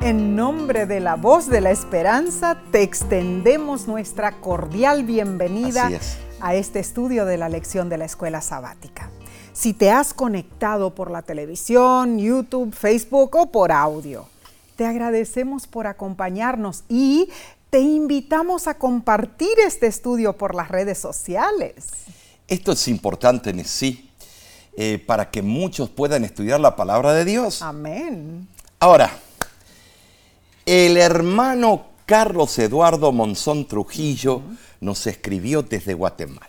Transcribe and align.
En 0.00 0.36
nombre 0.36 0.86
de 0.86 1.00
la 1.00 1.16
voz 1.16 1.48
de 1.48 1.60
la 1.60 1.72
esperanza, 1.72 2.56
te 2.70 2.82
extendemos 2.82 3.88
nuestra 3.88 4.40
cordial 4.40 5.02
bienvenida 5.02 5.90
a 6.40 6.54
este 6.54 6.78
estudio 6.78 7.26
de 7.26 7.36
la 7.36 7.48
lección 7.48 7.88
de 7.88 7.98
la 7.98 8.04
escuela 8.04 8.40
sabática. 8.40 9.10
Si 9.52 9.74
te 9.74 9.90
has 9.90 10.14
conectado 10.14 10.94
por 10.94 11.10
la 11.10 11.22
televisión, 11.22 12.20
YouTube, 12.20 12.72
Facebook 12.72 13.34
o 13.34 13.50
por 13.50 13.72
audio, 13.72 14.28
te 14.76 14.86
agradecemos 14.86 15.66
por 15.66 15.88
acompañarnos 15.88 16.84
y 16.88 17.28
te 17.68 17.80
invitamos 17.80 18.68
a 18.68 18.74
compartir 18.74 19.50
este 19.66 19.88
estudio 19.88 20.34
por 20.34 20.54
las 20.54 20.68
redes 20.68 20.98
sociales. 20.98 21.86
Esto 22.46 22.70
es 22.70 22.86
importante 22.86 23.50
en 23.50 23.64
sí, 23.64 24.08
eh, 24.76 25.02
para 25.04 25.28
que 25.28 25.42
muchos 25.42 25.90
puedan 25.90 26.24
estudiar 26.24 26.60
la 26.60 26.76
palabra 26.76 27.12
de 27.14 27.24
Dios. 27.24 27.62
Amén. 27.62 28.46
Ahora, 28.78 29.10
el 30.68 30.98
hermano 30.98 31.86
Carlos 32.04 32.58
Eduardo 32.58 33.10
Monzón 33.10 33.66
Trujillo 33.66 34.42
nos 34.82 35.06
escribió 35.06 35.62
desde 35.62 35.94
Guatemala. 35.94 36.46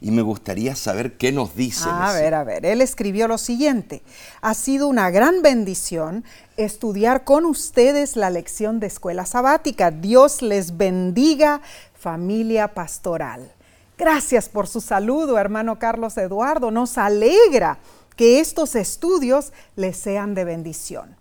Y 0.00 0.10
me 0.10 0.22
gustaría 0.22 0.74
saber 0.74 1.18
qué 1.18 1.32
nos 1.32 1.54
dice. 1.54 1.86
A 1.86 2.14
ver, 2.14 2.32
a 2.32 2.44
ver, 2.44 2.64
él 2.64 2.80
escribió 2.80 3.28
lo 3.28 3.36
siguiente. 3.36 4.00
Ha 4.40 4.54
sido 4.54 4.88
una 4.88 5.10
gran 5.10 5.42
bendición 5.42 6.24
estudiar 6.56 7.24
con 7.24 7.44
ustedes 7.44 8.16
la 8.16 8.30
lección 8.30 8.80
de 8.80 8.86
escuela 8.86 9.26
sabática. 9.26 9.90
Dios 9.90 10.40
les 10.40 10.78
bendiga, 10.78 11.60
familia 11.92 12.72
pastoral. 12.72 13.52
Gracias 13.98 14.48
por 14.48 14.66
su 14.66 14.80
saludo, 14.80 15.36
hermano 15.36 15.78
Carlos 15.78 16.16
Eduardo. 16.16 16.70
Nos 16.70 16.96
alegra 16.96 17.80
que 18.16 18.40
estos 18.40 18.74
estudios 18.74 19.52
les 19.74 19.98
sean 19.98 20.34
de 20.34 20.44
bendición. 20.46 21.14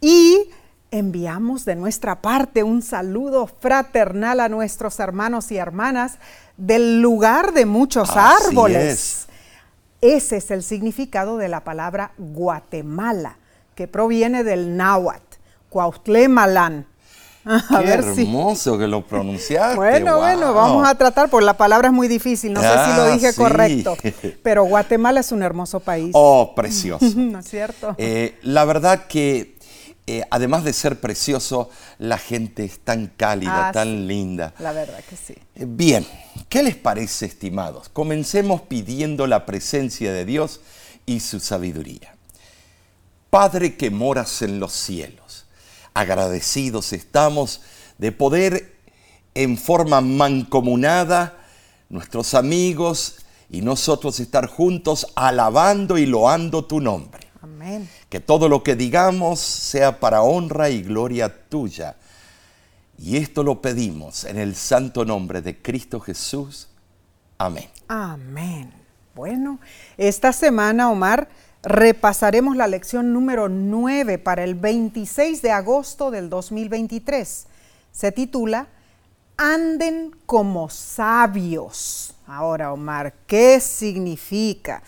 Y 0.00 0.48
Enviamos 0.90 1.66
de 1.66 1.76
nuestra 1.76 2.22
parte 2.22 2.62
un 2.62 2.80
saludo 2.80 3.46
fraternal 3.46 4.40
a 4.40 4.48
nuestros 4.48 4.98
hermanos 5.00 5.52
y 5.52 5.58
hermanas 5.58 6.18
del 6.56 7.02
lugar 7.02 7.52
de 7.52 7.66
muchos 7.66 8.08
árboles. 8.16 9.26
Ese 10.00 10.38
es 10.38 10.50
el 10.50 10.62
significado 10.62 11.36
de 11.36 11.48
la 11.48 11.62
palabra 11.62 12.12
Guatemala, 12.16 13.36
que 13.74 13.86
proviene 13.86 14.44
del 14.44 14.78
náhuatl, 14.78 15.36
Cuautlemalan. 15.68 16.86
A 17.44 17.80
Qué 17.82 17.90
hermoso 17.90 18.78
que 18.78 18.86
lo 18.86 19.06
pronunciaste. 19.06 19.76
Bueno, 19.76 20.18
bueno, 20.18 20.52
vamos 20.52 20.86
a 20.86 20.94
tratar, 20.94 21.30
porque 21.30 21.46
la 21.46 21.56
palabra 21.56 21.88
es 21.88 21.94
muy 21.94 22.08
difícil, 22.08 22.52
no 22.52 22.60
sé 22.60 22.68
si 22.68 22.96
lo 22.96 23.02
ah, 23.02 23.10
dije 23.10 23.34
correcto, 23.34 23.96
pero 24.42 24.64
Guatemala 24.64 25.20
es 25.20 25.32
un 25.32 25.42
hermoso 25.42 25.80
país. 25.80 26.10
Oh, 26.12 26.52
precioso. 26.54 27.06
¿No 27.16 27.38
es 27.38 27.48
cierto? 27.48 27.94
Eh, 27.96 28.38
la 28.42 28.64
verdad 28.64 29.06
que 29.06 29.57
eh, 30.10 30.24
además 30.30 30.64
de 30.64 30.72
ser 30.72 31.00
precioso, 31.00 31.68
la 31.98 32.16
gente 32.16 32.64
es 32.64 32.78
tan 32.78 33.08
cálida, 33.08 33.68
ah, 33.68 33.72
tan 33.72 34.06
linda. 34.06 34.54
La 34.58 34.72
verdad 34.72 35.04
que 35.06 35.16
sí. 35.16 35.34
Eh, 35.54 35.66
bien, 35.68 36.06
¿qué 36.48 36.62
les 36.62 36.76
parece, 36.76 37.26
estimados? 37.26 37.90
Comencemos 37.90 38.62
pidiendo 38.62 39.26
la 39.26 39.44
presencia 39.44 40.10
de 40.10 40.24
Dios 40.24 40.62
y 41.04 41.20
su 41.20 41.40
sabiduría. 41.40 42.16
Padre 43.28 43.76
que 43.76 43.90
moras 43.90 44.40
en 44.40 44.60
los 44.60 44.72
cielos, 44.72 45.44
agradecidos 45.92 46.94
estamos 46.94 47.60
de 47.98 48.10
poder 48.10 48.78
en 49.34 49.58
forma 49.58 50.00
mancomunada, 50.00 51.36
nuestros 51.90 52.32
amigos 52.32 53.16
y 53.50 53.60
nosotros 53.60 54.20
estar 54.20 54.46
juntos 54.46 55.06
alabando 55.14 55.98
y 55.98 56.06
loando 56.06 56.64
tu 56.64 56.80
nombre. 56.80 57.27
Que 58.08 58.20
todo 58.20 58.48
lo 58.48 58.62
que 58.62 58.76
digamos 58.76 59.40
sea 59.40 60.00
para 60.00 60.22
honra 60.22 60.70
y 60.70 60.82
gloria 60.82 61.48
tuya. 61.48 61.96
Y 62.98 63.16
esto 63.16 63.44
lo 63.44 63.62
pedimos 63.62 64.24
en 64.24 64.38
el 64.38 64.56
santo 64.56 65.04
nombre 65.04 65.40
de 65.40 65.60
Cristo 65.60 66.00
Jesús. 66.00 66.68
Amén. 67.38 67.68
Amén. 67.86 68.72
Bueno, 69.14 69.60
esta 69.96 70.32
semana, 70.32 70.90
Omar, 70.90 71.28
repasaremos 71.62 72.56
la 72.56 72.66
lección 72.66 73.12
número 73.12 73.48
9 73.48 74.18
para 74.18 74.42
el 74.44 74.54
26 74.54 75.42
de 75.42 75.52
agosto 75.52 76.10
del 76.10 76.28
2023. 76.28 77.46
Se 77.92 78.12
titula 78.12 78.66
Anden 79.36 80.16
como 80.26 80.68
sabios. 80.68 82.14
Ahora, 82.26 82.72
Omar, 82.72 83.14
¿qué 83.26 83.60
significa? 83.60 84.82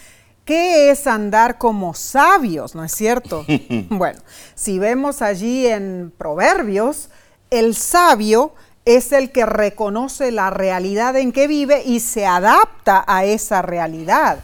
¿Qué 0.51 0.91
es 0.91 1.07
andar 1.07 1.59
como 1.59 1.95
sabios? 1.95 2.75
¿No 2.75 2.83
es 2.83 2.91
cierto? 2.91 3.47
bueno, 3.89 4.19
si 4.57 4.81
vemos 4.81 5.23
allí 5.23 5.69
en 5.69 6.13
Proverbios, 6.19 7.09
el 7.51 7.77
sabio 7.77 8.53
es 8.85 9.13
el 9.13 9.31
que 9.31 9.47
reconoce 9.47 10.33
la 10.33 10.51
realidad 10.51 11.15
en 11.15 11.31
que 11.31 11.47
vive 11.47 11.85
y 11.87 12.01
se 12.01 12.27
adapta 12.27 13.05
a 13.07 13.25
esa 13.25 13.63
realidad. 13.63 14.41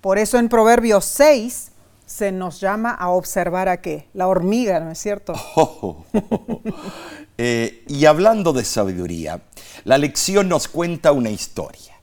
Por 0.00 0.18
eso 0.18 0.38
en 0.38 0.48
Proverbios 0.48 1.04
6 1.04 1.70
se 2.04 2.32
nos 2.32 2.60
llama 2.60 2.90
a 2.90 3.10
observar 3.10 3.68
a 3.68 3.80
qué? 3.80 4.08
La 4.12 4.26
hormiga, 4.26 4.80
¿no 4.80 4.90
es 4.90 4.98
cierto? 4.98 5.34
Eh, 7.36 7.82
y 7.88 8.06
hablando 8.06 8.52
de 8.52 8.64
sabiduría, 8.64 9.42
la 9.82 9.98
lección 9.98 10.48
nos 10.48 10.68
cuenta 10.68 11.10
una 11.10 11.30
historia. 11.30 11.93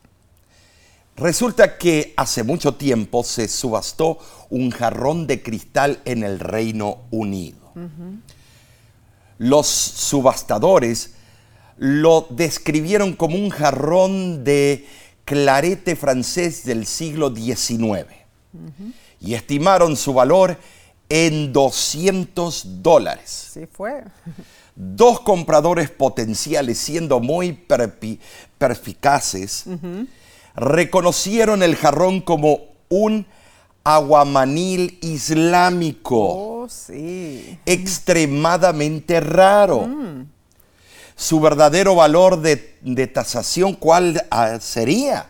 Resulta 1.22 1.78
que 1.78 2.16
hace 2.18 2.44
mucho 2.44 2.74
tiempo 2.74 3.24
se 3.24 3.48
subastó 3.48 4.18
un 4.50 4.72
jarrón 4.72 5.28
de 5.28 5.44
cristal 5.44 6.02
en 6.04 6.24
el 6.24 6.40
Reino 6.40 7.04
Unido. 7.12 7.74
Los 9.38 9.68
subastadores 9.68 11.14
lo 11.78 12.26
describieron 12.32 13.14
como 13.14 13.36
un 13.36 13.52
jarrón 13.52 14.44
de 14.44 14.88
clarete 15.24 15.96
francés 15.96 16.66
del 16.66 16.88
siglo 16.88 17.32
XIX 17.36 18.08
y 19.20 19.36
estimaron 19.36 19.96
su 19.98 20.16
valor 20.16 20.58
en 21.08 21.54
200 21.54 22.82
dólares. 22.82 23.52
Sí 23.54 23.68
fue. 23.72 24.06
Dos 24.76 25.20
compradores 25.20 25.92
potenciales, 25.92 26.80
siendo 26.80 27.20
muy 27.20 27.54
perspicaces, 28.58 29.66
reconocieron 30.56 31.64
el 31.64 31.76
jarrón 31.76 32.22
como 32.22 32.72
un 32.90 33.26
aguamanil 33.84 35.00
islámico. 35.02 36.18
Oh, 36.64 36.70
sí. 36.70 37.58
Extremadamente 37.66 39.20
raro. 39.20 39.88
Mm. 39.88 40.28
Su 41.16 41.40
verdadero 41.40 41.96
valor 41.96 42.42
de, 42.42 42.78
de 42.82 43.08
tasación, 43.08 43.76
¿cuál 43.76 44.26
ah, 44.32 44.60
sería? 44.60 45.30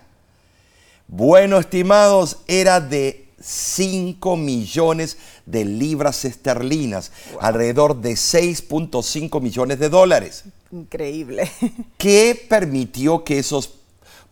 Bueno, 1.07 1.59
estimados, 1.59 2.37
era 2.47 2.79
de 2.79 3.27
5 3.41 4.37
millones 4.37 5.17
de 5.45 5.65
libras 5.65 6.23
esterlinas, 6.23 7.11
alrededor 7.39 7.99
de 7.99 8.11
6.5 8.11 9.41
millones 9.41 9.79
de 9.79 9.89
dólares. 9.89 10.45
Increíble. 10.71 11.51
¿Qué 11.97 12.45
permitió 12.47 13.23
que 13.23 13.39
esos 13.39 13.80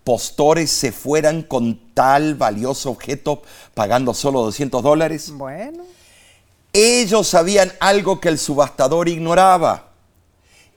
postores 0.03 0.71
se 0.71 0.91
fueran 0.91 1.43
con 1.43 1.93
tal 1.93 2.35
valioso 2.35 2.91
objeto 2.91 3.41
pagando 3.73 4.13
solo 4.13 4.41
200 4.41 4.81
dólares? 4.83 5.31
Bueno. 5.31 5.83
Ellos 6.73 7.27
sabían 7.27 7.71
algo 7.79 8.19
que 8.19 8.29
el 8.29 8.37
subastador 8.37 9.09
ignoraba, 9.09 9.89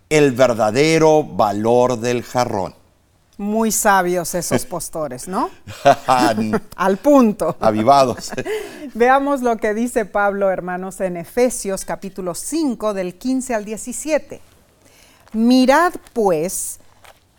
el 0.08 0.32
verdadero 0.32 1.22
valor 1.22 1.98
del 1.98 2.22
jarrón. 2.22 2.74
Muy 3.36 3.72
sabios 3.72 4.34
esos 4.34 4.64
postores, 4.66 5.28
¿no? 5.28 5.50
Al 6.76 6.96
punto. 6.98 7.56
Avivados. 7.60 8.30
Veamos 8.94 9.42
lo 9.42 9.56
que 9.56 9.74
dice 9.74 10.04
Pablo, 10.04 10.50
hermanos, 10.50 11.00
en 11.00 11.16
Efesios 11.16 11.84
capítulo 11.84 12.34
5 12.34 12.94
del 12.94 13.16
15 13.16 13.54
al 13.54 13.64
17. 13.64 14.40
Mirad 15.32 15.94
pues 16.12 16.78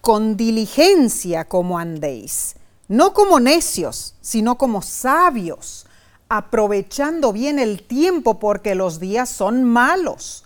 con 0.04 0.36
diligencia 0.36 1.46
como 1.46 1.80
andéis, 1.80 2.58
no 2.90 3.14
como 3.14 3.40
necios, 3.40 4.16
sino 4.20 4.58
como 4.58 4.82
sabios, 4.82 5.86
aprovechando 6.28 7.32
bien 7.32 7.58
el 7.58 7.84
tiempo 7.84 8.38
porque 8.38 8.76
los 8.76 9.00
días 9.00 9.30
son 9.30 9.64
malos. 9.64 10.44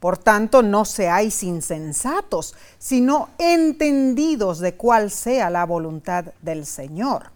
Por 0.00 0.16
tanto, 0.16 0.62
no 0.62 0.86
seáis 0.86 1.42
insensatos, 1.42 2.54
sino 2.78 3.28
entendidos 3.36 4.60
de 4.60 4.76
cuál 4.76 5.10
sea 5.10 5.50
la 5.50 5.66
voluntad 5.66 6.32
del 6.40 6.64
Señor. 6.64 7.32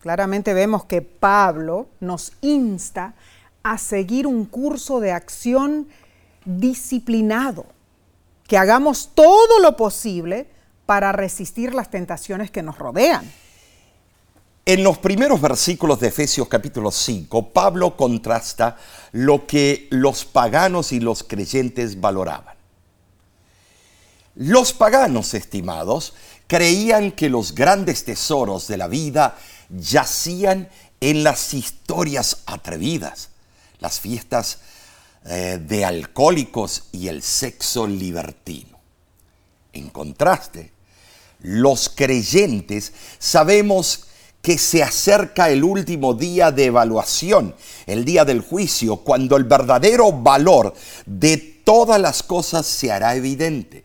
Claramente 0.00 0.52
vemos 0.52 0.84
que 0.84 1.00
Pablo 1.00 1.86
nos 2.00 2.34
insta 2.42 3.14
a 3.62 3.78
seguir 3.78 4.26
un 4.26 4.44
curso 4.44 5.00
de 5.00 5.12
acción 5.12 5.88
disciplinado, 6.44 7.64
que 8.46 8.58
hagamos 8.58 9.12
todo 9.14 9.60
lo 9.60 9.74
posible 9.74 10.57
para 10.88 11.12
resistir 11.12 11.74
las 11.74 11.90
tentaciones 11.90 12.50
que 12.50 12.62
nos 12.62 12.78
rodean. 12.78 13.30
En 14.64 14.82
los 14.82 14.96
primeros 14.96 15.38
versículos 15.38 16.00
de 16.00 16.08
Efesios 16.08 16.48
capítulo 16.48 16.90
5, 16.90 17.50
Pablo 17.50 17.94
contrasta 17.94 18.78
lo 19.12 19.46
que 19.46 19.86
los 19.90 20.24
paganos 20.24 20.92
y 20.92 21.00
los 21.00 21.24
creyentes 21.24 22.00
valoraban. 22.00 22.56
Los 24.36 24.72
paganos, 24.72 25.34
estimados, 25.34 26.14
creían 26.46 27.12
que 27.12 27.28
los 27.28 27.54
grandes 27.54 28.06
tesoros 28.06 28.66
de 28.66 28.78
la 28.78 28.88
vida 28.88 29.36
yacían 29.68 30.70
en 31.02 31.22
las 31.22 31.52
historias 31.52 32.44
atrevidas, 32.46 33.28
las 33.78 34.00
fiestas 34.00 34.60
eh, 35.26 35.60
de 35.60 35.84
alcohólicos 35.84 36.84
y 36.92 37.08
el 37.08 37.22
sexo 37.22 37.86
libertino. 37.86 38.78
En 39.74 39.90
contraste, 39.90 40.77
los 41.40 41.88
creyentes 41.88 42.92
sabemos 43.18 44.04
que 44.42 44.58
se 44.58 44.82
acerca 44.82 45.50
el 45.50 45.64
último 45.64 46.14
día 46.14 46.50
de 46.50 46.66
evaluación, 46.66 47.54
el 47.86 48.04
día 48.04 48.24
del 48.24 48.40
juicio, 48.40 48.98
cuando 48.98 49.36
el 49.36 49.44
verdadero 49.44 50.12
valor 50.12 50.74
de 51.06 51.36
todas 51.36 52.00
las 52.00 52.22
cosas 52.22 52.66
se 52.66 52.90
hará 52.92 53.14
evidente. 53.14 53.84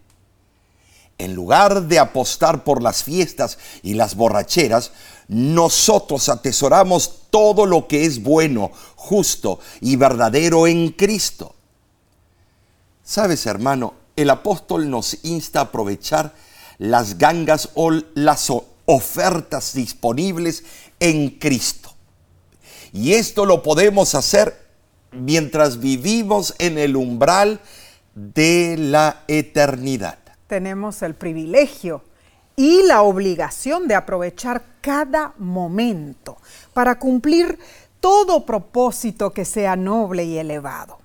En 1.17 1.33
lugar 1.33 1.83
de 1.83 1.99
apostar 1.99 2.63
por 2.63 2.81
las 2.81 3.03
fiestas 3.03 3.57
y 3.81 3.93
las 3.93 4.15
borracheras, 4.15 4.91
nosotros 5.27 6.29
atesoramos 6.29 7.23
todo 7.29 7.65
lo 7.65 7.87
que 7.87 8.05
es 8.05 8.21
bueno, 8.21 8.71
justo 8.95 9.59
y 9.81 9.95
verdadero 9.95 10.67
en 10.67 10.89
Cristo. 10.91 11.55
Sabes, 13.03 13.45
hermano, 13.45 13.93
el 14.15 14.29
apóstol 14.29 14.89
nos 14.89 15.17
insta 15.23 15.59
a 15.59 15.63
aprovechar 15.63 16.33
las 16.83 17.17
gangas 17.17 17.69
o 17.75 17.91
las 18.13 18.51
ofertas 18.85 19.73
disponibles 19.73 20.65
en 20.99 21.29
Cristo. 21.29 21.93
Y 22.91 23.13
esto 23.13 23.45
lo 23.45 23.63
podemos 23.63 24.15
hacer 24.15 24.53
mientras 25.13 25.79
vivimos 25.79 26.53
en 26.57 26.77
el 26.77 26.97
umbral 26.97 27.61
de 28.15 28.75
la 28.77 29.23
eternidad. 29.29 30.19
Tenemos 30.47 31.01
el 31.03 31.15
privilegio 31.15 32.03
y 32.57 32.83
la 32.83 33.03
obligación 33.03 33.87
de 33.87 33.95
aprovechar 33.95 34.61
cada 34.81 35.35
momento 35.37 36.35
para 36.73 36.99
cumplir 36.99 37.59
todo 38.01 38.45
propósito 38.45 39.31
que 39.31 39.45
sea 39.45 39.77
noble 39.77 40.25
y 40.25 40.37
elevado. 40.37 40.99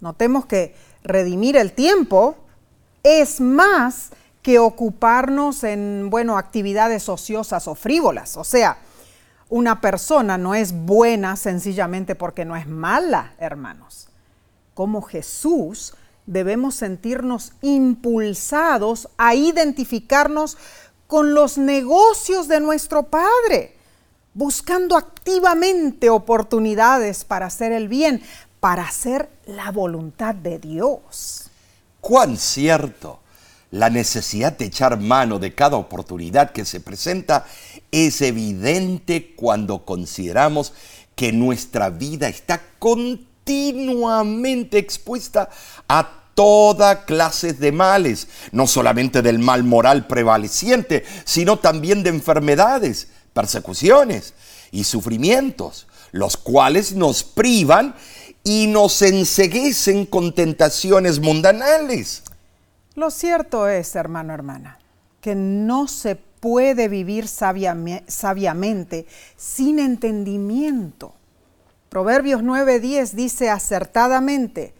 Notemos 0.00 0.46
que 0.46 0.74
redimir 1.04 1.56
el 1.56 1.74
tiempo 1.74 2.34
es 3.04 3.40
más 3.40 4.10
que 4.46 4.60
ocuparnos 4.60 5.64
en, 5.64 6.08
bueno, 6.08 6.38
actividades 6.38 7.08
ociosas 7.08 7.66
o 7.66 7.74
frívolas. 7.74 8.36
O 8.36 8.44
sea, 8.44 8.78
una 9.48 9.80
persona 9.80 10.38
no 10.38 10.54
es 10.54 10.70
buena 10.72 11.34
sencillamente 11.34 12.14
porque 12.14 12.44
no 12.44 12.54
es 12.54 12.68
mala, 12.68 13.32
hermanos. 13.40 14.06
Como 14.72 15.02
Jesús, 15.02 15.94
debemos 16.26 16.76
sentirnos 16.76 17.54
impulsados 17.60 19.08
a 19.18 19.34
identificarnos 19.34 20.56
con 21.08 21.34
los 21.34 21.58
negocios 21.58 22.46
de 22.46 22.60
nuestro 22.60 23.02
Padre, 23.02 23.74
buscando 24.32 24.96
activamente 24.96 26.08
oportunidades 26.08 27.24
para 27.24 27.46
hacer 27.46 27.72
el 27.72 27.88
bien, 27.88 28.22
para 28.60 28.84
hacer 28.84 29.28
la 29.46 29.72
voluntad 29.72 30.36
de 30.36 30.60
Dios. 30.60 31.50
¡Cuán 32.00 32.36
cierto! 32.36 33.25
La 33.70 33.90
necesidad 33.90 34.56
de 34.56 34.66
echar 34.66 35.00
mano 35.00 35.38
de 35.38 35.54
cada 35.54 35.76
oportunidad 35.76 36.52
que 36.52 36.64
se 36.64 36.80
presenta 36.80 37.46
es 37.90 38.22
evidente 38.22 39.34
cuando 39.34 39.84
consideramos 39.84 40.72
que 41.14 41.32
nuestra 41.32 41.90
vida 41.90 42.28
está 42.28 42.62
continuamente 42.78 44.78
expuesta 44.78 45.48
a 45.88 46.22
toda 46.34 47.06
clase 47.06 47.54
de 47.54 47.72
males, 47.72 48.28
no 48.52 48.66
solamente 48.66 49.22
del 49.22 49.38
mal 49.38 49.64
moral 49.64 50.06
prevaleciente, 50.06 51.04
sino 51.24 51.58
también 51.58 52.02
de 52.02 52.10
enfermedades, 52.10 53.08
persecuciones 53.32 54.34
y 54.70 54.84
sufrimientos, 54.84 55.86
los 56.12 56.36
cuales 56.36 56.92
nos 56.92 57.24
privan 57.24 57.94
y 58.44 58.66
nos 58.66 59.00
enseguecen 59.00 60.04
con 60.04 60.34
tentaciones 60.34 61.20
mundanales. 61.20 62.22
Lo 62.96 63.10
cierto 63.10 63.68
es, 63.68 63.94
hermano, 63.94 64.32
hermana, 64.32 64.78
que 65.20 65.34
no 65.34 65.86
se 65.86 66.16
puede 66.16 66.88
vivir 66.88 67.28
sabiamente 67.28 69.06
sin 69.36 69.78
entendimiento. 69.78 71.12
Proverbios 71.90 72.42
9:10 72.42 73.12
dice 73.12 73.50
acertadamente, 73.50 74.72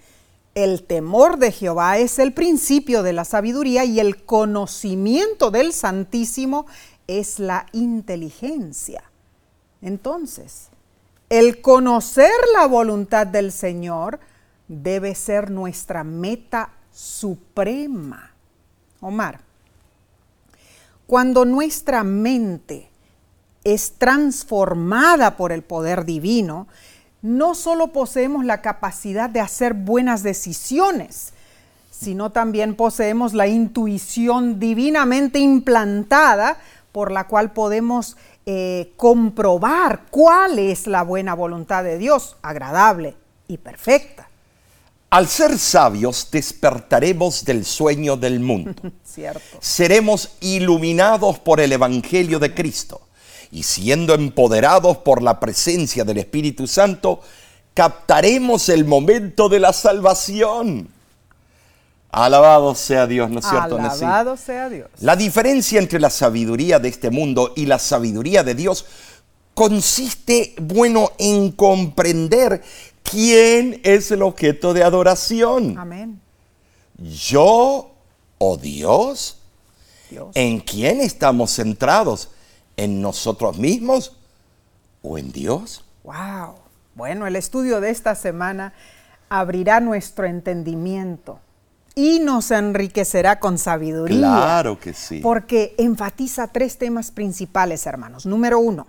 el 0.54 0.84
temor 0.84 1.36
de 1.36 1.52
Jehová 1.52 1.98
es 1.98 2.18
el 2.18 2.32
principio 2.32 3.02
de 3.02 3.12
la 3.12 3.26
sabiduría 3.26 3.84
y 3.84 4.00
el 4.00 4.24
conocimiento 4.24 5.50
del 5.50 5.74
Santísimo 5.74 6.66
es 7.06 7.38
la 7.38 7.66
inteligencia. 7.72 9.04
Entonces, 9.82 10.68
el 11.28 11.60
conocer 11.60 12.32
la 12.54 12.66
voluntad 12.66 13.26
del 13.26 13.52
Señor 13.52 14.20
debe 14.68 15.14
ser 15.14 15.50
nuestra 15.50 16.02
meta 16.02 16.70
suprema. 16.96 18.30
Omar, 19.00 19.40
cuando 21.06 21.44
nuestra 21.44 22.02
mente 22.02 22.88
es 23.64 23.98
transformada 23.98 25.36
por 25.36 25.52
el 25.52 25.62
poder 25.62 26.06
divino, 26.06 26.66
no 27.20 27.54
solo 27.54 27.88
poseemos 27.88 28.46
la 28.46 28.62
capacidad 28.62 29.28
de 29.28 29.40
hacer 29.40 29.74
buenas 29.74 30.22
decisiones, 30.22 31.34
sino 31.90 32.30
también 32.32 32.74
poseemos 32.74 33.34
la 33.34 33.46
intuición 33.46 34.58
divinamente 34.58 35.38
implantada 35.38 36.56
por 36.92 37.12
la 37.12 37.26
cual 37.26 37.52
podemos 37.52 38.16
eh, 38.46 38.94
comprobar 38.96 40.06
cuál 40.10 40.58
es 40.58 40.86
la 40.86 41.02
buena 41.02 41.34
voluntad 41.34 41.84
de 41.84 41.98
Dios, 41.98 42.38
agradable 42.40 43.16
y 43.48 43.58
perfecta. 43.58 44.15
Al 45.16 45.28
ser 45.28 45.58
sabios 45.58 46.28
despertaremos 46.30 47.42
del 47.42 47.64
sueño 47.64 48.18
del 48.18 48.38
mundo. 48.38 48.74
Cierto. 49.02 49.40
Seremos 49.60 50.32
iluminados 50.42 51.38
por 51.38 51.58
el 51.60 51.72
Evangelio 51.72 52.38
de 52.38 52.52
Cristo 52.52 53.00
y 53.50 53.62
siendo 53.62 54.12
empoderados 54.12 54.98
por 54.98 55.22
la 55.22 55.40
presencia 55.40 56.04
del 56.04 56.18
Espíritu 56.18 56.66
Santo, 56.66 57.22
captaremos 57.72 58.68
el 58.68 58.84
momento 58.84 59.48
de 59.48 59.58
la 59.58 59.72
salvación. 59.72 60.90
Alabado 62.10 62.74
sea 62.74 63.06
Dios, 63.06 63.30
¿no 63.30 63.38
es 63.38 63.46
cierto? 63.46 63.78
Alabado 63.78 64.36
sea 64.36 64.68
Dios. 64.68 64.90
La 65.00 65.16
diferencia 65.16 65.78
entre 65.78 65.98
la 65.98 66.10
sabiduría 66.10 66.78
de 66.78 66.90
este 66.90 67.08
mundo 67.08 67.54
y 67.56 67.64
la 67.64 67.78
sabiduría 67.78 68.44
de 68.44 68.54
Dios 68.54 68.84
consiste, 69.54 70.54
bueno, 70.60 71.12
en 71.16 71.52
comprender 71.52 72.62
¿Quién 73.10 73.80
es 73.84 74.10
el 74.10 74.22
objeto 74.22 74.74
de 74.74 74.82
adoración? 74.82 75.78
Amén. 75.78 76.20
¿Yo 76.98 77.90
o 78.38 78.56
Dios? 78.56 79.38
Dios? 80.10 80.28
¿En 80.34 80.60
quién 80.60 81.00
estamos 81.00 81.54
centrados? 81.54 82.30
¿En 82.76 83.00
nosotros 83.00 83.58
mismos 83.58 84.16
o 85.02 85.18
en 85.18 85.32
Dios? 85.32 85.84
¡Wow! 86.04 86.56
Bueno, 86.94 87.26
el 87.26 87.36
estudio 87.36 87.80
de 87.80 87.90
esta 87.90 88.14
semana 88.14 88.72
abrirá 89.28 89.80
nuestro 89.80 90.26
entendimiento 90.26 91.40
y 91.94 92.18
nos 92.20 92.50
enriquecerá 92.50 93.40
con 93.40 93.58
sabiduría. 93.58 94.18
Claro 94.18 94.78
que 94.78 94.92
sí. 94.92 95.20
Porque 95.20 95.74
enfatiza 95.78 96.48
tres 96.48 96.78
temas 96.78 97.10
principales, 97.10 97.86
hermanos. 97.86 98.26
Número 98.26 98.58
uno, 98.58 98.86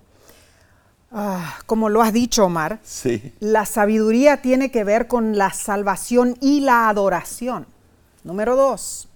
Ah, 1.12 1.60
como 1.66 1.90
lo 1.90 2.02
has 2.02 2.12
dicho, 2.12 2.46
Omar, 2.46 2.80
sí. 2.84 3.34
la 3.40 3.66
sabiduría 3.66 4.42
tiene 4.42 4.72
que 4.72 4.84
ver 4.84 5.08
con 5.08 5.38
la 5.38 5.54
salvación 5.54 6.38
y 6.42 6.60
la 6.60 6.90
adoración. 6.90 7.66
Número 8.24 8.56
dos, 8.58 9.08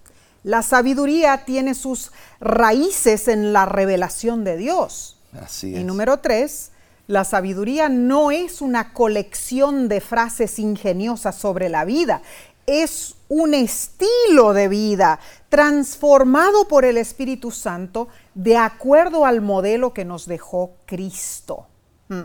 la 0.42 0.62
sabiduría 0.62 1.44
tiene 1.44 1.74
sus 1.74 2.12
raíces 2.40 3.28
en 3.28 3.52
la 3.52 3.66
revelación 3.66 4.42
de 4.42 4.56
Dios. 4.56 5.18
Así 5.38 5.74
es. 5.74 5.80
Y 5.80 5.84
número 5.84 6.20
tres, 6.20 6.70
la 7.08 7.24
sabiduría 7.24 7.90
no 7.90 8.30
es 8.30 8.62
una 8.62 8.94
colección 8.94 9.88
de 9.88 10.00
frases 10.00 10.58
ingeniosas 10.58 11.36
sobre 11.36 11.68
la 11.68 11.84
vida, 11.84 12.22
es 12.66 13.16
un 13.28 13.54
estilo 13.54 14.54
de 14.54 14.68
vida 14.68 15.20
transformado 15.48 16.68
por 16.68 16.84
el 16.84 16.96
Espíritu 16.96 17.50
Santo 17.50 18.08
de 18.34 18.56
acuerdo 18.56 19.26
al 19.26 19.42
modelo 19.42 19.92
que 19.92 20.04
nos 20.04 20.26
dejó 20.26 20.72
Cristo. 20.86 21.66
Mm, 22.08 22.22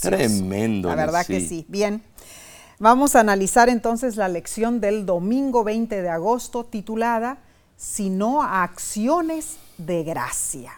Tremendo. 0.00 0.88
La 0.88 0.94
verdad 0.94 1.26
que 1.26 1.40
sí. 1.40 1.64
Bien. 1.68 2.02
Vamos 2.78 3.14
a 3.14 3.20
analizar 3.20 3.68
entonces 3.68 4.16
la 4.16 4.28
lección 4.28 4.80
del 4.80 5.06
domingo 5.06 5.64
20 5.64 6.02
de 6.02 6.08
agosto 6.08 6.64
titulada 6.64 7.38
Sino 7.76 8.42
acciones 8.42 9.56
de 9.78 10.04
gracia. 10.04 10.72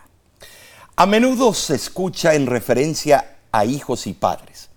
A 0.96 1.06
menudo 1.06 1.52
se 1.52 1.74
escucha 1.74 2.34
en 2.34 2.46
referencia 2.46 3.36
a 3.52 3.64
hijos 3.64 4.06
y 4.06 4.14
padres. 4.14 4.70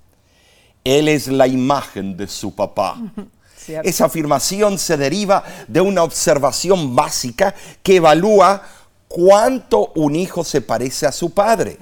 Él 0.84 1.08
es 1.08 1.28
la 1.28 1.48
imagen 1.48 2.18
de 2.18 2.28
su 2.28 2.54
papá. 2.54 2.98
Cierto. 3.58 3.88
Esa 3.88 4.06
afirmación 4.06 4.78
se 4.78 4.98
deriva 4.98 5.44
de 5.68 5.82
una 5.82 6.04
observación 6.04 6.96
básica 6.96 7.54
que 7.84 7.98
evalúa 7.98 8.64
cuánto 9.08 9.92
un 9.96 10.16
hijo 10.16 10.44
se 10.44 10.62
parece 10.62 11.06
a 11.06 11.12
su 11.12 11.32
padre. 11.32 11.78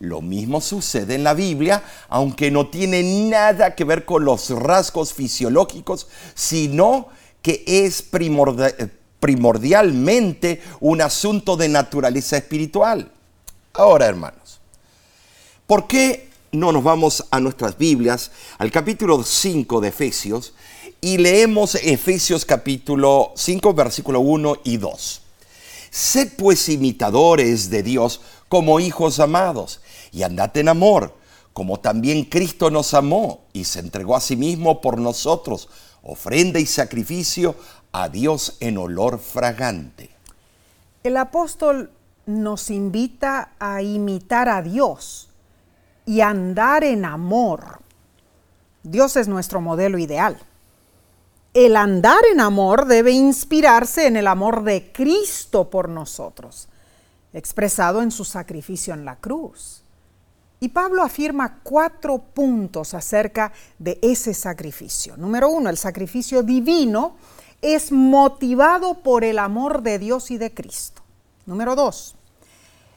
Lo 0.00 0.22
mismo 0.22 0.60
sucede 0.60 1.16
en 1.16 1.24
la 1.24 1.34
Biblia, 1.34 1.82
aunque 2.08 2.50
no 2.50 2.68
tiene 2.68 3.02
nada 3.02 3.74
que 3.74 3.84
ver 3.84 4.04
con 4.04 4.24
los 4.24 4.50
rasgos 4.50 5.12
fisiológicos, 5.12 6.06
sino 6.34 7.08
que 7.42 7.64
es 7.66 8.08
primordi- 8.10 8.90
primordialmente 9.20 10.62
un 10.80 11.00
asunto 11.00 11.56
de 11.56 11.68
naturaleza 11.68 12.36
espiritual. 12.36 13.10
Ahora, 13.72 14.06
hermanos, 14.06 14.60
¿por 15.66 15.88
qué 15.88 16.28
no 16.52 16.70
nos 16.72 16.84
vamos 16.84 17.24
a 17.30 17.40
nuestras 17.40 17.76
Biblias, 17.76 18.30
al 18.58 18.70
capítulo 18.70 19.22
5 19.24 19.80
de 19.80 19.88
Efesios, 19.88 20.54
y 21.00 21.18
leemos 21.18 21.74
Efesios 21.74 22.44
capítulo 22.44 23.32
5, 23.36 23.74
versículo 23.74 24.20
1 24.20 24.58
y 24.64 24.76
2? 24.76 25.22
Sed 25.90 26.32
pues 26.36 26.68
imitadores 26.68 27.70
de 27.70 27.82
Dios 27.82 28.20
como 28.48 28.80
hijos 28.80 29.20
amados, 29.20 29.80
y 30.12 30.22
andad 30.22 30.56
en 30.56 30.68
amor, 30.68 31.14
como 31.52 31.80
también 31.80 32.24
Cristo 32.24 32.70
nos 32.70 32.94
amó 32.94 33.44
y 33.52 33.64
se 33.64 33.80
entregó 33.80 34.16
a 34.16 34.20
sí 34.20 34.36
mismo 34.36 34.80
por 34.80 34.98
nosotros, 34.98 35.68
ofrenda 36.02 36.60
y 36.60 36.66
sacrificio 36.66 37.56
a 37.92 38.08
Dios 38.08 38.56
en 38.60 38.78
olor 38.78 39.18
fragante. 39.18 40.10
El 41.02 41.16
apóstol 41.16 41.90
nos 42.26 42.70
invita 42.70 43.52
a 43.58 43.82
imitar 43.82 44.48
a 44.48 44.62
Dios 44.62 45.28
y 46.06 46.20
andar 46.20 46.84
en 46.84 47.04
amor. 47.04 47.80
Dios 48.82 49.16
es 49.16 49.28
nuestro 49.28 49.60
modelo 49.60 49.98
ideal. 49.98 50.38
El 51.54 51.76
andar 51.76 52.20
en 52.30 52.40
amor 52.40 52.86
debe 52.86 53.10
inspirarse 53.12 54.06
en 54.06 54.16
el 54.16 54.26
amor 54.26 54.62
de 54.62 54.92
Cristo 54.92 55.70
por 55.70 55.88
nosotros, 55.88 56.68
expresado 57.32 58.02
en 58.02 58.10
su 58.10 58.24
sacrificio 58.24 58.94
en 58.94 59.04
la 59.04 59.16
cruz. 59.16 59.84
Y 60.60 60.68
Pablo 60.68 61.02
afirma 61.02 61.60
cuatro 61.62 62.18
puntos 62.18 62.94
acerca 62.94 63.52
de 63.78 63.98
ese 64.02 64.34
sacrificio. 64.34 65.16
Número 65.16 65.48
uno, 65.48 65.70
el 65.70 65.76
sacrificio 65.76 66.42
divino 66.42 67.16
es 67.62 67.92
motivado 67.92 69.02
por 69.02 69.24
el 69.24 69.38
amor 69.38 69.82
de 69.82 69.98
Dios 69.98 70.30
y 70.30 70.38
de 70.38 70.52
Cristo. 70.52 71.02
Número 71.46 71.76
dos, 71.76 72.16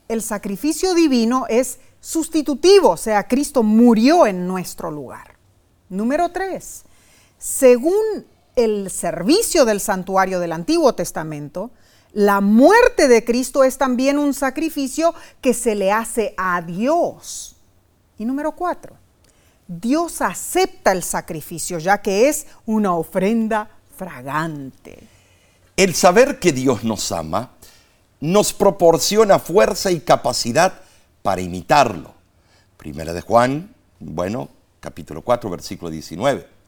el 0.07 0.21
sacrificio 0.21 0.93
divino 0.93 1.45
es 1.50 1.79
sustitutivo, 2.00 2.89
o 2.89 2.97
sea, 2.97 3.27
Cristo 3.27 3.63
murió 3.63 4.25
en 4.25 4.47
nuestro 4.47 4.89
lugar. 4.91 5.35
Número 5.89 6.29
tres, 6.29 6.83
según 7.38 8.25
el 8.55 8.89
servicio 8.89 9.65
del 9.65 9.79
santuario 9.79 10.39
del 10.39 10.51
Antiguo 10.51 10.93
Testamento, 10.95 11.71
la 12.13 12.41
muerte 12.41 13.07
de 13.07 13.23
Cristo 13.23 13.63
es 13.63 13.77
también 13.77 14.17
un 14.17 14.33
sacrificio 14.33 15.13
que 15.39 15.53
se 15.53 15.75
le 15.75 15.91
hace 15.91 16.33
a 16.37 16.61
Dios. 16.61 17.55
Y 18.17 18.25
número 18.25 18.51
cuatro, 18.53 18.95
Dios 19.67 20.21
acepta 20.21 20.91
el 20.91 21.03
sacrificio 21.03 21.79
ya 21.79 22.01
que 22.01 22.27
es 22.27 22.47
una 22.65 22.93
ofrenda 22.93 23.69
fragante. 23.97 25.07
El 25.77 25.95
saber 25.95 26.39
que 26.39 26.51
Dios 26.51 26.83
nos 26.83 27.11
ama 27.11 27.51
nos 28.19 28.53
proporciona 28.53 29.39
fuerza 29.39 29.89
y 29.89 29.99
capacidad 29.99 30.81
para 31.23 31.41
imitarlo. 31.41 32.13
Primera 32.77 33.13
de 33.13 33.21
Juan, 33.21 33.73
bueno, 33.99 34.49
capítulo 34.79 35.21
4, 35.23 35.49
versículo 35.49 35.89
19. 35.89 36.60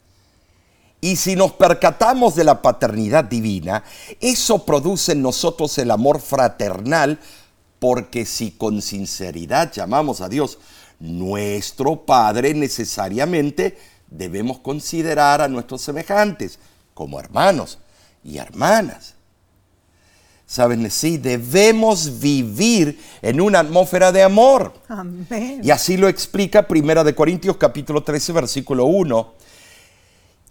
Y 1.04 1.16
si 1.16 1.36
nos 1.36 1.52
percatamos 1.52 2.34
de 2.34 2.44
la 2.44 2.62
paternidad 2.62 3.24
divina, 3.24 3.84
eso 4.20 4.64
produce 4.64 5.12
en 5.12 5.20
nosotros 5.20 5.76
el 5.76 5.90
amor 5.90 6.18
fraternal, 6.18 7.20
porque 7.78 8.24
si 8.24 8.52
con 8.52 8.80
sinceridad 8.80 9.70
llamamos 9.70 10.22
a 10.22 10.30
Dios 10.30 10.56
nuestro 10.98 12.06
Padre, 12.06 12.54
necesariamente 12.54 13.76
debemos 14.08 14.60
considerar 14.60 15.42
a 15.42 15.48
nuestros 15.48 15.82
semejantes 15.82 16.58
como 16.94 17.20
hermanos 17.20 17.80
y 18.24 18.38
hermanas. 18.38 19.12
Saben, 20.46 20.90
sí, 20.90 21.18
debemos 21.18 22.18
vivir 22.18 22.98
en 23.20 23.42
una 23.42 23.58
atmósfera 23.58 24.10
de 24.10 24.22
amor. 24.22 24.72
Amén. 24.88 25.60
Y 25.62 25.70
así 25.70 25.98
lo 25.98 26.08
explica 26.08 26.66
Primera 26.66 27.04
de 27.04 27.14
Corintios 27.14 27.58
capítulo 27.58 28.02
13 28.02 28.32
versículo 28.32 28.86
1. 28.86 29.43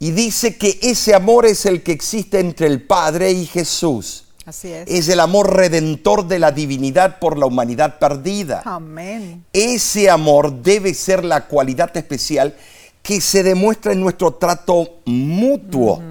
Y 0.03 0.11
dice 0.11 0.57
que 0.57 0.79
ese 0.81 1.15
amor 1.15 1.45
es 1.45 1.65
el 1.65 1.81
que 1.81 1.93
existe 1.93 2.41
entre 2.41 2.67
el 2.67 2.81
Padre 2.81 3.31
y 3.31 3.45
Jesús. 3.45 4.25
Así 4.45 4.69
es. 4.69 4.83
Es 4.85 5.07
el 5.07 5.21
amor 5.21 5.55
redentor 5.55 6.27
de 6.27 6.39
la 6.39 6.51
divinidad 6.51 7.19
por 7.19 7.37
la 7.37 7.45
humanidad 7.45 7.99
perdida. 7.99 8.63
Amén. 8.65 9.45
Ese 9.53 10.09
amor 10.09 10.61
debe 10.61 10.93
ser 10.93 11.23
la 11.23 11.47
cualidad 11.47 11.95
especial 11.95 12.53
que 13.01 13.21
se 13.21 13.43
demuestra 13.43 13.93
en 13.93 14.01
nuestro 14.01 14.33
trato 14.33 14.99
mutuo 15.05 16.03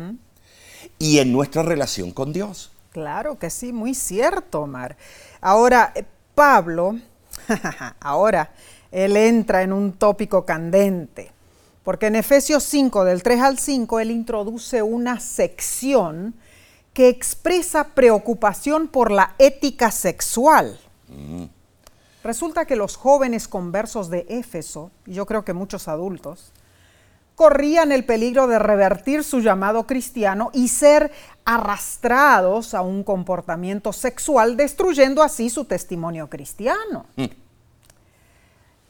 y 0.98 1.18
en 1.18 1.30
nuestra 1.30 1.62
relación 1.62 2.12
con 2.12 2.32
Dios. 2.32 2.72
Claro 2.92 3.38
que 3.38 3.50
sí, 3.50 3.74
muy 3.74 3.94
cierto, 3.94 4.62
Omar. 4.62 4.96
Ahora, 5.42 5.92
Pablo, 6.34 6.96
ahora, 8.00 8.52
él 8.90 9.18
entra 9.18 9.62
en 9.62 9.74
un 9.74 9.92
tópico 9.92 10.46
candente, 10.46 11.31
porque 11.84 12.06
en 12.06 12.16
Efesios 12.16 12.62
5, 12.64 13.04
del 13.04 13.22
3 13.22 13.40
al 13.40 13.58
5, 13.58 14.00
él 14.00 14.10
introduce 14.10 14.82
una 14.82 15.18
sección 15.18 16.34
que 16.92 17.08
expresa 17.08 17.88
preocupación 17.94 18.88
por 18.88 19.10
la 19.10 19.34
ética 19.38 19.90
sexual. 19.90 20.78
Resulta 22.22 22.66
que 22.66 22.76
los 22.76 22.96
jóvenes 22.96 23.48
conversos 23.48 24.10
de 24.10 24.26
Éfeso, 24.28 24.90
y 25.06 25.14
yo 25.14 25.26
creo 25.26 25.44
que 25.44 25.54
muchos 25.54 25.88
adultos, 25.88 26.52
corrían 27.34 27.90
el 27.90 28.04
peligro 28.04 28.46
de 28.46 28.58
revertir 28.58 29.24
su 29.24 29.40
llamado 29.40 29.86
cristiano 29.86 30.50
y 30.52 30.68
ser 30.68 31.10
arrastrados 31.44 32.74
a 32.74 32.82
un 32.82 33.02
comportamiento 33.02 33.92
sexual, 33.92 34.56
destruyendo 34.56 35.22
así 35.22 35.50
su 35.50 35.64
testimonio 35.64 36.28
cristiano. 36.28 37.06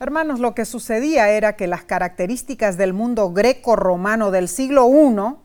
Hermanos, 0.02 0.40
lo 0.40 0.52
que 0.52 0.64
sucedía 0.64 1.30
era 1.30 1.54
que 1.54 1.68
las 1.68 1.84
características 1.84 2.76
del 2.76 2.92
mundo 2.92 3.32
greco-romano 3.32 4.32
del 4.32 4.48
siglo 4.48 4.88
I 4.88 5.36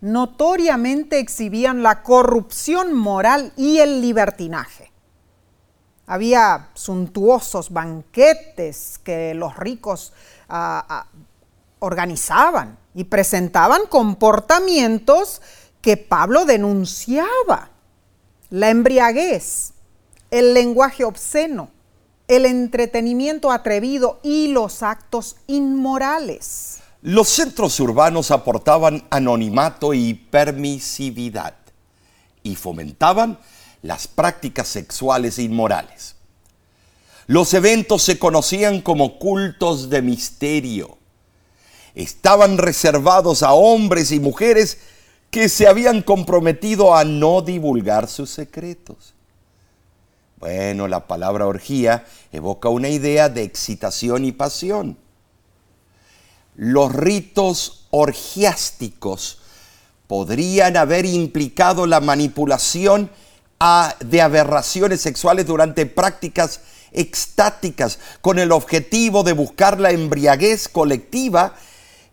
notoriamente 0.00 1.18
exhibían 1.18 1.82
la 1.82 2.02
corrupción 2.02 2.94
moral 2.94 3.52
y 3.54 3.80
el 3.80 4.00
libertinaje. 4.00 4.92
Había 6.06 6.70
suntuosos 6.72 7.68
banquetes 7.68 8.98
que 9.04 9.34
los 9.34 9.58
ricos 9.58 10.14
ah, 10.48 10.86
ah, 10.88 11.06
organizaban 11.80 12.78
y 12.94 13.04
presentaban 13.04 13.82
comportamientos 13.90 15.42
que 15.82 15.98
Pablo 15.98 16.46
denunciaba. 16.46 17.68
La 18.48 18.70
embriaguez, 18.70 19.74
el 20.30 20.54
lenguaje 20.54 21.04
obsceno, 21.04 21.75
el 22.28 22.44
entretenimiento 22.46 23.52
atrevido 23.52 24.20
y 24.22 24.48
los 24.48 24.82
actos 24.82 25.36
inmorales. 25.46 26.78
Los 27.02 27.28
centros 27.28 27.78
urbanos 27.78 28.30
aportaban 28.30 29.06
anonimato 29.10 29.94
y 29.94 30.14
permisividad 30.14 31.54
y 32.42 32.56
fomentaban 32.56 33.38
las 33.82 34.08
prácticas 34.08 34.66
sexuales 34.68 35.38
inmorales. 35.38 36.16
Los 37.28 37.54
eventos 37.54 38.02
se 38.02 38.18
conocían 38.18 38.80
como 38.80 39.18
cultos 39.18 39.90
de 39.90 40.02
misterio. 40.02 40.96
Estaban 41.94 42.58
reservados 42.58 43.42
a 43.42 43.52
hombres 43.52 44.12
y 44.12 44.20
mujeres 44.20 44.78
que 45.30 45.48
se 45.48 45.66
habían 45.66 46.02
comprometido 46.02 46.94
a 46.94 47.04
no 47.04 47.42
divulgar 47.42 48.08
sus 48.08 48.30
secretos. 48.30 49.15
Bueno, 50.38 50.86
la 50.86 51.06
palabra 51.06 51.46
orgía 51.46 52.04
evoca 52.30 52.68
una 52.68 52.90
idea 52.90 53.28
de 53.30 53.42
excitación 53.42 54.24
y 54.24 54.32
pasión. 54.32 54.98
Los 56.54 56.94
ritos 56.94 57.86
orgiásticos 57.90 59.40
podrían 60.06 60.76
haber 60.76 61.06
implicado 61.06 61.86
la 61.86 62.00
manipulación 62.00 63.10
de 64.00 64.20
aberraciones 64.20 65.00
sexuales 65.00 65.46
durante 65.46 65.86
prácticas 65.86 66.60
extáticas 66.92 67.98
con 68.20 68.38
el 68.38 68.52
objetivo 68.52 69.22
de 69.22 69.32
buscar 69.32 69.80
la 69.80 69.90
embriaguez 69.90 70.68
colectiva 70.68 71.54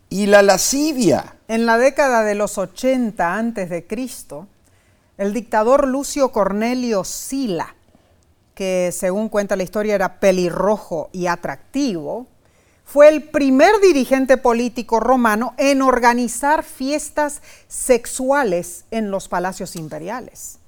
y 0.08 0.26
la 0.26 0.42
lascivia. 0.42 1.36
En 1.48 1.66
la 1.66 1.76
década 1.76 2.22
de 2.24 2.34
los 2.34 2.56
80 2.56 3.34
antes 3.34 3.68
de 3.68 3.86
Cristo, 3.86 4.46
el 5.18 5.34
dictador 5.34 5.86
Lucio 5.86 6.32
Cornelio 6.32 7.04
Sila 7.04 7.74
que 8.54 8.90
según 8.92 9.28
cuenta 9.28 9.56
la 9.56 9.62
historia 9.62 9.94
era 9.94 10.20
pelirrojo 10.20 11.10
y 11.12 11.26
atractivo, 11.26 12.28
fue 12.84 13.08
el 13.08 13.22
primer 13.24 13.80
dirigente 13.80 14.36
político 14.36 15.00
romano 15.00 15.54
en 15.56 15.82
organizar 15.82 16.62
fiestas 16.62 17.42
sexuales 17.66 18.84
en 18.90 19.10
los 19.10 19.28
palacios 19.28 19.74
imperiales. 19.74 20.58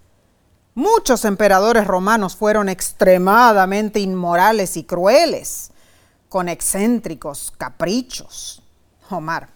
Muchos 0.75 1.25
emperadores 1.25 1.87
romanos 1.87 2.37
fueron 2.37 2.69
extremadamente 2.69 4.01
inmorales 4.01 4.77
y 4.77 4.85
crueles, 4.85 5.71
con 6.29 6.49
excéntricos 6.49 7.53
caprichos. 7.57 8.63
Omar, 9.09 9.49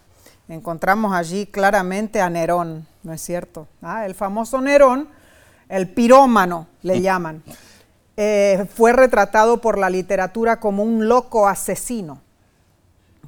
encontramos 0.48 1.12
allí 1.12 1.46
claramente 1.46 2.20
a 2.20 2.30
Nerón, 2.30 2.86
¿no 3.02 3.12
es 3.12 3.20
cierto? 3.20 3.66
Ah, 3.82 4.06
el 4.06 4.14
famoso 4.14 4.60
Nerón, 4.60 5.08
el 5.68 5.88
pirómano 5.88 6.68
le 6.82 7.00
llaman, 7.00 7.42
eh, 8.22 8.66
fue 8.74 8.92
retratado 8.92 9.60
por 9.60 9.78
la 9.78 9.88
literatura 9.88 10.60
como 10.60 10.82
un 10.82 11.08
loco 11.08 11.48
asesino 11.48 12.20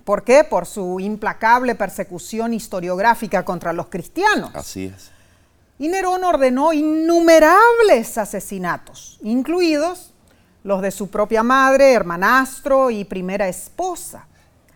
¿Por 0.05 0.25
qué? 0.25 0.45
Por 0.45 0.67
su 0.67 1.01
implacable 1.01 1.75
persecución 1.75 2.55
historiográfica 2.55 3.45
contra 3.45 3.73
los 3.73 3.87
cristianos. 3.87 4.51
Así 4.55 4.87
es. 4.87 5.11
Y 5.79 5.89
Nerón 5.89 6.25
ordenó 6.25 6.73
innumerables 6.73 8.19
asesinatos, 8.19 9.19
incluidos 9.23 10.13
los 10.65 10.81
de 10.83 10.91
su 10.91 11.09
propia 11.09 11.43
madre, 11.43 11.93
hermanastro 11.93 12.91
y 12.91 13.05
primera 13.05 13.49
esposa, 13.49 14.27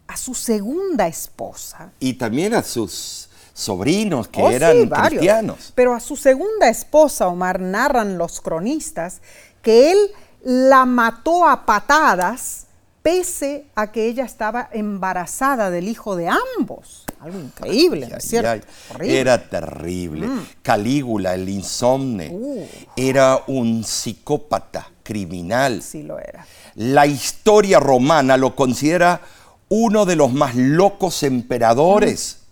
a 0.06 0.16
su 0.16 0.34
segunda 0.34 1.06
esposa. 1.06 1.92
Y 2.00 2.14
también 2.14 2.54
a 2.54 2.62
sus 2.62 3.28
sobrinos 3.52 4.28
que 4.28 4.42
oh, 4.42 4.50
eran 4.50 4.88
cristianos. 4.88 5.72
Pero 5.74 5.94
a 5.94 6.00
su 6.00 6.16
segunda 6.16 6.68
esposa, 6.68 7.28
Omar, 7.28 7.60
narran 7.60 8.18
los 8.18 8.40
cronistas 8.40 9.20
que 9.66 9.90
él 9.90 9.98
la 10.44 10.86
mató 10.86 11.44
a 11.44 11.66
patadas 11.66 12.66
pese 13.02 13.66
a 13.74 13.90
que 13.90 14.06
ella 14.06 14.24
estaba 14.24 14.68
embarazada 14.72 15.70
del 15.70 15.88
hijo 15.88 16.14
de 16.14 16.28
ambos. 16.28 17.04
Algo 17.18 17.40
increíble, 17.40 18.06
¿no 18.06 18.16
es 18.16 18.28
cierto? 18.28 18.64
Era 19.00 19.48
terrible. 19.48 20.28
Mm. 20.28 20.46
Calígula, 20.62 21.34
el 21.34 21.48
insomne, 21.48 22.28
uh. 22.30 22.64
era 22.94 23.42
un 23.48 23.82
psicópata 23.82 24.88
criminal. 25.02 25.82
Sí 25.82 26.04
lo 26.04 26.20
era. 26.20 26.46
La 26.76 27.06
historia 27.06 27.80
romana 27.80 28.36
lo 28.36 28.54
considera 28.54 29.20
uno 29.68 30.06
de 30.06 30.14
los 30.14 30.32
más 30.32 30.54
locos 30.54 31.24
emperadores. 31.24 32.38
Mm. 32.38 32.45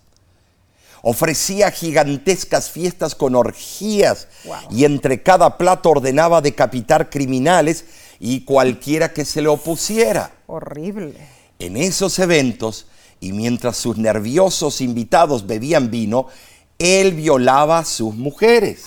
Ofrecía 1.07 1.69
gigantescas 1.69 2.71
fiestas 2.71 3.13
con 3.13 3.35
orgías 3.35 4.27
y 4.71 4.85
entre 4.85 5.21
cada 5.21 5.55
plato 5.55 5.91
ordenaba 5.91 6.41
decapitar 6.41 7.11
criminales 7.11 7.85
y 8.19 8.41
cualquiera 8.41 9.13
que 9.13 9.23
se 9.23 9.43
le 9.43 9.47
opusiera. 9.47 10.31
Horrible. 10.47 11.15
En 11.59 11.77
esos 11.77 12.17
eventos, 12.17 12.87
y 13.19 13.33
mientras 13.33 13.77
sus 13.77 13.97
nerviosos 13.97 14.81
invitados 14.81 15.45
bebían 15.45 15.91
vino, 15.91 16.25
él 16.79 17.13
violaba 17.13 17.77
a 17.77 17.85
sus 17.85 18.15
mujeres. 18.15 18.85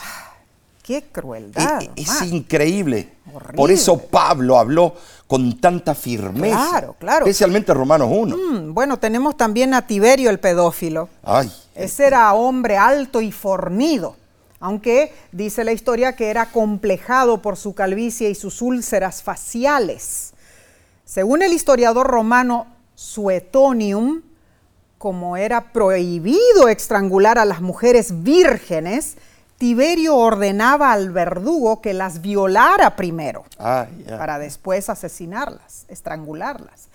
¡Qué 0.83 1.05
crueldad! 1.13 1.83
E, 1.83 2.03
es, 2.03 2.23
increíble. 2.23 3.11
Por 3.55 3.71
eso 3.71 3.97
Pablo 3.97 4.59
habló 4.59 4.97
con 5.29 5.61
tanta 5.61 5.95
firmeza. 5.95 6.67
Claro, 6.71 6.97
claro. 6.99 7.27
Especialmente 7.27 7.73
Romanos 7.73 8.09
1. 8.11 8.37
Mm, 8.37 8.75
bueno, 8.75 8.99
tenemos 8.99 9.37
también 9.37 9.73
a 9.73 9.87
Tiberio 9.87 10.31
el 10.31 10.41
pedófilo. 10.41 11.09
Ay. 11.23 11.49
Ese 11.79 12.07
era 12.07 12.33
hombre 12.35 12.77
alto 12.77 13.21
y 13.21 13.33
fornido 13.33 14.17
aunque 14.61 15.15
dice 15.33 15.65
la 15.65 15.73
historia 15.73 16.17
que 16.17 16.31
era 16.31 16.47
complejado 16.47 17.41
por 17.43 17.57
su 17.57 17.75
calvicie 17.75 18.31
y 18.31 18.35
sus 18.35 18.61
úlceras 18.61 19.23
faciales. 19.23 20.33
Según 21.05 21.43
el 21.43 21.53
historiador 21.53 22.07
romano 22.07 22.67
Suetonium, 22.95 24.23
como 24.99 25.37
era 25.37 25.73
prohibido 25.73 26.69
estrangular 26.69 27.39
a 27.39 27.45
las 27.45 27.61
mujeres 27.61 28.23
vírgenes, 28.23 29.17
Tiberio 29.59 30.17
ordenaba 30.17 30.93
al 30.93 31.11
verdugo 31.11 31.81
que 31.81 31.93
las 31.93 32.21
violara 32.21 32.97
primero, 32.97 33.45
ah, 33.59 33.87
para 34.09 34.39
después 34.39 34.89
asesinarlas, 34.89 35.85
estrangularlas. 35.89 36.89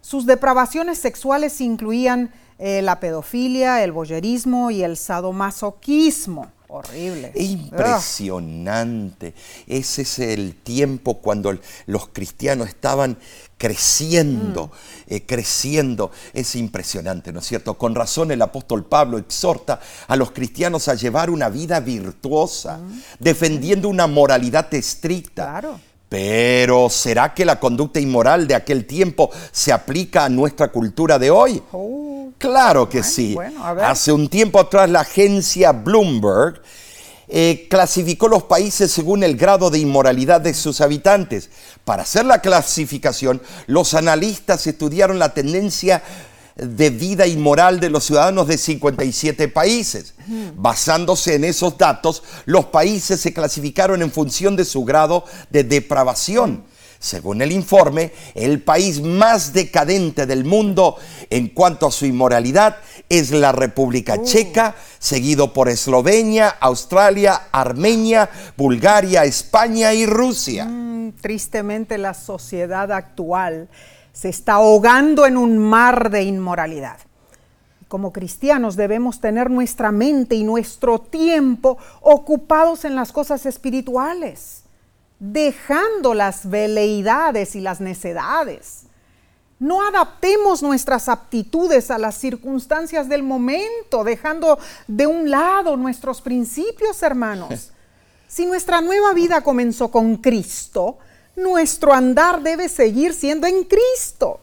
Sus 0.00 0.24
depravaciones 0.24 0.98
sexuales 0.98 1.60
incluían 1.60 2.32
eh, 2.58 2.82
la 2.82 3.00
pedofilia, 3.00 3.84
el 3.84 3.92
boyerismo 3.92 4.70
y 4.70 4.82
el 4.82 4.96
sadomasoquismo. 4.96 6.50
Horrible. 6.70 7.32
Impresionante. 7.34 9.32
Ese 9.66 10.02
es 10.02 10.18
el 10.18 10.54
tiempo 10.54 11.18
cuando 11.18 11.56
los 11.86 12.08
cristianos 12.08 12.68
estaban 12.68 13.16
creciendo, 13.56 14.66
mm. 14.66 15.14
eh, 15.14 15.24
creciendo. 15.24 16.10
Es 16.34 16.54
impresionante, 16.56 17.32
¿no 17.32 17.40
es 17.40 17.46
cierto? 17.46 17.78
Con 17.78 17.94
razón 17.94 18.30
el 18.32 18.42
apóstol 18.42 18.84
Pablo 18.84 19.16
exhorta 19.16 19.80
a 20.06 20.16
los 20.16 20.32
cristianos 20.32 20.88
a 20.88 20.94
llevar 20.94 21.30
una 21.30 21.48
vida 21.48 21.80
virtuosa, 21.80 22.76
mm. 22.76 23.02
defendiendo 23.18 23.88
una 23.88 24.06
moralidad 24.06 24.72
estricta. 24.74 25.44
Claro. 25.44 25.80
Pero 26.08 26.88
¿será 26.88 27.34
que 27.34 27.44
la 27.44 27.60
conducta 27.60 28.00
inmoral 28.00 28.46
de 28.48 28.54
aquel 28.54 28.86
tiempo 28.86 29.30
se 29.52 29.72
aplica 29.72 30.24
a 30.24 30.28
nuestra 30.28 30.68
cultura 30.68 31.18
de 31.18 31.30
hoy? 31.30 31.62
Oh. 31.72 31.98
Claro 32.38 32.88
que 32.88 33.02
sí. 33.02 33.36
Hace 33.82 34.12
un 34.12 34.28
tiempo 34.28 34.60
atrás 34.60 34.88
la 34.88 35.00
agencia 35.00 35.72
Bloomberg 35.72 36.62
eh, 37.26 37.66
clasificó 37.68 38.28
los 38.28 38.44
países 38.44 38.90
según 38.90 39.22
el 39.22 39.36
grado 39.36 39.70
de 39.70 39.80
inmoralidad 39.80 40.40
de 40.40 40.54
sus 40.54 40.80
habitantes. 40.80 41.50
Para 41.84 42.02
hacer 42.02 42.24
la 42.24 42.40
clasificación, 42.40 43.42
los 43.66 43.92
analistas 43.94 44.66
estudiaron 44.66 45.18
la 45.18 45.34
tendencia 45.34 46.02
de 46.58 46.90
vida 46.90 47.26
inmoral 47.26 47.80
de 47.80 47.88
los 47.88 48.04
ciudadanos 48.04 48.48
de 48.48 48.58
57 48.58 49.48
países. 49.48 50.14
Basándose 50.56 51.34
en 51.36 51.44
esos 51.44 51.78
datos, 51.78 52.22
los 52.44 52.66
países 52.66 53.20
se 53.20 53.32
clasificaron 53.32 54.02
en 54.02 54.10
función 54.10 54.56
de 54.56 54.64
su 54.64 54.84
grado 54.84 55.24
de 55.50 55.64
depravación. 55.64 56.64
Según 57.00 57.42
el 57.42 57.52
informe, 57.52 58.12
el 58.34 58.60
país 58.60 59.00
más 59.00 59.52
decadente 59.52 60.26
del 60.26 60.44
mundo 60.44 60.96
en 61.30 61.48
cuanto 61.48 61.86
a 61.86 61.92
su 61.92 62.06
inmoralidad 62.06 62.78
es 63.08 63.30
la 63.30 63.52
República 63.52 64.16
uh. 64.18 64.24
Checa, 64.24 64.74
seguido 64.98 65.52
por 65.52 65.68
Eslovenia, 65.68 66.48
Australia, 66.48 67.42
Armenia, 67.52 68.28
Bulgaria, 68.56 69.24
España 69.24 69.94
y 69.94 70.06
Rusia. 70.06 70.64
Mm, 70.64 71.12
tristemente 71.20 71.98
la 71.98 72.14
sociedad 72.14 72.90
actual 72.90 73.68
se 74.18 74.28
está 74.28 74.54
ahogando 74.54 75.26
en 75.26 75.36
un 75.36 75.58
mar 75.58 76.10
de 76.10 76.24
inmoralidad. 76.24 76.98
Como 77.86 78.12
cristianos 78.12 78.74
debemos 78.74 79.20
tener 79.20 79.48
nuestra 79.48 79.92
mente 79.92 80.34
y 80.34 80.42
nuestro 80.42 80.98
tiempo 80.98 81.78
ocupados 82.00 82.84
en 82.84 82.96
las 82.96 83.12
cosas 83.12 83.46
espirituales, 83.46 84.64
dejando 85.20 86.14
las 86.14 86.50
veleidades 86.50 87.54
y 87.54 87.60
las 87.60 87.80
necedades. 87.80 88.86
No 89.60 89.86
adaptemos 89.86 90.64
nuestras 90.64 91.08
aptitudes 91.08 91.88
a 91.92 91.98
las 91.98 92.16
circunstancias 92.16 93.08
del 93.08 93.22
momento, 93.22 94.02
dejando 94.02 94.58
de 94.88 95.06
un 95.06 95.30
lado 95.30 95.76
nuestros 95.76 96.20
principios, 96.20 97.04
hermanos. 97.04 97.70
Si 98.30 98.44
nuestra 98.44 98.82
nueva 98.82 99.14
vida 99.14 99.40
comenzó 99.40 99.90
con 99.90 100.16
Cristo, 100.16 100.98
nuestro 101.38 101.92
andar 101.92 102.42
debe 102.42 102.68
seguir 102.68 103.14
siendo 103.14 103.46
en 103.46 103.64
Cristo. 103.64 104.40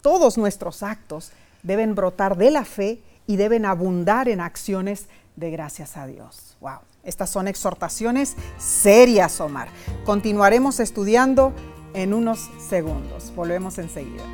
Todos 0.00 0.38
nuestros 0.38 0.82
actos 0.82 1.32
deben 1.62 1.94
brotar 1.94 2.36
de 2.36 2.50
la 2.50 2.64
fe 2.64 3.00
y 3.26 3.36
deben 3.36 3.66
abundar 3.66 4.28
en 4.28 4.40
acciones 4.40 5.06
de 5.34 5.50
gracias 5.50 5.96
a 5.96 6.06
Dios. 6.06 6.56
Wow. 6.60 6.78
Estas 7.02 7.30
son 7.30 7.46
exhortaciones 7.46 8.34
serias, 8.58 9.40
Omar. 9.40 9.68
Continuaremos 10.04 10.80
estudiando 10.80 11.52
en 11.94 12.12
unos 12.12 12.50
segundos. 12.68 13.32
Volvemos 13.34 13.78
enseguida. 13.78 14.24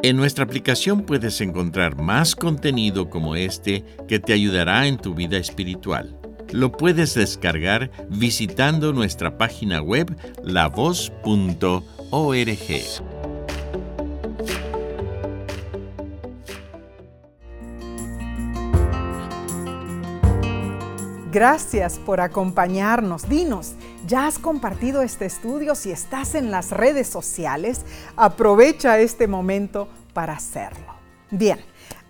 En 0.00 0.16
nuestra 0.16 0.44
aplicación 0.44 1.02
puedes 1.02 1.40
encontrar 1.40 2.00
más 2.00 2.36
contenido 2.36 3.10
como 3.10 3.34
este 3.34 3.84
que 4.06 4.20
te 4.20 4.32
ayudará 4.32 4.86
en 4.86 4.96
tu 4.96 5.12
vida 5.12 5.38
espiritual. 5.38 6.16
Lo 6.52 6.70
puedes 6.70 7.14
descargar 7.14 7.90
visitando 8.08 8.92
nuestra 8.92 9.36
página 9.36 9.82
web 9.82 10.16
lavoz.org. 10.44 11.82
Gracias 21.32 21.98
por 21.98 22.20
acompañarnos. 22.20 23.28
Dinos, 23.28 23.74
¿ya 24.06 24.26
has 24.26 24.38
compartido 24.38 25.02
este 25.02 25.26
estudio? 25.26 25.74
Si 25.74 25.90
estás 25.90 26.34
en 26.34 26.50
las 26.50 26.70
redes 26.70 27.08
sociales, 27.08 27.80
aprovecha 28.16 28.98
este 28.98 29.26
momento 29.26 29.88
para 30.12 30.34
hacerlo. 30.34 30.94
Bien, 31.30 31.60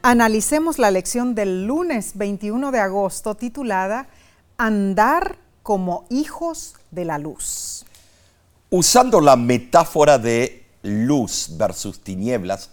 analicemos 0.03 0.79
la 0.79 0.90
lección 0.90 1.35
del 1.35 1.66
lunes 1.66 2.12
21 2.16 2.70
de 2.70 2.81
agosto 2.81 3.35
titulada 3.35 4.09
Andar 4.57 5.37
como 5.62 6.07
hijos 6.11 6.74
de 6.90 7.05
la 7.05 7.18
luz. 7.18 7.85
Usando 8.70 9.20
la 9.20 9.37
metáfora 9.37 10.18
de 10.18 10.66
luz 10.83 11.51
versus 11.57 12.01
tinieblas, 12.01 12.70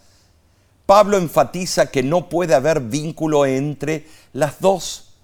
Pablo 0.86 1.18
enfatiza 1.18 1.88
que 1.88 2.04
no 2.04 2.30
puede 2.30 2.54
haber 2.54 2.80
vínculo 2.80 3.46
entre 3.46 4.08
las 4.34 4.60
dos. 4.60 5.16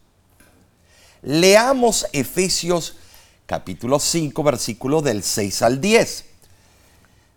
Leamos 1.21 2.08
Efesios 2.13 2.97
capítulo 3.51 3.99
5, 3.99 4.43
versículo 4.43 5.01
del 5.01 5.23
6 5.23 5.61
al 5.63 5.81
10. 5.81 6.23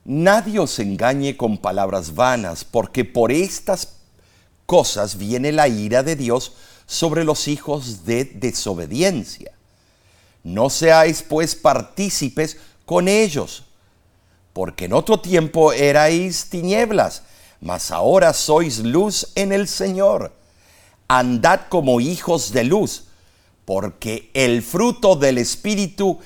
Nadie 0.04 0.60
os 0.60 0.78
engañe 0.78 1.36
con 1.36 1.58
palabras 1.58 2.14
vanas, 2.14 2.64
porque 2.64 3.04
por 3.04 3.32
estas 3.32 3.94
cosas 4.64 5.18
viene 5.18 5.50
la 5.50 5.66
ira 5.66 6.04
de 6.04 6.14
Dios 6.14 6.52
sobre 6.86 7.24
los 7.24 7.48
hijos 7.48 8.04
de 8.04 8.26
desobediencia. 8.26 9.50
No 10.44 10.70
seáis 10.70 11.24
pues 11.28 11.56
partícipes 11.56 12.58
con 12.86 13.08
ellos, 13.08 13.64
porque 14.52 14.84
en 14.84 14.92
otro 14.92 15.18
tiempo 15.18 15.72
erais 15.72 16.48
tinieblas, 16.48 17.24
mas 17.60 17.90
ahora 17.90 18.32
sois 18.34 18.78
luz 18.78 19.32
en 19.34 19.52
el 19.52 19.66
Señor. 19.66 20.32
Andad 21.08 21.62
como 21.68 22.00
hijos 22.00 22.52
de 22.52 22.62
luz, 22.62 23.06
porque 23.64 24.30
el 24.34 24.62
fruto 24.62 25.16
del 25.16 25.38
Espíritu 25.38 26.18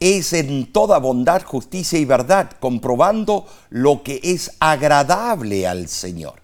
es 0.00 0.32
en 0.32 0.72
toda 0.72 0.98
bondad, 0.98 1.42
justicia 1.42 1.98
y 1.98 2.04
verdad, 2.04 2.52
comprobando 2.60 3.46
lo 3.70 4.02
que 4.02 4.20
es 4.22 4.52
agradable 4.60 5.66
al 5.66 5.88
Señor. 5.88 6.40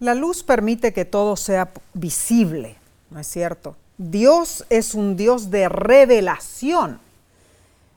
La 0.00 0.14
luz 0.14 0.42
permite 0.42 0.92
que 0.92 1.04
todo 1.04 1.36
sea 1.36 1.70
visible, 1.94 2.76
¿no 3.10 3.20
es 3.20 3.26
cierto? 3.26 3.76
Dios 3.98 4.64
es 4.70 4.94
un 4.94 5.16
Dios 5.16 5.50
de 5.50 5.68
revelación 5.68 6.98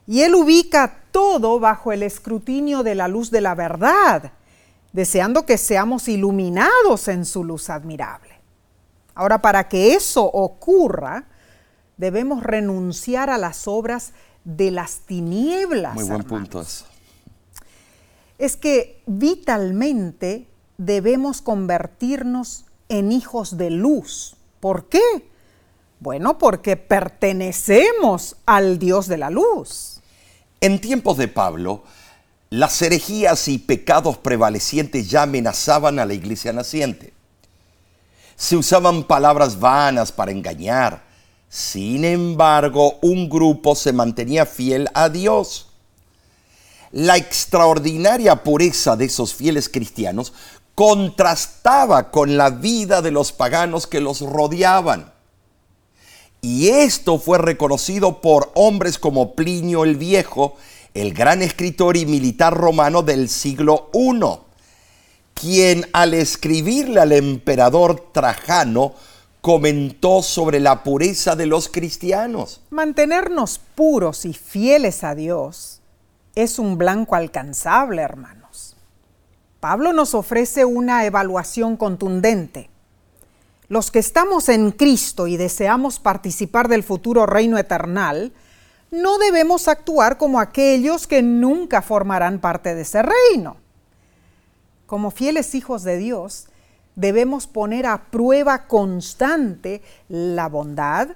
y 0.06 0.20
Él 0.20 0.34
ubica 0.34 1.00
todo 1.10 1.58
bajo 1.58 1.92
el 1.92 2.02
escrutinio 2.02 2.82
de 2.82 2.94
la 2.94 3.08
luz 3.08 3.30
de 3.30 3.40
la 3.40 3.54
verdad, 3.54 4.32
deseando 4.92 5.46
que 5.46 5.56
seamos 5.56 6.08
iluminados 6.08 7.08
en 7.08 7.24
su 7.24 7.42
luz 7.42 7.70
admirable. 7.70 8.33
Ahora, 9.14 9.40
para 9.40 9.68
que 9.68 9.94
eso 9.94 10.24
ocurra, 10.24 11.26
debemos 11.96 12.42
renunciar 12.42 13.30
a 13.30 13.38
las 13.38 13.68
obras 13.68 14.12
de 14.44 14.70
las 14.70 15.00
tinieblas. 15.00 15.94
Muy 15.94 16.04
buen 16.04 16.24
punto 16.24 16.64
Es 18.38 18.56
que 18.56 19.02
vitalmente 19.06 20.46
debemos 20.76 21.40
convertirnos 21.40 22.64
en 22.88 23.12
hijos 23.12 23.56
de 23.56 23.70
luz. 23.70 24.36
¿Por 24.60 24.88
qué? 24.88 25.00
Bueno, 26.00 26.38
porque 26.38 26.76
pertenecemos 26.76 28.36
al 28.44 28.78
Dios 28.78 29.06
de 29.06 29.18
la 29.18 29.30
luz. 29.30 30.00
En 30.60 30.80
tiempos 30.80 31.16
de 31.16 31.28
Pablo, 31.28 31.84
las 32.50 32.80
herejías 32.82 33.48
y 33.48 33.58
pecados 33.58 34.18
prevalecientes 34.18 35.08
ya 35.08 35.22
amenazaban 35.22 35.98
a 35.98 36.06
la 36.06 36.14
iglesia 36.14 36.52
naciente. 36.52 37.12
Se 38.36 38.56
usaban 38.56 39.04
palabras 39.04 39.58
vanas 39.58 40.12
para 40.12 40.32
engañar. 40.32 41.04
Sin 41.48 42.04
embargo, 42.04 42.98
un 43.02 43.28
grupo 43.28 43.74
se 43.74 43.92
mantenía 43.92 44.44
fiel 44.46 44.88
a 44.94 45.08
Dios. 45.08 45.68
La 46.90 47.16
extraordinaria 47.16 48.42
pureza 48.42 48.96
de 48.96 49.06
esos 49.06 49.34
fieles 49.34 49.68
cristianos 49.68 50.32
contrastaba 50.74 52.10
con 52.10 52.36
la 52.36 52.50
vida 52.50 53.02
de 53.02 53.10
los 53.10 53.32
paganos 53.32 53.86
que 53.86 54.00
los 54.00 54.20
rodeaban. 54.20 55.12
Y 56.40 56.68
esto 56.68 57.18
fue 57.18 57.38
reconocido 57.38 58.20
por 58.20 58.52
hombres 58.54 58.98
como 58.98 59.34
Plinio 59.34 59.84
el 59.84 59.96
Viejo, 59.96 60.56
el 60.92 61.14
gran 61.14 61.42
escritor 61.42 61.96
y 61.96 62.04
militar 62.04 62.54
romano 62.54 63.02
del 63.02 63.28
siglo 63.28 63.90
I, 63.94 64.20
quien 65.34 65.86
al 65.92 66.14
escribirle 66.14 67.00
al 67.00 67.12
emperador 67.12 68.12
Trajano 68.12 68.94
comentó 69.40 70.22
sobre 70.22 70.60
la 70.60 70.82
pureza 70.82 71.36
de 71.36 71.46
los 71.46 71.68
cristianos. 71.68 72.62
Mantenernos 72.70 73.60
puros 73.74 74.24
y 74.24 74.32
fieles 74.32 75.04
a 75.04 75.14
Dios 75.14 75.80
es 76.34 76.58
un 76.58 76.78
blanco 76.78 77.14
alcanzable, 77.14 78.00
hermanos. 78.00 78.76
Pablo 79.60 79.92
nos 79.92 80.14
ofrece 80.14 80.64
una 80.64 81.04
evaluación 81.04 81.76
contundente 81.76 82.70
los 83.68 83.90
que 83.90 83.98
estamos 83.98 84.48
en 84.48 84.72
Cristo 84.72 85.26
y 85.26 85.36
deseamos 85.36 85.98
participar 85.98 86.68
del 86.68 86.82
futuro 86.82 87.26
reino 87.26 87.56
eternal, 87.58 88.32
no 88.90 89.18
debemos 89.18 89.68
actuar 89.68 90.18
como 90.18 90.38
aquellos 90.38 91.06
que 91.06 91.22
nunca 91.22 91.82
formarán 91.82 92.40
parte 92.40 92.74
de 92.74 92.82
ese 92.82 93.02
reino. 93.02 93.56
Como 94.94 95.10
fieles 95.10 95.56
hijos 95.56 95.82
de 95.82 95.98
Dios, 95.98 96.46
debemos 96.94 97.48
poner 97.48 97.84
a 97.84 98.12
prueba 98.12 98.68
constante 98.68 99.82
la 100.08 100.48
bondad, 100.48 101.08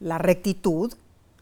la 0.00 0.18
rectitud 0.18 0.92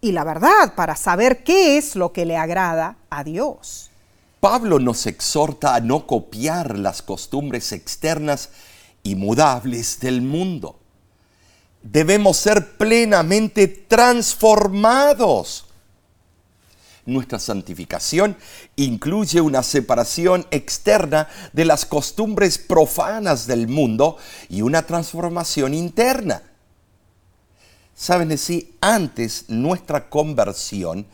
y 0.01 0.13
la 0.13 0.23
verdad 0.23 0.77
para 0.77 0.95
saber 0.95 1.43
qué 1.43 1.79
es 1.79 1.97
lo 1.97 2.13
que 2.13 2.25
le 2.25 2.37
agrada 2.37 2.99
a 3.11 3.25
Dios. 3.25 3.91
Pablo 4.39 4.79
nos 4.79 5.07
exhorta 5.07 5.75
a 5.75 5.81
no 5.81 6.07
copiar 6.07 6.79
las 6.79 7.03
costumbres 7.03 7.73
externas 7.73 8.51
y 9.03 9.17
mudables 9.17 9.99
del 9.99 10.23
mundo. 10.23 10.79
Debemos 11.83 12.37
ser 12.37 12.77
plenamente 12.77 13.67
transformados. 13.67 15.67
Nuestra 17.05 17.39
santificación 17.39 18.37
incluye 18.77 19.41
una 19.41 19.63
separación 19.63 20.47
externa 20.51 21.29
de 21.53 21.65
las 21.65 21.85
costumbres 21.85 22.59
profanas 22.59 23.47
del 23.47 23.67
mundo 23.67 24.19
y 24.49 24.63
una 24.63 24.87
transformación 24.87 25.75
interna. 25.75 26.43
Saben, 27.95 28.37
si 28.39 28.77
antes 28.81 29.47
nuestra 29.49 30.09
conversión 30.09 31.07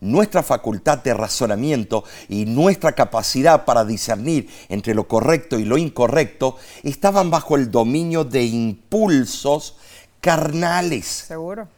nuestra 0.00 0.42
facultad 0.42 0.98
de 0.98 1.14
razonamiento 1.14 2.04
y 2.28 2.46
nuestra 2.46 2.92
capacidad 2.92 3.64
para 3.64 3.84
discernir 3.84 4.48
entre 4.68 4.94
lo 4.94 5.06
correcto 5.06 5.58
y 5.58 5.64
lo 5.64 5.76
incorrecto 5.76 6.56
estaban 6.82 7.30
bajo 7.30 7.56
el 7.56 7.70
dominio 7.70 8.24
de 8.24 8.44
impulsos 8.44 9.76
carnales. 10.20 11.06
Seguro. 11.06 11.68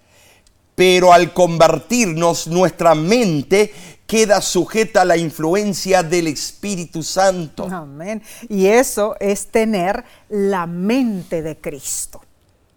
Pero 0.74 1.12
al 1.12 1.32
convertirnos, 1.32 2.46
nuestra 2.46 2.94
mente 2.94 3.72
queda 4.06 4.42
sujeta 4.42 5.02
a 5.02 5.04
la 5.06 5.16
influencia 5.16 6.02
del 6.02 6.26
Espíritu 6.26 7.02
Santo. 7.02 7.68
Amén. 7.70 8.22
Y 8.48 8.66
eso 8.66 9.16
es 9.20 9.46
tener 9.46 10.04
la 10.28 10.66
mente 10.66 11.40
de 11.40 11.56
Cristo. 11.56 12.20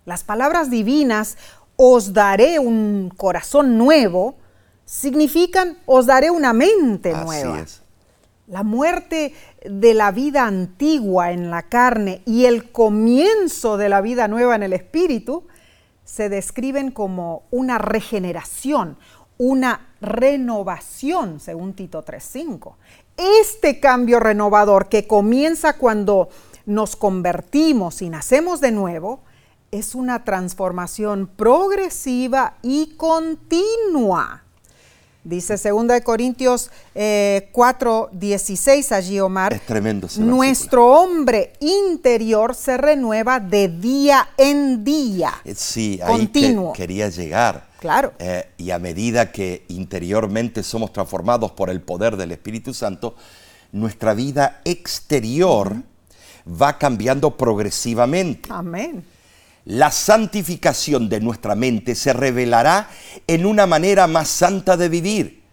Las 0.06 0.24
palabras 0.24 0.70
divinas, 0.70 1.38
os 1.76 2.14
daré 2.14 2.60
un 2.60 3.12
corazón 3.16 3.78
nuevo, 3.78 4.36
significan 4.86 5.78
os 5.86 6.06
daré 6.06 6.30
una 6.30 6.54
mente 6.54 7.12
nueva. 7.12 7.60
Es. 7.60 7.82
La 8.48 8.64
muerte 8.64 9.34
de 9.66 9.94
la 9.94 10.12
vida 10.12 10.46
antigua 10.46 11.32
en 11.32 11.50
la 11.50 11.64
carne 11.64 12.22
y 12.26 12.46
el 12.46 12.72
comienzo 12.72 13.76
de 13.76 13.90
la 13.90 14.02
vida 14.02 14.28
nueva 14.28 14.56
en 14.56 14.64
el 14.64 14.74
espíritu 14.74 15.44
se 16.06 16.30
describen 16.30 16.92
como 16.92 17.44
una 17.52 17.78
regeneración, 17.78 18.98
una 19.38 19.90
renovación, 20.00 21.42
según 21.42 21.74
Tito 21.74 22.06
3.5. 22.06 22.76
Este 23.18 23.80
cambio 23.80 24.20
renovador 24.20 24.88
que 24.88 25.08
comienza 25.08 25.78
cuando 25.78 26.30
nos 26.66 26.96
convertimos 26.96 28.02
y 28.02 28.10
nacemos 28.10 28.62
de 28.62 28.72
nuevo, 28.72 29.20
es 29.72 29.94
una 29.94 30.24
transformación 30.24 31.28
progresiva 31.28 32.56
y 32.62 32.96
continua. 32.96 34.45
Dice 35.26 35.58
2 35.58 36.02
Corintios 36.04 36.70
4, 36.94 38.10
eh, 38.14 38.16
16 38.16 38.92
allí, 38.92 39.20
Omar. 39.20 39.54
Es 39.54 39.66
tremendo. 39.66 40.08
Nuestro 40.20 40.86
hombre 40.86 41.54
interior 41.60 42.54
se 42.54 42.78
renueva 42.78 43.40
de 43.40 43.68
día 43.68 44.30
en 44.38 44.84
día. 44.84 45.34
Eh, 45.44 45.56
sí, 45.56 46.00
ahí 46.04 46.28
que, 46.28 46.56
quería 46.76 47.10
llegar. 47.10 47.70
Claro. 47.80 48.14
Eh, 48.20 48.50
y 48.60 48.70
a 48.70 48.78
medida 48.78 49.32
que 49.32 49.66
interiormente 49.70 50.62
somos 50.62 50.94
transformados 50.94 51.52
por 51.54 51.72
el 51.72 51.82
poder 51.82 52.18
del 52.18 52.32
Espíritu 52.32 52.72
Santo, 52.76 53.16
nuestra 53.72 54.14
vida 54.14 54.62
exterior 54.64 55.76
va 56.48 56.78
cambiando 56.78 57.36
progresivamente. 57.36 58.48
Amén 58.52 59.15
la 59.66 59.92
santificación 59.92 61.10
de 61.10 61.20
nuestra 61.20 61.56
mente 61.56 61.96
se 61.96 62.14
revelará 62.14 62.88
en 63.28 63.46
una 63.46 63.66
manera 63.66 64.08
más 64.08 64.28
santa 64.28 64.78
de 64.78 64.90
vivir, 64.90 65.44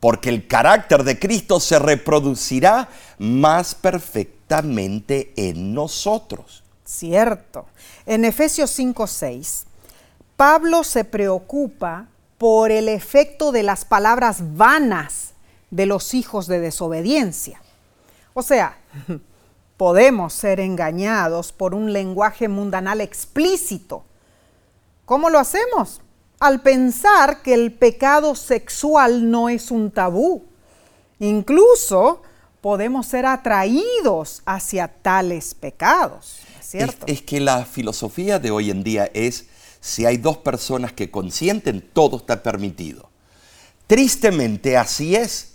porque 0.00 0.28
el 0.28 0.48
carácter 0.48 1.04
de 1.04 1.18
Cristo 1.18 1.60
se 1.60 1.78
reproducirá 1.78 2.88
más 3.18 3.74
perfectamente 3.74 5.32
en 5.36 5.72
nosotros. 5.72 6.64
Cierto. 6.84 7.66
En 8.04 8.24
Efesios 8.24 8.76
5:6, 8.76 9.64
Pablo 10.36 10.82
se 10.82 11.04
preocupa 11.04 12.08
por 12.38 12.72
el 12.72 12.88
efecto 12.88 13.52
de 13.52 13.62
las 13.62 13.84
palabras 13.84 14.38
vanas 14.56 15.34
de 15.70 15.86
los 15.86 16.14
hijos 16.14 16.48
de 16.48 16.58
desobediencia. 16.58 17.62
O 18.34 18.42
sea, 18.42 18.76
podemos 19.82 20.32
ser 20.32 20.60
engañados 20.60 21.50
por 21.50 21.74
un 21.74 21.92
lenguaje 21.92 22.46
mundanal 22.46 23.00
explícito. 23.00 24.04
¿Cómo 25.04 25.28
lo 25.28 25.40
hacemos? 25.40 26.00
Al 26.38 26.62
pensar 26.62 27.42
que 27.42 27.52
el 27.52 27.72
pecado 27.72 28.36
sexual 28.36 29.28
no 29.28 29.48
es 29.48 29.72
un 29.72 29.90
tabú. 29.90 30.44
Incluso 31.18 32.22
podemos 32.60 33.08
ser 33.08 33.26
atraídos 33.26 34.42
hacia 34.46 34.86
tales 34.86 35.52
pecados. 35.52 36.38
¿es 36.60 36.66
cierto? 36.70 37.06
Es, 37.08 37.14
es 37.14 37.22
que 37.22 37.40
la 37.40 37.64
filosofía 37.64 38.38
de 38.38 38.52
hoy 38.52 38.70
en 38.70 38.84
día 38.84 39.10
es, 39.12 39.46
si 39.80 40.06
hay 40.06 40.16
dos 40.16 40.36
personas 40.38 40.92
que 40.92 41.10
consienten, 41.10 41.84
todo 41.92 42.18
está 42.18 42.44
permitido. 42.44 43.10
Tristemente 43.88 44.76
así 44.76 45.16
es. 45.16 45.51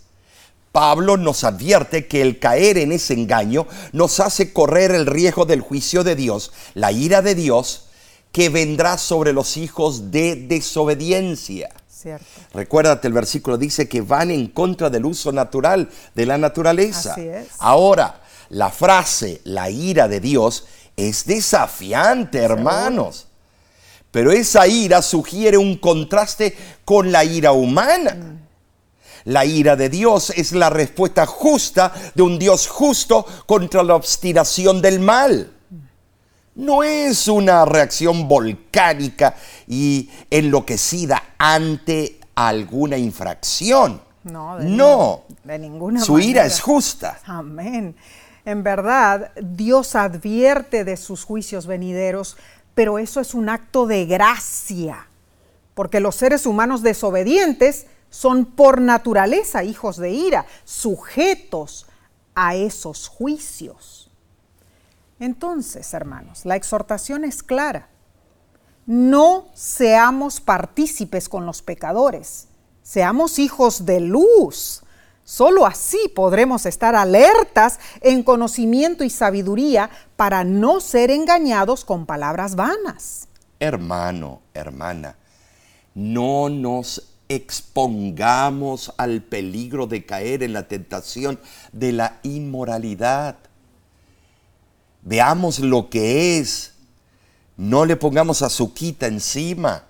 Pablo 0.78 1.18
nos 1.18 1.44
advierte 1.44 2.06
que 2.06 2.22
el 2.22 2.38
caer 2.38 2.78
en 2.78 2.92
ese 2.92 3.16
engaño 3.16 3.66
nos 3.94 4.20
hace 4.20 4.54
correr 4.54 4.92
el 4.92 5.08
riesgo 5.08 5.46
del 5.46 5.60
juicio 5.60 6.04
de 6.04 6.16
Dios, 6.16 6.52
la 6.76 6.92
ira 6.92 7.24
de 7.24 7.34
Dios, 7.34 7.86
que 8.32 8.50
vendrá 8.50 9.00
sobre 9.00 9.34
los 9.34 9.58
hijos 9.58 10.12
de 10.12 10.36
desobediencia. 10.36 11.70
Cierto. 11.90 12.28
Recuérdate, 12.54 13.08
el 13.08 13.13
versículo 13.16 13.58
dice 13.58 13.90
que 13.90 14.02
van 14.02 14.30
en 14.30 14.50
contra 14.50 14.92
del 14.92 15.08
uso 15.08 15.32
natural 15.32 15.90
de 16.13 16.28
la 16.28 16.38
naturaleza. 16.38 17.13
Así 17.13 17.28
es. 17.28 17.48
Ahora, 17.58 18.22
la 18.50 18.70
frase, 18.70 19.42
la 19.46 19.72
ira 19.72 20.08
de 20.08 20.20
Dios, 20.20 20.68
es 20.96 21.26
desafiante, 21.26 22.38
hermanos. 22.38 23.26
Pero 24.12 24.32
esa 24.32 24.68
ira 24.68 25.02
sugiere 25.02 25.58
un 25.58 25.78
contraste 25.78 26.56
con 26.86 27.12
la 27.12 27.26
ira 27.26 27.52
humana. 27.52 28.44
La 29.28 29.44
ira 29.44 29.76
de 29.76 29.90
Dios 29.90 30.30
es 30.30 30.54
la 30.54 30.70
respuesta 30.70 31.26
justa 31.26 31.92
de 32.16 32.24
un 32.24 32.40
Dios 32.40 32.66
justo 32.70 33.26
contra 33.46 33.84
la 33.84 33.96
obstinación 33.96 34.82
del 34.82 35.02
mal. 35.02 35.52
No 36.56 36.82
es 36.82 37.28
una 37.28 37.66
reacción 37.66 38.30
volcánica 38.30 39.36
y 39.68 40.10
enloquecida 40.30 41.22
ante 41.38 42.22
alguna 42.36 42.98
infracción. 42.98 44.00
No, 44.24 44.60
de, 44.60 44.63
No. 44.63 45.24
de 45.44 45.60
ninguna 45.60 46.00
Su 46.00 46.20
ira 46.20 46.46
es 46.46 46.62
justa. 46.62 47.20
Amén. 47.26 47.98
En 48.46 48.63
verdad, 48.63 49.32
Dios 49.42 49.96
advierte 49.96 50.86
de 50.86 50.96
sus 50.96 51.26
juicios 51.26 51.68
venideros, 51.68 52.38
pero 52.74 52.98
eso 52.98 53.20
es 53.20 53.34
un 53.34 53.50
acto 53.50 53.88
de 53.88 54.06
gracia, 54.06 55.08
porque 55.74 56.00
los 56.00 56.16
seres 56.16 56.46
humanos 56.46 56.82
desobedientes 56.82 57.88
son 58.10 58.46
por 58.46 58.82
naturaleza 58.82 59.63
hijos 59.63 59.98
de 59.98 60.12
ira, 60.12 60.46
sujetos 60.63 61.86
a 62.36 62.56
esos 62.56 63.08
juicios. 63.08 64.10
Entonces, 65.20 65.93
hermanos, 65.93 66.46
la 66.46 66.56
exhortación 66.56 67.24
es 67.24 67.41
clara. 67.41 67.89
No 68.86 69.48
seamos 69.54 70.39
partícipes 70.39 71.28
con 71.28 71.46
los 71.46 71.62
pecadores, 71.62 72.48
seamos 72.84 73.39
hijos 73.39 73.86
de 73.86 74.00
luz. 74.00 74.84
Solo 75.26 75.65
así 75.65 76.00
podremos 76.15 76.65
estar 76.65 76.96
alertas 76.96 77.80
en 78.00 78.24
conocimiento 78.24 79.04
y 79.04 79.10
sabiduría 79.10 79.89
para 80.15 80.46
no 80.46 80.80
ser 80.80 81.12
engañados 81.12 81.84
con 81.84 82.06
palabras 82.06 82.56
vanas. 82.56 83.28
Hermano, 83.60 84.41
hermana, 84.54 85.17
no 85.96 86.48
nos 86.48 87.16
expongamos 87.30 88.94
al 88.98 89.22
peligro 89.22 89.88
de 89.88 90.06
caer 90.06 90.44
en 90.44 90.54
la 90.54 90.68
tentación 90.68 91.40
de 91.72 91.92
la 91.92 92.20
inmoralidad. 92.24 93.38
Veamos 95.04 95.60
lo 95.60 95.90
que 95.90 96.40
es. 96.40 96.74
No 97.58 97.86
le 97.86 97.96
pongamos 97.96 98.42
azuquita 98.42 99.08
encima. 99.08 99.84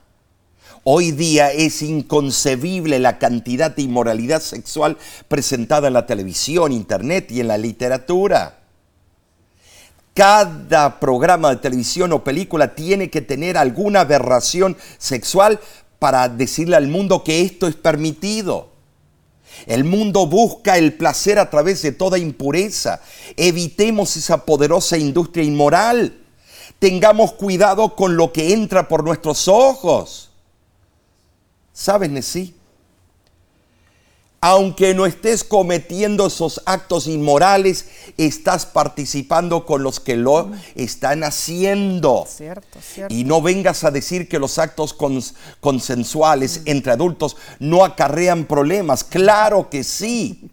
Hoy 0.84 1.12
día 1.12 1.52
es 1.52 1.82
inconcebible 1.82 3.00
la 3.00 3.20
cantidad 3.20 3.76
de 3.76 3.82
inmoralidad 3.82 4.42
sexual 4.42 4.98
presentada 5.28 5.88
en 5.88 5.94
la 5.94 6.06
televisión, 6.06 6.72
internet 6.72 7.30
y 7.30 7.42
en 7.42 7.50
la 7.50 7.58
literatura. 7.58 8.60
Cada 10.14 11.00
programa 11.00 11.50
de 11.50 11.58
televisión 11.58 12.14
o 12.14 12.24
película 12.24 12.74
tiene 12.74 13.10
que 13.10 13.22
tener 13.22 13.58
alguna 13.58 14.00
aberración 14.00 14.78
sexual 14.98 15.60
para 16.00 16.30
decirle 16.30 16.76
al 16.76 16.88
mundo 16.88 17.24
que 17.24 17.42
esto 17.42 17.68
es 17.68 17.76
permitido. 17.76 18.70
El 19.66 19.84
mundo 19.84 20.28
busca 20.28 20.78
el 20.78 20.94
placer 20.94 21.40
a 21.40 21.50
través 21.50 21.82
de 21.82 21.92
toda 21.92 22.18
impureza. 22.18 23.02
Evitemos 23.36 24.16
esa 24.16 24.46
poderosa 24.46 24.98
industria 24.98 25.44
inmoral. 25.44 26.20
Tengamos 26.80 27.34
cuidado 27.34 27.96
con 27.96 28.18
lo 28.18 28.32
que 28.32 28.54
entra 28.54 28.88
por 28.88 29.04
nuestros 29.04 29.48
ojos. 29.48 30.30
¿Sabes, 31.74 32.10
Nesí? 32.10 32.57
Aunque 34.40 34.94
no 34.94 35.08
estés 35.08 35.44
cometiendo 35.44 36.28
esos 36.28 36.62
actos 36.68 37.08
inmorales, 37.08 37.86
estás 38.18 38.68
participando 38.68 39.66
con 39.66 39.82
los 39.82 40.00
que 40.00 40.16
lo 40.16 40.52
están 40.76 41.24
haciendo. 41.24 42.28
Cierto, 42.30 42.78
cierto. 42.80 43.14
Y 43.14 43.24
no 43.24 43.42
vengas 43.42 43.84
a 43.84 43.90
decir 43.90 44.30
que 44.30 44.38
los 44.38 44.60
actos 44.60 44.96
cons- 44.96 45.34
consensuales 45.60 46.62
entre 46.66 46.92
adultos 46.92 47.36
no 47.60 47.84
acarrean 47.84 48.46
problemas. 48.46 49.04
Claro 49.04 49.72
que 49.72 49.84
sí. 49.84 50.52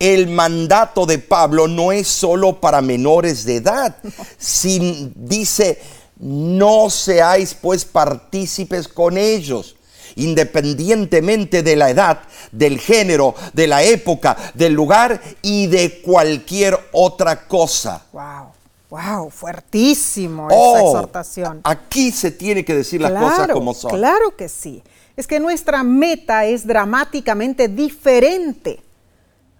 El 0.00 0.26
mandato 0.28 1.06
de 1.06 1.18
Pablo 1.18 1.68
no 1.68 1.92
es 1.92 2.08
solo 2.08 2.60
para 2.60 2.82
menores 2.82 3.44
de 3.44 3.56
edad. 3.56 3.96
Sin, 4.38 5.12
dice, 5.16 5.80
no 6.18 6.90
seáis 6.90 7.54
pues 7.54 7.84
partícipes 7.84 8.88
con 8.88 9.16
ellos 9.16 9.75
independientemente 10.16 11.62
de 11.62 11.76
la 11.76 11.90
edad, 11.90 12.20
del 12.50 12.80
género, 12.80 13.34
de 13.52 13.66
la 13.66 13.82
época, 13.82 14.36
del 14.54 14.72
lugar 14.72 15.20
y 15.42 15.66
de 15.68 16.00
cualquier 16.00 16.78
otra 16.92 17.46
cosa. 17.46 18.04
Wow, 18.12 18.52
wow, 18.90 19.30
fuertísimo 19.30 20.48
Oh, 20.50 20.76
esa 20.76 20.86
exhortación. 20.86 21.60
Aquí 21.64 22.10
se 22.10 22.30
tiene 22.30 22.64
que 22.64 22.74
decir 22.74 23.00
las 23.00 23.12
cosas 23.12 23.48
como 23.48 23.72
son. 23.74 23.92
Claro 23.92 24.36
que 24.36 24.48
sí. 24.48 24.82
Es 25.16 25.26
que 25.26 25.40
nuestra 25.40 25.82
meta 25.82 26.44
es 26.44 26.66
dramáticamente 26.66 27.68
diferente. 27.68 28.82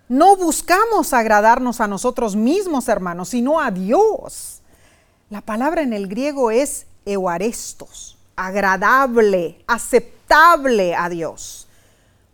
No 0.08 0.36
buscamos 0.36 1.12
agradarnos 1.12 1.80
a 1.80 1.88
nosotros 1.88 2.36
mismos, 2.36 2.88
hermanos, 2.88 3.30
sino 3.30 3.60
a 3.60 3.70
Dios. 3.70 4.60
La 5.30 5.40
palabra 5.40 5.82
en 5.82 5.92
el 5.92 6.06
griego 6.06 6.50
es 6.50 6.86
euarestos, 7.04 8.16
agradable, 8.36 9.64
aceptable 10.26 10.94
a 10.94 11.08
Dios. 11.08 11.66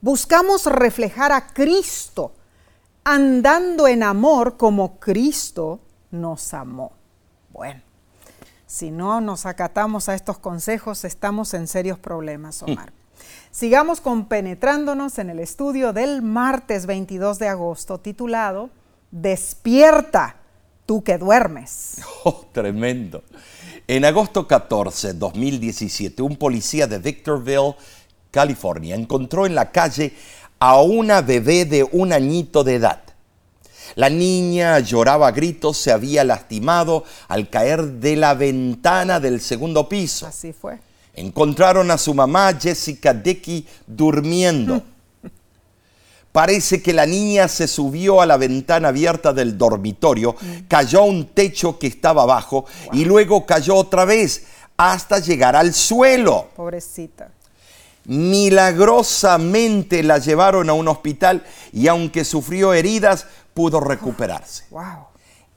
Buscamos 0.00 0.66
reflejar 0.66 1.33
a 1.33 1.46
Cristo, 1.48 2.33
andando 3.05 3.87
en 3.87 4.02
amor 4.02 4.57
como 4.57 4.98
Cristo 4.98 5.81
nos 6.11 6.55
amó. 6.55 6.92
Bueno, 7.52 7.83
si 8.66 8.90
no 8.90 9.20
nos 9.20 9.46
acatamos 9.46 10.09
a 10.09 10.14
estos 10.14 10.38
consejos, 10.38 11.05
estamos 11.05 11.55
en 11.55 11.68
serios 11.68 11.98
problemas, 11.98 12.62
Omar. 12.62 12.92
Sigamos 13.50 14.00
compenetrándonos 14.00 15.18
en 15.18 15.31
el 15.31 15.38
estudio 15.38 15.92
del 15.92 16.22
martes 16.22 16.87
22 16.87 17.38
de 17.38 17.48
agosto 17.48 17.98
titulado 17.98 18.70
Despierta, 19.11 20.37
tú 20.87 21.05
que 21.05 21.18
duermes. 21.18 22.00
Oh, 22.24 22.46
tremendo. 22.52 23.24
En 23.88 24.05
agosto 24.05 24.47
14, 24.47 25.14
2017, 25.14 26.23
un 26.23 26.37
policía 26.37 26.87
de 26.87 26.99
Victorville, 26.99 27.75
California, 28.31 28.95
encontró 28.95 29.45
en 29.45 29.55
la 29.57 29.73
calle 29.73 30.12
a 30.61 30.81
una 30.81 31.21
bebé 31.21 31.64
de 31.64 31.83
un 31.83 32.12
añito 32.12 32.62
de 32.62 32.77
edad. 32.77 33.03
La 33.97 34.09
niña 34.09 34.79
lloraba 34.79 35.29
a 35.29 35.33
gritos, 35.33 35.77
se 35.77 35.90
había 35.90 36.23
lastimado 36.23 37.05
al 37.27 37.51
caer 37.51 37.85
de 37.85 38.14
la 38.14 38.35
ventana 38.35 39.18
del 39.18 39.40
segundo 39.40 39.88
piso. 39.88 40.27
Así 40.27 40.53
fue. 40.53 40.79
Encontraron 41.14 41.90
a 41.90 41.99
su 41.99 42.14
mamá, 42.14 42.55
Jessica 42.59 43.12
Dickey, 43.12 43.66
durmiendo. 43.87 44.83
Parece 46.33 46.83
que 46.83 46.95
la 46.95 47.05
niña 47.05 47.47
se 47.47 47.68
subió 47.68 48.23
a 48.23 48.27
la 48.27 48.38
ventana 48.38 48.88
abierta 48.88 49.35
del 49.35 49.59
dormitorio, 49.59 50.35
cayó 50.66 51.01
a 51.01 51.05
un 51.05 51.27
techo 51.27 51.79
que 51.79 51.87
estaba 51.87 52.23
abajo 52.23 52.64
y 52.92 53.05
luego 53.05 53.45
cayó 53.45 53.77
otra 53.77 54.07
vez 54.07 54.45
hasta 54.79 55.18
llegar 55.18 55.55
al 55.55 55.75
suelo. 55.75 56.49
Pobrecita. 56.57 57.31
Milagrosamente 58.07 60.03
la 60.03 60.18
llevaron 60.18 60.71
a 60.71 60.73
un 60.73 60.88
hospital 60.88 61.45
y 61.71 61.87
aunque 61.87 62.25
sufrió 62.25 62.73
heridas, 62.73 63.27
pudo 63.55 63.81
recuperarse. 63.81 64.64
Wow. 64.71 65.12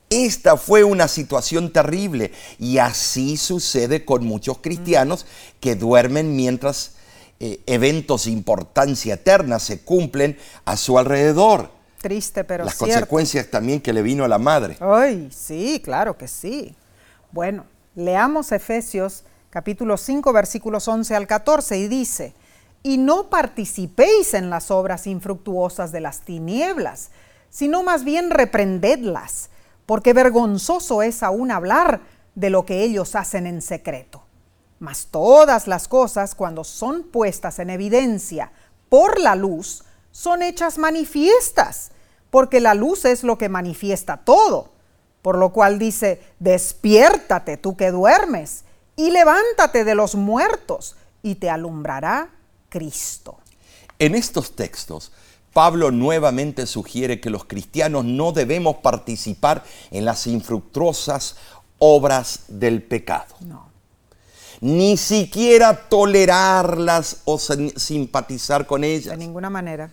Esta 0.08 0.56
fue 0.56 0.84
una 0.84 1.08
situación 1.08 1.72
terrible 1.72 2.30
y 2.60 2.78
así 2.78 3.36
sucede 3.36 4.04
con 4.04 4.24
muchos 4.24 4.58
cristianos 4.58 5.26
que 5.58 5.74
duermen 5.74 6.36
mientras 6.36 6.92
eh, 7.38 7.60
eventos 7.66 8.24
de 8.24 8.30
importancia 8.30 9.14
eterna 9.14 9.58
se 9.58 9.80
cumplen 9.82 10.38
a 10.64 10.76
su 10.76 10.98
alrededor. 10.98 11.70
Triste, 12.00 12.44
pero 12.44 12.64
Las 12.64 12.74
cierto. 12.76 12.94
consecuencias 12.94 13.50
también 13.50 13.80
que 13.80 13.92
le 13.92 14.02
vino 14.02 14.24
a 14.24 14.28
la 14.28 14.38
madre. 14.38 14.76
Ay, 14.80 15.28
sí, 15.32 15.80
claro 15.82 16.16
que 16.16 16.28
sí. 16.28 16.74
Bueno, 17.32 17.64
leamos 17.94 18.52
Efesios 18.52 19.24
capítulo 19.50 19.96
5 19.96 20.32
versículos 20.34 20.86
11 20.86 21.16
al 21.16 21.26
14 21.26 21.78
y 21.78 21.88
dice, 21.88 22.34
y 22.82 22.98
no 22.98 23.30
participéis 23.30 24.34
en 24.34 24.50
las 24.50 24.70
obras 24.70 25.06
infructuosas 25.06 25.92
de 25.92 26.00
las 26.00 26.20
tinieblas, 26.20 27.10
sino 27.48 27.82
más 27.82 28.04
bien 28.04 28.30
reprendedlas, 28.30 29.48
porque 29.86 30.12
vergonzoso 30.12 31.02
es 31.02 31.22
aún 31.22 31.50
hablar 31.50 32.02
de 32.34 32.50
lo 32.50 32.66
que 32.66 32.82
ellos 32.82 33.14
hacen 33.14 33.46
en 33.46 33.62
secreto. 33.62 34.25
Mas 34.78 35.06
todas 35.10 35.66
las 35.66 35.88
cosas, 35.88 36.34
cuando 36.34 36.64
son 36.64 37.04
puestas 37.04 37.58
en 37.58 37.70
evidencia 37.70 38.52
por 38.88 39.18
la 39.18 39.34
luz, 39.34 39.84
son 40.10 40.42
hechas 40.42 40.78
manifiestas, 40.78 41.92
porque 42.30 42.60
la 42.60 42.74
luz 42.74 43.04
es 43.04 43.22
lo 43.22 43.38
que 43.38 43.48
manifiesta 43.48 44.18
todo. 44.18 44.72
Por 45.22 45.38
lo 45.38 45.52
cual 45.52 45.78
dice, 45.78 46.22
despiértate 46.38 47.56
tú 47.56 47.76
que 47.76 47.90
duermes, 47.90 48.64
y 48.96 49.10
levántate 49.10 49.84
de 49.84 49.94
los 49.94 50.14
muertos, 50.14 50.96
y 51.22 51.36
te 51.36 51.50
alumbrará 51.50 52.30
Cristo. 52.68 53.38
En 53.98 54.14
estos 54.14 54.54
textos, 54.54 55.12
Pablo 55.52 55.90
nuevamente 55.90 56.66
sugiere 56.66 57.18
que 57.18 57.30
los 57.30 57.46
cristianos 57.46 58.04
no 58.04 58.32
debemos 58.32 58.76
participar 58.76 59.64
en 59.90 60.04
las 60.04 60.26
infructuosas 60.26 61.36
obras 61.78 62.40
del 62.48 62.82
pecado. 62.82 63.34
No. 63.40 63.65
Ni 64.60 64.96
siquiera 64.96 65.88
tolerarlas 65.88 67.18
o 67.24 67.38
sim- 67.38 67.72
simpatizar 67.76 68.66
con 68.66 68.84
ellas. 68.84 69.18
De 69.18 69.24
ninguna 69.24 69.50
manera. 69.50 69.90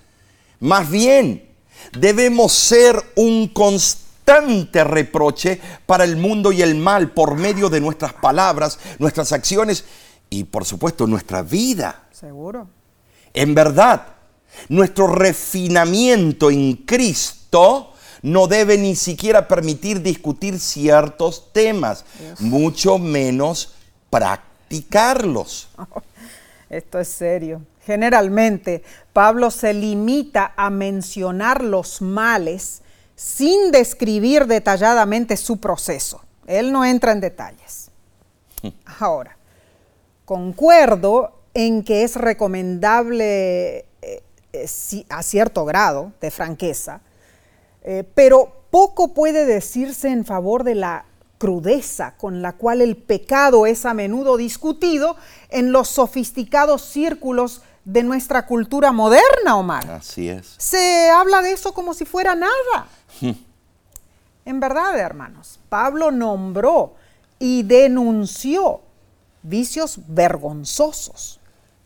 Más 0.60 0.90
bien, 0.90 1.50
debemos 1.98 2.54
ser 2.54 2.96
un 3.16 3.50
constante 3.50 4.84
reproche 4.84 5.60
para 5.86 6.06
el 6.06 6.16
mundo 6.16 6.52
y 6.52 6.62
el 6.62 6.76
mal 6.76 7.12
por 7.12 7.36
medio 7.36 7.70
de 7.70 7.82
nuestras 7.82 8.14
palabras, 8.14 8.80
nuestras 9.00 9.32
acciones 9.34 9.84
y 10.30 10.46
por 10.46 10.64
supuesto 10.66 11.06
nuestra 11.08 11.42
vida. 11.42 12.08
Seguro. 12.12 12.68
En 13.34 13.54
verdad, 13.54 14.08
nuestro 14.70 15.08
refinamiento 15.08 16.50
en 16.52 16.78
Cristo 16.78 17.94
no 18.22 18.48
debe 18.48 18.78
ni 18.78 18.96
siquiera 18.96 19.48
permitir 19.48 20.02
discutir 20.02 20.58
ciertos 20.60 21.52
temas, 21.52 22.06
mucho 22.40 22.98
menos 22.98 23.74
practicarlos. 24.82 25.70
Esto 26.70 27.00
es 27.00 27.08
serio. 27.08 27.62
Generalmente, 27.86 28.84
Pablo 29.12 29.52
se 29.52 29.74
limita 29.74 30.54
a 30.56 30.70
mencionar 30.70 31.64
los 31.64 32.02
males 32.02 32.82
sin 33.16 33.72
describir 33.72 34.48
detalladamente 34.48 35.38
su 35.38 35.58
proceso. 35.60 36.22
Él 36.48 36.72
no 36.72 36.84
entra 36.84 37.12
en 37.12 37.20
detalles. 37.20 37.92
Ahora, 39.00 39.38
concuerdo 40.26 41.40
en 41.54 41.84
que 41.84 42.04
es 42.04 42.16
recomendable 42.16 43.80
eh, 44.02 44.24
eh, 44.54 44.68
si- 44.68 45.06
a 45.10 45.22
cierto 45.22 45.66
grado 45.66 46.12
de 46.22 46.32
franqueza, 46.32 47.02
eh, 47.84 48.04
pero 48.16 48.64
poco 48.72 49.14
puede 49.14 49.46
decirse 49.46 50.10
en 50.10 50.26
favor 50.26 50.64
de 50.64 50.74
la 50.76 51.06
crudeza 51.44 52.16
con 52.16 52.42
la 52.42 52.54
cual 52.54 52.80
el 52.80 52.96
pecado 52.96 53.66
es 53.66 53.86
a 53.86 53.94
menudo 53.94 54.38
discutido 54.38 55.18
en 55.50 55.74
los 55.74 55.90
sofisticados 55.90 56.84
círculos 56.84 57.64
de 57.84 58.02
nuestra 58.02 58.46
cultura 58.46 58.94
moderna, 58.94 59.58
Omar. 59.58 59.92
Así 59.92 60.30
es. 60.30 60.56
Se 60.58 61.10
habla 61.10 61.42
de 61.42 61.52
eso 61.52 61.74
como 61.74 61.94
si 61.94 62.06
fuera 62.06 62.34
nada. 62.34 62.88
En 64.46 64.60
verdad, 64.62 64.98
hermanos, 64.98 65.60
Pablo 65.68 66.12
nombró 66.12 66.96
y 67.40 67.64
denunció 67.64 68.80
vicios 69.42 70.00
vergonzosos, 70.08 71.42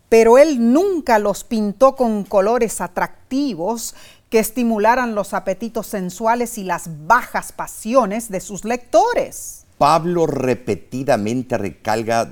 pero 0.08 0.38
él 0.38 0.72
nunca 0.72 1.18
los 1.18 1.44
pintó 1.44 1.96
con 1.96 2.26
colores 2.26 2.80
atractivos 2.80 3.96
que 4.30 4.40
estimularan 4.40 5.16
los 5.16 5.34
apetitos 5.34 5.88
sensuales 5.88 6.58
y 6.58 6.64
las 6.64 7.08
bajas 7.08 7.52
pasiones 7.52 8.30
de 8.30 8.42
sus 8.42 8.66
lectores. 8.66 9.66
Pablo 9.78 10.28
repetidamente 10.28 11.58
recalca, 11.58 12.30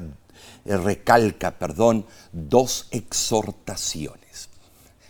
eh, 0.65 0.77
recalca 0.77 1.51
perdón, 1.51 2.05
dos 2.31 2.87
exhortaciones. 2.91 4.49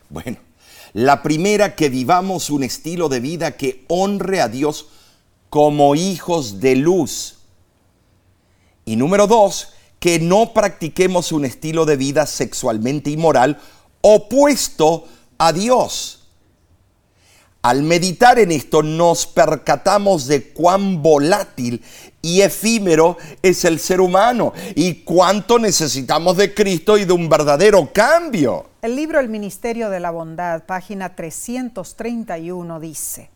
Bueno, 0.10 0.38
la 0.94 1.24
primera, 1.24 1.76
que 1.76 1.90
vivamos 1.90 2.50
un 2.50 2.64
estilo 2.64 3.10
de 3.10 3.20
vida 3.20 3.58
que 3.58 3.84
honre 3.88 4.42
a 4.42 4.48
Dios 4.48 4.88
como 5.50 5.96
hijos 5.96 6.60
de 6.60 6.76
luz. 6.76 7.40
Y 8.86 8.96
número 8.96 9.26
dos, 9.28 9.74
que 10.00 10.20
no 10.20 10.54
practiquemos 10.54 11.32
un 11.32 11.46
estilo 11.46 11.86
de 11.86 11.98
vida 11.98 12.26
sexualmente 12.28 13.10
inmoral 13.10 13.60
opuesto 14.02 15.08
a 15.38 15.52
Dios. 15.52 16.25
Al 17.66 17.82
meditar 17.82 18.38
en 18.38 18.52
esto 18.52 18.84
nos 18.84 19.26
percatamos 19.26 20.28
de 20.28 20.54
cuán 20.54 21.02
volátil 21.02 21.84
y 22.22 22.42
efímero 22.42 23.18
es 23.42 23.66
el 23.66 23.80
ser 23.80 24.02
humano 24.02 24.54
y 24.76 25.02
cuánto 25.02 25.58
necesitamos 25.58 26.38
de 26.38 26.54
Cristo 26.54 26.96
y 26.96 27.06
de 27.06 27.14
un 27.14 27.28
verdadero 27.28 27.92
cambio. 27.92 28.68
El 28.84 28.96
libro 28.96 29.20
El 29.20 29.30
Ministerio 29.30 29.90
de 29.90 30.00
la 30.00 30.12
Bondad, 30.12 30.66
página 30.66 31.16
331, 31.16 32.80
dice, 32.80 33.32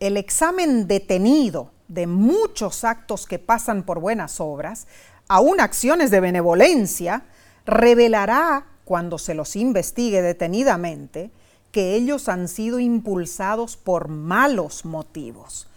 el 0.00 0.16
examen 0.16 0.88
detenido 0.88 1.70
de 1.86 2.08
muchos 2.08 2.82
actos 2.82 3.28
que 3.28 3.38
pasan 3.38 3.84
por 3.84 4.00
buenas 4.00 4.40
obras, 4.40 4.88
aún 5.28 5.60
acciones 5.60 6.10
de 6.10 6.18
benevolencia, 6.18 7.22
revelará, 7.64 8.66
cuando 8.84 9.18
se 9.18 9.34
los 9.34 9.54
investigue 9.54 10.20
detenidamente, 10.20 11.30
que 11.72 11.94
ellos 11.94 12.28
han 12.28 12.48
sido 12.48 12.80
impulsados 12.80 13.76
por 13.76 14.08
malos 14.08 14.84
motivos. 14.84 15.68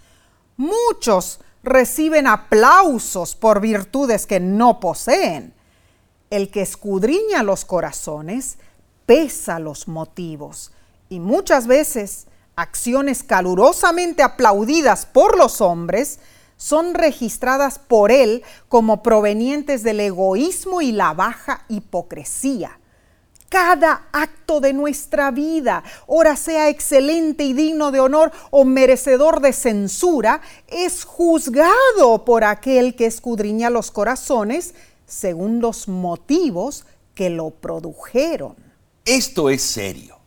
Muchos 0.57 1.39
reciben 1.63 2.27
aplausos 2.27 3.35
por 3.35 3.61
virtudes 3.61 4.25
que 4.25 4.39
no 4.39 4.79
poseen. 4.79 5.53
El 6.29 6.51
que 6.51 6.61
escudriña 6.61 7.43
los 7.43 7.65
corazones 7.65 8.57
pesa 9.05 9.59
los 9.59 9.87
motivos 9.87 10.71
y 11.09 11.19
muchas 11.19 11.65
veces 11.65 12.27
acciones 12.55 13.23
calurosamente 13.23 14.21
aplaudidas 14.21 15.05
por 15.05 15.37
los 15.37 15.61
hombres 15.61 16.19
son 16.57 16.93
registradas 16.93 17.79
por 17.79 18.11
él 18.11 18.43
como 18.67 19.01
provenientes 19.01 19.81
del 19.81 20.01
egoísmo 20.01 20.81
y 20.81 20.91
la 20.91 21.13
baja 21.13 21.63
hipocresía. 21.69 22.78
Cada 23.49 24.07
acto 24.11 24.59
de 24.61 24.73
nuestra 24.73 25.31
vida, 25.31 25.83
ora 26.05 26.35
sea 26.35 26.69
excelente 26.69 27.43
y 27.43 27.53
digno 27.53 27.91
de 27.91 27.99
honor 27.99 28.31
o 28.51 28.63
merecedor 28.63 29.41
de 29.41 29.53
censura, 29.53 30.41
es 30.67 31.03
juzgado 31.03 32.25
por 32.25 32.43
aquel 32.43 32.95
que 32.95 33.07
escudriña 33.07 33.71
los 33.71 33.89
corazones 33.89 34.75
según 35.07 35.61
los 35.61 35.87
motivos 35.87 36.85
que 37.15 37.31
lo 37.31 37.49
produjeron. 37.49 38.55
Esto 39.03 39.49
es 39.49 39.63
serio. 39.63 40.19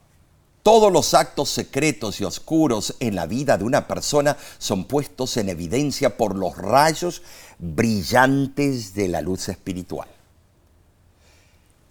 Todos 0.64 0.92
los 0.92 1.14
actos 1.14 1.48
secretos 1.48 2.20
y 2.20 2.24
oscuros 2.24 2.96
en 3.00 3.14
la 3.14 3.26
vida 3.26 3.56
de 3.56 3.64
una 3.64 3.86
persona 3.88 4.36
son 4.58 4.84
puestos 4.84 5.36
en 5.36 5.48
evidencia 5.48 6.16
por 6.16 6.36
los 6.36 6.56
rayos 6.56 7.22
brillantes 7.58 8.94
de 8.94 9.08
la 9.08 9.20
luz 9.20 9.48
espiritual. 9.48 10.08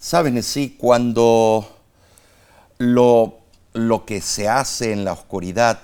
Saben 0.01 0.35
así, 0.39 0.75
cuando 0.79 1.77
lo, 2.79 3.37
lo 3.73 4.03
que 4.03 4.19
se 4.19 4.49
hace 4.49 4.93
en 4.93 5.05
la 5.05 5.13
oscuridad 5.13 5.79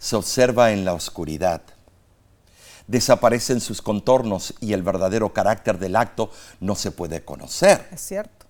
se 0.00 0.16
observa 0.16 0.72
en 0.72 0.84
la 0.84 0.94
oscuridad, 0.94 1.62
desaparecen 2.88 3.60
sus 3.60 3.80
contornos 3.80 4.52
y 4.58 4.72
el 4.72 4.82
verdadero 4.82 5.32
carácter 5.32 5.78
del 5.78 5.94
acto 5.94 6.32
no 6.58 6.74
se 6.74 6.90
puede 6.90 7.24
conocer. 7.24 7.86
Es 7.92 8.00
cierto. 8.00 8.41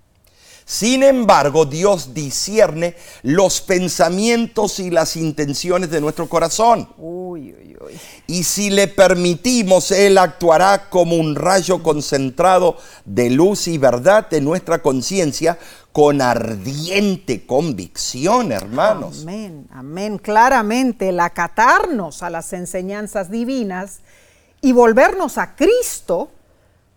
Sin 0.64 1.02
embargo, 1.02 1.66
Dios 1.66 2.14
discierne 2.14 2.94
los 3.22 3.60
pensamientos 3.60 4.78
y 4.78 4.90
las 4.90 5.16
intenciones 5.16 5.90
de 5.90 6.00
nuestro 6.00 6.28
corazón. 6.28 6.88
Uy, 6.98 7.52
uy, 7.52 7.76
uy. 7.80 8.00
Y 8.26 8.44
si 8.44 8.70
le 8.70 8.88
permitimos, 8.88 9.90
Él 9.90 10.18
actuará 10.18 10.88
como 10.88 11.16
un 11.16 11.34
rayo 11.34 11.82
concentrado 11.82 12.76
de 13.04 13.30
luz 13.30 13.66
y 13.68 13.78
verdad 13.78 14.32
en 14.32 14.44
nuestra 14.44 14.80
conciencia 14.80 15.58
con 15.92 16.22
ardiente 16.22 17.44
convicción, 17.44 18.50
hermanos. 18.52 19.22
Amén, 19.22 19.66
amén. 19.72 20.18
Claramente 20.18 21.10
el 21.10 21.20
acatarnos 21.20 22.22
a 22.22 22.30
las 22.30 22.52
enseñanzas 22.52 23.30
divinas 23.30 24.00
y 24.62 24.72
volvernos 24.72 25.36
a 25.36 25.54
Cristo 25.54 26.30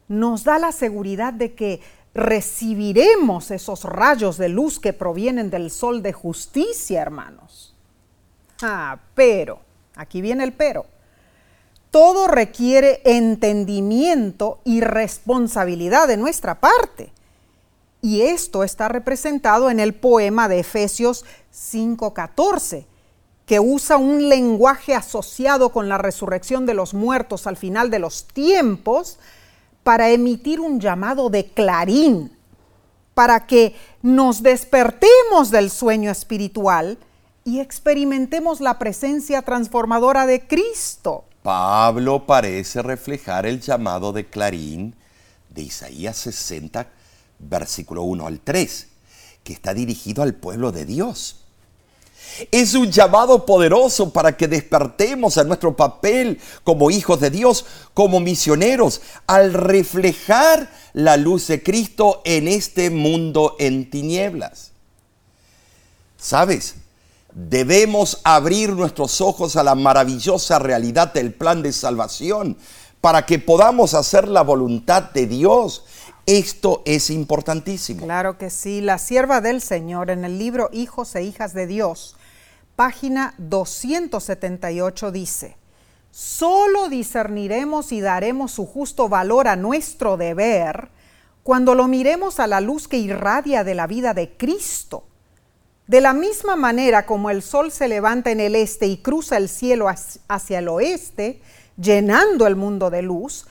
nos 0.08 0.44
da 0.44 0.60
la 0.60 0.72
seguridad 0.72 1.34
de 1.34 1.56
que 1.56 1.82
recibiremos 2.16 3.52
esos 3.52 3.84
rayos 3.84 4.38
de 4.38 4.48
luz 4.48 4.80
que 4.80 4.94
provienen 4.94 5.50
del 5.50 5.70
sol 5.70 6.02
de 6.02 6.14
justicia, 6.14 7.02
hermanos. 7.02 7.76
Ah, 8.62 8.98
pero, 9.14 9.60
aquí 9.96 10.22
viene 10.22 10.46
el 10.46 10.54
pero. 10.54 10.86
Todo 11.92 12.28
requiere 12.28 13.02
entendimiento 13.04 14.60
y 14.64 14.80
responsabilidad 14.80 16.08
de 16.08 16.18
nuestra 16.18 16.60
parte. 16.62 17.12
Y 18.02 18.22
esto 18.22 18.64
está 18.64 18.88
representado 18.88 19.70
en 19.70 19.80
el 19.82 19.94
poema 19.94 20.48
de 20.48 20.60
Efesios 20.60 21.26
5:14, 21.52 22.86
que 23.46 23.60
usa 23.60 23.98
un 23.98 24.30
lenguaje 24.30 24.94
asociado 24.94 25.70
con 25.70 25.90
la 25.90 25.98
resurrección 25.98 26.66
de 26.66 26.76
los 26.76 26.94
muertos 26.94 27.46
al 27.46 27.58
final 27.58 27.90
de 27.90 28.00
los 28.00 28.26
tiempos, 28.26 29.20
para 29.86 30.10
emitir 30.10 30.60
un 30.60 30.80
llamado 30.80 31.30
de 31.30 31.46
clarín, 31.46 32.36
para 33.14 33.46
que 33.46 33.76
nos 34.02 34.42
despertemos 34.42 35.52
del 35.52 35.70
sueño 35.70 36.10
espiritual 36.10 36.98
y 37.44 37.60
experimentemos 37.60 38.62
la 38.62 38.80
presencia 38.80 39.44
transformadora 39.44 40.26
de 40.26 40.48
Cristo. 40.48 41.26
Pablo 41.44 42.26
parece 42.26 42.82
reflejar 42.82 43.46
el 43.46 43.62
llamado 43.62 44.12
de 44.12 44.26
clarín 44.26 44.96
de 45.52 45.62
Isaías 45.62 46.18
60, 46.18 46.88
versículo 47.38 48.02
1 48.02 48.26
al 48.26 48.40
3, 48.40 48.88
que 49.44 49.54
está 49.54 49.76
dirigido 49.76 50.24
al 50.24 50.34
pueblo 50.34 50.72
de 50.72 50.88
Dios. 50.88 51.45
Es 52.52 52.74
un 52.74 52.92
llamado 52.92 53.46
poderoso 53.46 54.12
para 54.12 54.36
que 54.36 54.48
despertemos 54.48 55.38
a 55.38 55.44
nuestro 55.44 55.76
papel 55.76 56.40
como 56.64 56.92
hijos 56.92 57.20
de 57.20 57.30
Dios, 57.30 57.66
como 57.94 58.20
misioneros, 58.20 59.02
al 59.28 59.54
reflejar 59.54 60.70
la 60.94 61.18
luz 61.18 61.48
de 61.48 61.64
Cristo 61.64 62.22
en 62.26 62.48
este 62.48 62.90
mundo 62.90 63.56
en 63.60 63.90
tinieblas. 63.90 64.72
¿Sabes? 66.18 66.76
Debemos 67.34 68.22
abrir 68.24 68.70
nuestros 68.72 69.20
ojos 69.20 69.58
a 69.58 69.64
la 69.64 69.76
maravillosa 69.76 70.58
realidad 70.58 71.14
del 71.14 71.34
plan 71.34 71.62
de 71.62 71.74
salvación 71.74 72.58
para 73.02 73.26
que 73.26 73.40
podamos 73.40 73.94
hacer 73.94 74.28
la 74.28 74.42
voluntad 74.42 75.12
de 75.12 75.28
Dios. 75.28 75.84
Esto 76.26 76.82
es 76.86 77.10
importantísimo. 77.12 78.06
Claro 78.06 78.38
que 78.38 78.50
sí, 78.50 78.82
la 78.82 78.98
sierva 78.98 79.42
del 79.42 79.62
Señor 79.62 80.10
en 80.10 80.26
el 80.26 80.40
libro 80.40 80.70
Hijos 80.74 81.16
e 81.16 81.24
Hijas 81.24 81.54
de 81.54 81.68
Dios 81.68 82.16
página 82.76 83.34
278 83.38 85.12
dice, 85.12 85.58
solo 86.12 86.90
discerniremos 86.90 87.92
y 87.92 88.02
daremos 88.02 88.52
su 88.52 88.66
justo 88.66 89.08
valor 89.08 89.48
a 89.48 89.56
nuestro 89.56 90.18
deber 90.18 90.90
cuando 91.44 91.76
lo 91.76 91.88
miremos 91.88 92.40
a 92.40 92.48
la 92.48 92.60
luz 92.60 92.88
que 92.88 92.98
irradia 92.98 93.64
de 93.64 93.76
la 93.76 93.88
vida 93.88 94.14
de 94.14 94.36
Cristo. 94.36 95.06
De 95.88 96.02
la 96.02 96.14
misma 96.14 96.56
manera 96.56 97.06
como 97.06 97.30
el 97.30 97.44
sol 97.44 97.72
se 97.72 97.88
levanta 97.88 98.32
en 98.32 98.40
el 98.40 98.56
este 98.56 98.88
y 98.88 98.98
cruza 98.98 99.38
el 99.38 99.48
cielo 99.48 99.88
hacia 100.28 100.60
el 100.60 100.68
oeste, 100.68 101.42
llenando 101.78 102.48
el 102.48 102.56
mundo 102.56 102.90
de 102.90 103.04
luz, 103.04 103.46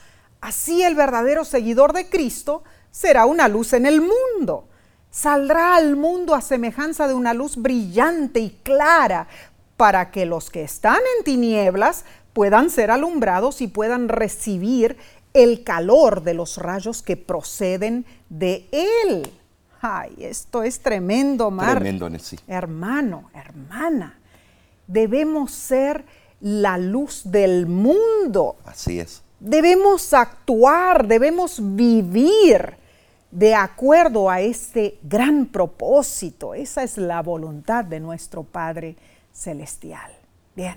así 0.45 0.83
el 0.83 0.95
verdadero 0.95 1.45
seguidor 1.45 1.93
de 1.93 2.09
Cristo 2.09 2.63
será 2.91 3.25
una 3.25 3.47
luz 3.47 3.73
en 3.73 3.85
el 3.85 4.01
mundo 4.01 4.69
saldrá 5.15 5.77
al 5.77 5.95
mundo 5.95 6.35
a 6.35 6.41
semejanza 6.41 7.07
de 7.07 7.13
una 7.13 7.33
luz 7.33 7.55
brillante 7.55 8.41
y 8.41 8.49
clara, 8.49 9.27
para 9.77 10.11
que 10.11 10.25
los 10.25 10.49
que 10.49 10.63
están 10.63 10.99
en 11.17 11.23
tinieblas 11.23 12.03
puedan 12.33 12.69
ser 12.69 12.91
alumbrados 12.91 13.61
y 13.61 13.67
puedan 13.67 14.09
recibir 14.09 14.97
el 15.33 15.63
calor 15.63 16.23
de 16.23 16.33
los 16.33 16.57
rayos 16.57 17.01
que 17.01 17.15
proceden 17.15 18.05
de 18.27 18.67
Él. 18.71 19.31
Ay, 19.81 20.15
esto 20.19 20.63
es 20.63 20.81
tremendo, 20.81 21.49
Mar. 21.49 21.75
Tremendo, 21.75 22.09
sí. 22.19 22.37
Hermano, 22.47 23.29
hermana, 23.33 24.19
debemos 24.87 25.51
ser 25.51 26.03
la 26.41 26.77
luz 26.77 27.21
del 27.23 27.67
mundo. 27.67 28.57
Así 28.65 28.99
es. 28.99 29.24
Debemos 29.45 30.11
actuar, 30.15 31.05
debemos 31.05 31.59
vivir 31.61 32.77
de 33.29 33.53
acuerdo 33.53 34.27
a 34.27 34.41
este 34.41 34.97
gran 35.03 35.45
propósito. 35.45 36.55
Esa 36.55 36.81
es 36.81 36.97
la 36.97 37.21
voluntad 37.21 37.85
de 37.85 37.99
nuestro 37.99 38.41
Padre 38.41 38.95
Celestial. 39.31 40.11
Bien, 40.55 40.73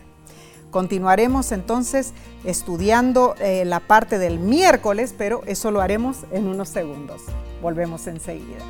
continuaremos 0.70 1.50
entonces 1.52 2.12
estudiando 2.44 3.36
eh, 3.40 3.64
la 3.64 3.80
parte 3.80 4.18
del 4.18 4.38
miércoles, 4.38 5.14
pero 5.16 5.40
eso 5.46 5.70
lo 5.70 5.80
haremos 5.80 6.24
en 6.30 6.46
unos 6.46 6.68
segundos. 6.68 7.22
Volvemos 7.62 8.06
enseguida. 8.06 8.66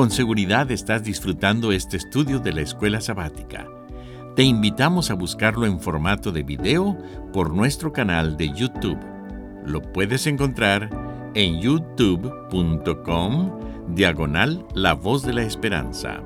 Con 0.00 0.10
seguridad 0.10 0.70
estás 0.70 1.04
disfrutando 1.04 1.72
este 1.72 1.98
estudio 1.98 2.38
de 2.38 2.54
la 2.54 2.62
escuela 2.62 3.02
sabática. 3.02 3.68
Te 4.34 4.42
invitamos 4.42 5.10
a 5.10 5.14
buscarlo 5.14 5.66
en 5.66 5.78
formato 5.78 6.32
de 6.32 6.42
video 6.42 6.96
por 7.34 7.52
nuestro 7.52 7.92
canal 7.92 8.38
de 8.38 8.48
YouTube. 8.48 8.98
Lo 9.66 9.82
puedes 9.92 10.26
encontrar 10.26 10.88
en 11.34 11.60
youtube.com 11.60 13.50
diagonal 13.88 14.66
La 14.72 14.94
Voz 14.94 15.22
de 15.22 15.34
la 15.34 15.42
Esperanza. 15.42 16.22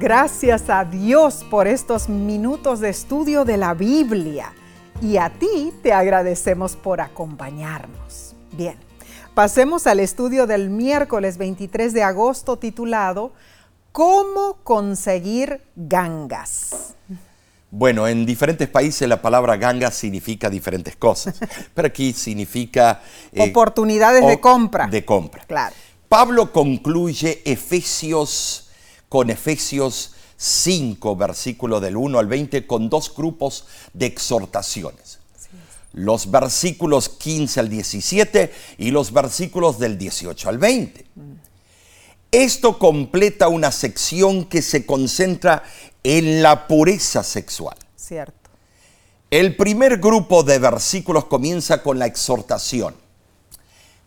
Gracias 0.00 0.68
a 0.68 0.84
Dios 0.84 1.46
por 1.48 1.68
estos 1.68 2.08
minutos 2.08 2.80
de 2.80 2.88
estudio 2.88 3.44
de 3.44 3.56
la 3.56 3.74
Biblia 3.74 4.52
y 5.04 5.18
a 5.18 5.28
ti 5.28 5.70
te 5.82 5.92
agradecemos 5.92 6.76
por 6.76 7.02
acompañarnos. 7.02 8.34
Bien. 8.52 8.76
Pasemos 9.34 9.86
al 9.86 10.00
estudio 10.00 10.46
del 10.46 10.70
miércoles 10.70 11.36
23 11.36 11.92
de 11.92 12.02
agosto 12.02 12.56
titulado 12.56 13.32
¿Cómo 13.92 14.56
conseguir 14.64 15.60
gangas? 15.76 16.94
Bueno, 17.70 18.08
en 18.08 18.24
diferentes 18.24 18.66
países 18.66 19.06
la 19.06 19.20
palabra 19.20 19.56
gangas 19.56 19.94
significa 19.94 20.48
diferentes 20.48 20.96
cosas, 20.96 21.38
pero 21.74 21.88
aquí 21.88 22.12
significa... 22.14 23.02
Eh, 23.32 23.50
Oportunidades 23.50 24.26
de 24.26 24.40
compra. 24.40 24.86
De 24.86 25.04
compra. 25.04 25.44
Claro. 25.44 25.74
Pablo 26.08 26.50
concluye 26.50 27.42
Efesios 27.44 28.70
con 29.10 29.28
Efesios 29.28 30.14
5, 30.36 31.16
versículo 31.16 31.80
del 31.80 31.96
1 31.96 32.18
al 32.18 32.26
20, 32.26 32.66
con 32.66 32.88
dos 32.88 33.14
grupos 33.14 33.66
de 33.92 34.06
exhortaciones 34.06 35.18
los 35.94 36.30
versículos 36.30 37.08
15 37.08 37.60
al 37.60 37.68
17 37.68 38.52
y 38.78 38.90
los 38.90 39.12
versículos 39.12 39.78
del 39.78 39.96
18 39.96 40.48
al 40.48 40.58
20. 40.58 41.06
Esto 42.32 42.78
completa 42.78 43.46
una 43.48 43.70
sección 43.70 44.44
que 44.46 44.60
se 44.60 44.84
concentra 44.84 45.62
en 46.02 46.42
la 46.42 46.66
pureza 46.66 47.22
sexual. 47.22 47.76
Cierto. 47.96 48.50
El 49.30 49.56
primer 49.56 49.98
grupo 49.98 50.42
de 50.42 50.58
versículos 50.58 51.26
comienza 51.26 51.82
con 51.82 51.98
la 51.98 52.06
exhortación. 52.06 52.94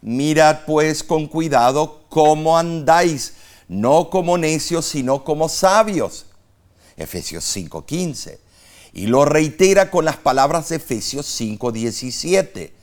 Mirad 0.01 0.65
pues 0.65 1.03
con 1.03 1.27
cuidado 1.27 2.01
cómo 2.09 2.57
andáis, 2.57 3.33
no 3.67 4.09
como 4.09 4.37
necios, 4.37 4.85
sino 4.85 5.23
como 5.23 5.49
sabios. 5.49 6.25
Efesios 6.95 7.43
5:15 7.45 8.39
y 8.97 9.05
lo 9.05 9.25
reitera 9.25 9.91
con 9.91 10.05
las 10.05 10.17
palabras 10.17 10.69
de 10.69 10.77
Efesios 10.77 11.27
5:17. 11.27 12.73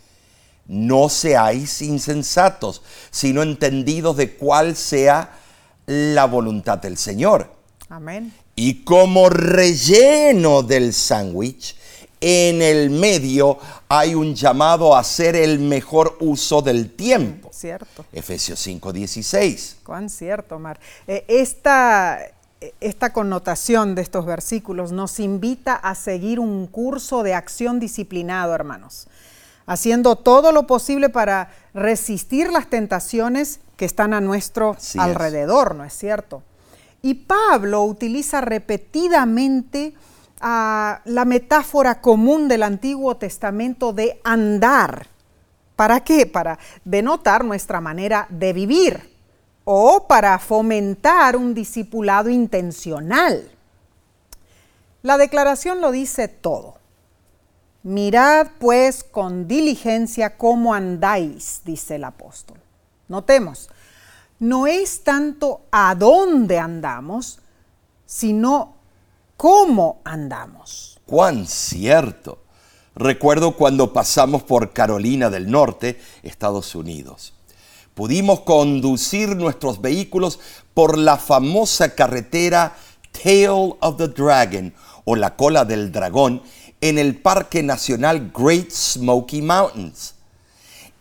No 0.67 1.09
seáis 1.09 1.83
insensatos, 1.83 2.83
sino 3.11 3.43
entendidos 3.43 4.17
de 4.17 4.35
cuál 4.37 4.77
sea 4.77 5.39
la 5.87 6.25
voluntad 6.27 6.79
del 6.79 6.97
Señor. 6.97 7.53
Amén. 7.89 8.33
Y 8.55 8.85
como 8.85 9.29
relleno 9.29 10.63
del 10.63 10.95
sándwich, 10.95 11.77
en 12.27 12.63
el 12.63 12.89
medio 12.89 13.59
hay 13.87 14.15
un 14.15 14.35
llamado 14.35 14.97
a 14.97 15.01
hacer 15.01 15.37
el 15.37 15.59
mejor 15.59 16.17
uso 16.21 16.63
del 16.63 16.93
tiempo. 16.93 17.51
Cierto. 17.53 18.07
Efesios 18.15 18.67
5:16. 18.67 19.77
Cuán 19.85 20.09
cierto, 20.09 20.59
Mar. 20.59 20.81
Eh, 21.07 21.27
esta 21.29 22.19
esta 22.81 23.13
connotación 23.13 23.95
de 23.95 24.01
estos 24.01 24.25
versículos 24.25 24.91
nos 24.91 25.21
invita 25.21 25.75
a 25.75 25.95
seguir 25.95 26.41
un 26.41 26.67
curso 26.67 27.23
de 27.23 27.35
acción 27.35 27.79
disciplinado, 27.79 28.55
hermanos, 28.55 29.07
haciendo 29.67 30.17
todo 30.17 30.51
lo 30.51 30.67
posible 30.67 31.11
para 31.11 31.51
resistir 31.75 32.51
las 32.51 32.71
tentaciones 32.71 33.61
que 33.77 33.85
están 33.85 34.15
a 34.15 34.23
nuestro 34.23 34.79
alrededor, 34.97 35.75
¿no 35.75 35.85
es 35.85 35.93
cierto? 35.93 36.43
Y 37.03 37.13
Pablo 37.13 37.83
utiliza 37.83 38.41
repetidamente 38.41 39.93
la 40.45 41.25
metáfora 41.27 42.01
común 42.01 42.49
del 42.49 42.63
Antiguo 42.63 43.17
Testamento 43.17 43.93
de 43.93 44.21
andar. 44.25 45.07
¿Para 45.75 46.01
qué? 46.01 46.27
Para 46.27 46.59
denotar 46.85 47.45
nuestra 47.45 47.81
manera 47.81 48.27
de 48.29 48.53
vivir 48.53 49.15
o 49.65 50.07
para 50.07 50.39
fomentar 50.39 51.37
un 51.37 51.55
discipulado 51.55 52.29
intencional. 52.29 53.51
La 55.03 55.17
declaración 55.17 55.81
lo 55.81 55.91
dice 55.91 56.29
todo. 56.29 56.77
Mirad 57.83 58.49
pues 58.59 59.03
con 59.03 59.49
diligencia 59.49 60.37
cómo 60.37 60.75
andáis, 60.75 61.63
dice 61.65 61.97
el 61.97 62.05
apóstol. 62.05 62.59
Notemos, 63.09 63.69
no 64.39 64.67
es 64.67 65.05
tanto 65.05 65.63
a 65.71 65.95
dónde 65.95 66.59
andamos, 66.59 67.41
sino 68.07 68.74
cómo 69.45 70.01
andamos. 70.07 70.99
Cuán 71.05 71.47
cierto. 71.47 72.39
Recuerdo 72.95 73.57
cuando 73.57 73.93
pasamos 73.93 74.43
por 74.43 74.73
Carolina 74.73 75.29
del 75.29 75.51
Norte, 75.51 76.01
Estados 76.23 76.75
Unidos. 76.75 77.35
Pudimos 77.93 78.41
conducir 78.41 79.37
nuestros 79.37 79.83
vehículos 79.83 80.41
por 80.73 80.97
la 80.97 81.19
famosa 81.19 81.95
carretera 81.95 82.75
Tail 83.23 83.75
of 83.81 83.99
the 83.99 84.09
Dragon 84.09 84.73
o 85.05 85.15
la 85.15 85.37
cola 85.37 85.67
del 85.67 85.93
dragón 85.93 86.43
en 86.81 86.97
el 86.97 87.15
Parque 87.21 87.63
Nacional 87.63 88.33
Great 88.35 88.71
Smoky 88.71 89.43
Mountains. 89.43 90.15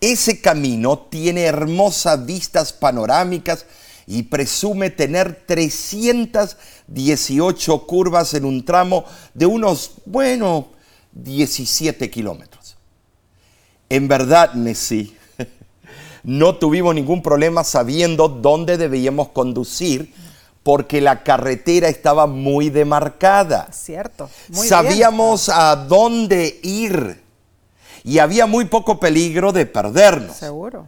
Ese 0.01 0.41
camino 0.41 0.99
tiene 1.09 1.43
hermosas 1.43 2.25
vistas 2.25 2.73
panorámicas 2.73 3.65
y 4.07 4.23
presume 4.23 4.89
tener 4.89 5.43
318 5.45 7.87
curvas 7.87 8.33
en 8.33 8.45
un 8.45 8.65
tramo 8.65 9.05
de 9.33 9.45
unos, 9.45 9.91
bueno, 10.05 10.67
17 11.13 12.09
kilómetros. 12.09 12.75
En 13.89 14.07
verdad, 14.07 14.53
Nessie, 14.53 15.15
no 16.23 16.55
tuvimos 16.55 16.95
ningún 16.95 17.21
problema 17.21 17.63
sabiendo 17.63 18.27
dónde 18.27 18.77
debíamos 18.77 19.29
conducir 19.29 20.13
porque 20.63 21.01
la 21.01 21.23
carretera 21.23 21.89
estaba 21.89 22.25
muy 22.25 22.69
demarcada. 22.69 23.67
Cierto. 23.71 24.29
Sabíamos 24.51 25.49
a 25.49 25.75
dónde 25.75 26.59
ir 26.63 27.21
y 28.03 28.19
había 28.19 28.45
muy 28.45 28.65
poco 28.65 28.99
peligro 28.99 29.51
de 29.51 29.65
perdernos. 29.65 30.37
Seguro. 30.37 30.87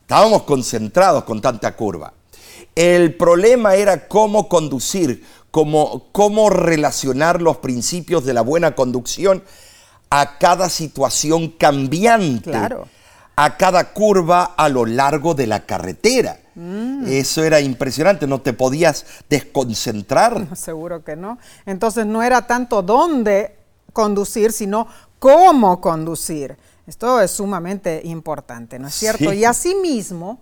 Estábamos 0.00 0.42
concentrados 0.42 1.24
con 1.24 1.40
tanta 1.40 1.74
curva. 1.74 2.12
El 2.74 3.14
problema 3.16 3.74
era 3.74 4.08
cómo 4.08 4.48
conducir, 4.48 5.24
cómo, 5.50 6.06
cómo 6.12 6.50
relacionar 6.50 7.42
los 7.42 7.58
principios 7.58 8.24
de 8.24 8.34
la 8.34 8.40
buena 8.40 8.74
conducción 8.74 9.42
a 10.10 10.38
cada 10.38 10.68
situación 10.68 11.48
cambiante, 11.48 12.50
claro. 12.50 12.88
a 13.36 13.56
cada 13.56 13.92
curva 13.92 14.54
a 14.56 14.68
lo 14.68 14.86
largo 14.86 15.34
de 15.34 15.46
la 15.46 15.64
carretera. 15.64 16.38
Mm. 16.54 17.04
Eso 17.06 17.42
era 17.44 17.60
impresionante, 17.60 18.26
no 18.26 18.40
te 18.40 18.52
podías 18.52 19.06
desconcentrar. 19.28 20.48
seguro 20.56 21.02
que 21.04 21.16
no. 21.16 21.38
Entonces 21.66 22.06
no 22.06 22.22
era 22.22 22.46
tanto 22.46 22.82
dónde 22.82 23.56
conducir, 23.92 24.52
sino 24.52 24.86
cómo 25.18 25.80
conducir. 25.80 26.56
Esto 26.86 27.20
es 27.20 27.30
sumamente 27.30 28.02
importante, 28.04 28.78
¿no 28.78 28.88
es 28.88 28.94
cierto? 28.94 29.32
Y 29.32 29.44
asimismo, 29.44 30.40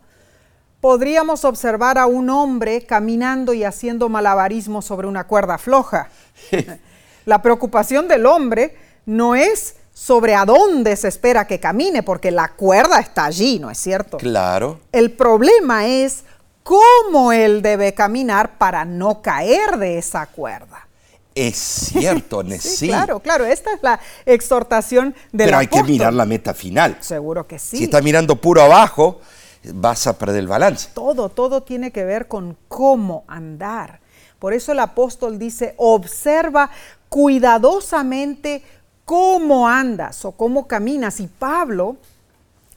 podríamos 0.81 1.45
observar 1.45 1.99
a 1.99 2.07
un 2.07 2.31
hombre 2.31 2.83
caminando 2.83 3.53
y 3.53 3.65
haciendo 3.65 4.09
malabarismo 4.09 4.83
sobre 4.83 5.07
una 5.07 5.27
cuerda 5.27 5.59
floja. 5.59 6.09
la 7.27 7.43
preocupación 7.43 8.09
del 8.09 8.27
hombre 8.27 8.77
no 9.07 9.35
es 9.35 9.77
sobre 9.93 10.35
a 10.35 10.45
dónde 10.45 10.97
se 10.97 11.09
espera 11.09 11.47
que 11.47 11.61
camine, 11.61 12.03
porque 12.03 12.31
la 12.31 12.49
cuerda 12.49 13.01
está 13.01 13.27
allí, 13.27 13.59
¿no 13.59 13.71
es 13.71 13.79
cierto? 13.79 14.17
Claro. 14.17 14.81
El 14.93 15.13
problema 15.13 15.87
es 15.87 16.25
cómo 16.63 17.33
él 17.33 17.61
debe 17.61 17.93
caminar 17.93 18.57
para 18.57 18.85
no 18.85 19.21
caer 19.21 19.77
de 19.77 19.99
esa 19.99 20.27
cuerda. 20.27 20.87
Es 21.35 21.57
cierto, 21.57 22.43
sí, 22.61 22.89
Claro, 22.89 23.21
claro, 23.21 23.45
esta 23.45 23.73
es 23.75 23.83
la 23.83 24.01
exhortación 24.27 25.15
de 25.33 25.45
Pero 25.45 25.59
hay 25.59 25.67
que 25.67 25.83
mirar 25.83 26.13
la 26.15 26.25
meta 26.25 26.55
final. 26.55 26.97
Seguro 27.01 27.47
que 27.47 27.59
sí. 27.59 27.79
Si 27.79 27.85
estás 27.85 28.03
mirando 28.03 28.37
puro 28.37 28.63
abajo, 28.63 29.21
vas 29.63 30.07
a 30.07 30.19
perder 30.19 30.41
el 30.41 30.49
balance. 30.49 30.91
Todo, 30.95 31.29
todo 31.29 31.63
tiene 31.63 31.91
que 31.91 32.05
ver 32.05 32.29
con 32.29 32.57
cómo 32.69 33.25
andar. 33.29 34.01
Por 34.39 34.55
eso 34.55 34.73
el 34.73 34.79
apóstol 34.79 35.39
dice, 35.39 35.75
observa 35.77 36.71
cuidadosamente 37.09 38.63
cómo 39.05 39.69
andas 39.69 40.25
o 40.25 40.33
cómo 40.33 40.67
caminas. 40.67 41.21
Y 41.21 41.27
Pablo 41.27 41.97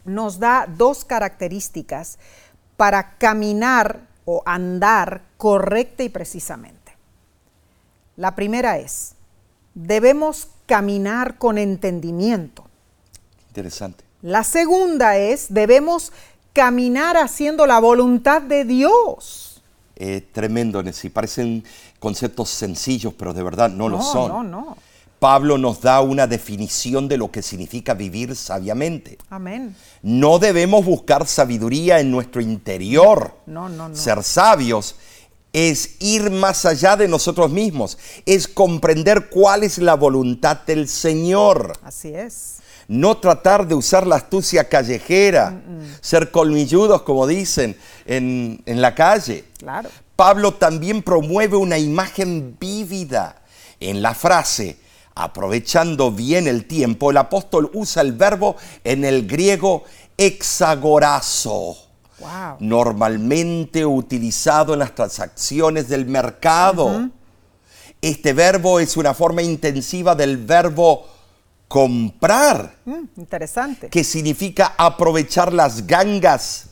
nos 0.03 0.39
da 0.39 0.67
dos 0.67 1.05
características 1.05 2.17
para 2.75 3.17
caminar 3.17 4.01
o 4.25 4.41
andar 4.45 5.21
correcta 5.37 6.03
y 6.03 6.09
precisamente. 6.09 6.97
La 8.15 8.35
primera 8.35 8.77
es, 8.77 9.15
debemos 9.73 10.49
caminar 10.65 11.37
con 11.37 11.57
entendimiento. 11.57 12.65
Interesante. 13.49 14.03
La 14.21 14.43
segunda 14.43 15.17
es, 15.17 15.47
debemos 15.53 16.13
caminar 16.53 17.17
haciendo 17.17 17.65
la 17.65 17.79
voluntad 17.79 18.41
de 18.41 18.63
Dios. 18.63 19.61
Eh, 19.95 20.25
tremendo, 20.31 20.81
Nessie. 20.81 21.09
Parecen 21.09 21.63
conceptos 21.99 22.49
sencillos, 22.49 23.13
pero 23.17 23.33
de 23.33 23.43
verdad 23.43 23.69
no, 23.69 23.89
lo 23.89 24.01
son. 24.01 24.29
No, 24.29 24.43
no. 24.43 24.77
Pablo 25.19 25.57
nos 25.57 25.79
da 25.79 26.01
una 26.01 26.27
definición 26.27 27.07
de 27.07 27.15
lo 27.17 27.31
que 27.31 27.41
significa 27.41 27.93
vivir 27.93 28.35
sabiamente. 28.35 29.17
Amén. 29.29 29.73
No 30.01 30.37
debemos 30.37 30.83
buscar 30.83 31.25
sabiduría 31.27 32.01
en 32.01 32.11
nuestro 32.11 32.41
interior. 32.41 33.33
No, 33.45 33.69
no, 33.69 33.87
no. 33.87 33.95
Ser 33.95 34.21
sabios 34.21 34.95
es 35.53 35.95
ir 36.01 36.31
más 36.31 36.65
allá 36.65 36.97
de 36.97 37.07
nosotros 37.07 37.51
mismos, 37.51 37.97
es 38.25 38.47
comprender 38.47 39.29
cuál 39.29 39.63
es 39.63 39.77
la 39.77 39.93
voluntad 39.93 40.57
del 40.65 40.89
Señor. 40.89 41.77
Así 41.83 42.13
es. 42.13 42.57
No 42.87 43.17
tratar 43.17 43.67
de 43.67 43.75
usar 43.75 44.05
la 44.05 44.17
astucia 44.17 44.67
callejera, 44.67 45.61
ser 46.01 46.31
colmilludos, 46.31 47.03
como 47.03 47.27
dicen 47.27 47.77
en, 48.05 48.61
en 48.65 48.81
la 48.81 48.93
calle. 48.93 49.45
Claro. 49.57 49.89
Pablo 50.15 50.53
también 50.53 51.01
promueve 51.01 51.57
una 51.57 51.77
imagen 51.77 52.57
vívida 52.59 53.41
en 53.79 54.01
la 54.01 54.13
frase, 54.13 54.77
aprovechando 55.15 56.11
bien 56.11 56.47
el 56.47 56.65
tiempo, 56.65 57.11
el 57.11 57.17
apóstol 57.17 57.69
usa 57.73 58.01
el 58.01 58.13
verbo 58.13 58.55
en 58.83 59.05
el 59.05 59.27
griego 59.27 59.83
exagorazo 60.17 61.77
normalmente 62.59 63.85
utilizado 63.85 64.73
en 64.73 64.79
las 64.79 64.95
transacciones 64.95 65.89
del 65.89 66.05
mercado. 66.05 67.09
Este 68.01 68.33
verbo 68.33 68.79
es 68.79 68.97
una 68.97 69.13
forma 69.13 69.41
intensiva 69.41 70.15
del 70.15 70.37
verbo 70.37 71.07
comprar. 71.73 72.75
Mm, 72.85 73.05
interesante. 73.17 73.89
Que 73.89 74.03
significa 74.03 74.75
aprovechar 74.77 75.51
las 75.51 75.87
gangas, 75.87 76.69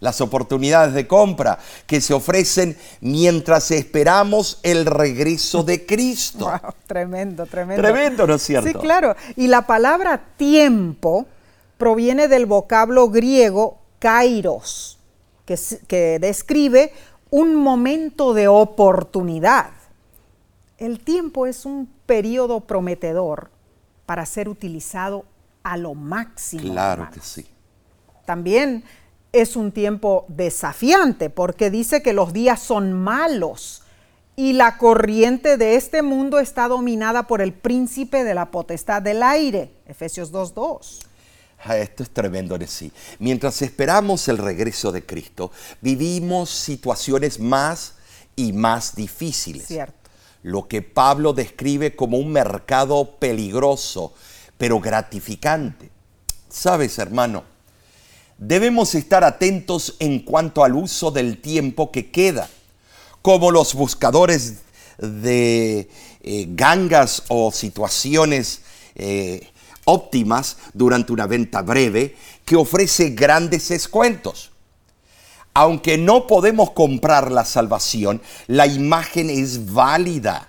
las 0.00 0.20
oportunidades 0.20 0.92
de 0.92 1.06
compra 1.06 1.60
que 1.86 2.00
se 2.00 2.14
ofrecen 2.14 2.76
mientras 3.00 3.70
esperamos 3.70 4.58
el 4.64 4.86
regreso 4.86 5.62
de 5.62 5.86
Cristo. 5.86 6.50
tremendo, 6.88 7.46
tremendo. 7.46 7.80
Tremendo, 7.80 8.26
¿no 8.26 8.34
es 8.34 8.42
cierto? 8.42 8.66
Sí, 8.68 8.74
claro. 8.74 9.14
Y 9.36 9.46
la 9.46 9.68
palabra 9.68 10.20
tiempo 10.36 11.26
proviene 11.78 12.26
del 12.26 12.46
vocablo 12.46 13.08
griego 13.08 13.78
kairos, 14.00 14.98
que, 15.44 15.56
que 15.86 16.18
describe 16.18 16.92
un 17.30 17.54
momento 17.54 18.34
de 18.34 18.48
oportunidad. 18.48 19.70
El 20.76 20.98
tiempo 20.98 21.46
es 21.46 21.64
un 21.64 21.88
periodo 22.04 22.62
prometedor 22.62 23.59
para 24.10 24.26
ser 24.26 24.48
utilizado 24.48 25.24
a 25.62 25.76
lo 25.76 25.94
máximo. 25.94 26.72
Claro 26.72 27.08
que 27.12 27.20
sí. 27.20 27.46
También 28.26 28.82
es 29.30 29.54
un 29.54 29.70
tiempo 29.70 30.24
desafiante 30.26 31.30
porque 31.30 31.70
dice 31.70 32.02
que 32.02 32.12
los 32.12 32.32
días 32.32 32.58
son 32.58 32.92
malos 32.92 33.84
y 34.34 34.54
la 34.54 34.78
corriente 34.78 35.56
de 35.56 35.76
este 35.76 36.02
mundo 36.02 36.40
está 36.40 36.66
dominada 36.66 37.28
por 37.28 37.40
el 37.40 37.52
príncipe 37.52 38.24
de 38.24 38.34
la 38.34 38.50
potestad 38.50 39.00
del 39.00 39.22
aire. 39.22 39.70
Efesios 39.86 40.32
2.2. 40.32 41.06
Ah, 41.62 41.76
esto 41.76 42.02
es 42.02 42.10
tremendo 42.10 42.58
sí. 42.66 42.90
Mientras 43.20 43.62
esperamos 43.62 44.26
el 44.26 44.38
regreso 44.38 44.90
de 44.90 45.06
Cristo, 45.06 45.52
vivimos 45.80 46.50
situaciones 46.50 47.38
más 47.38 47.94
y 48.34 48.52
más 48.52 48.96
difíciles. 48.96 49.68
Cierto. 49.68 49.99
Lo 50.42 50.68
que 50.68 50.82
Pablo 50.82 51.32
describe 51.32 51.94
como 51.94 52.18
un 52.18 52.32
mercado 52.32 53.16
peligroso, 53.18 54.14
pero 54.56 54.80
gratificante. 54.80 55.90
Sabes, 56.48 56.98
hermano, 56.98 57.44
debemos 58.38 58.94
estar 58.94 59.22
atentos 59.22 59.96
en 59.98 60.20
cuanto 60.20 60.64
al 60.64 60.74
uso 60.74 61.10
del 61.10 61.40
tiempo 61.40 61.92
que 61.92 62.10
queda, 62.10 62.48
como 63.22 63.50
los 63.50 63.74
buscadores 63.74 64.60
de 64.98 65.88
eh, 66.22 66.46
gangas 66.50 67.24
o 67.28 67.52
situaciones 67.52 68.62
eh, 68.94 69.46
óptimas 69.84 70.56
durante 70.72 71.12
una 71.12 71.26
venta 71.26 71.62
breve 71.62 72.16
que 72.44 72.56
ofrece 72.56 73.10
grandes 73.10 73.68
descuentos. 73.68 74.49
Aunque 75.54 75.98
no 75.98 76.26
podemos 76.26 76.70
comprar 76.70 77.32
la 77.32 77.44
salvación, 77.44 78.22
la 78.46 78.66
imagen 78.66 79.30
es 79.30 79.72
válida. 79.72 80.48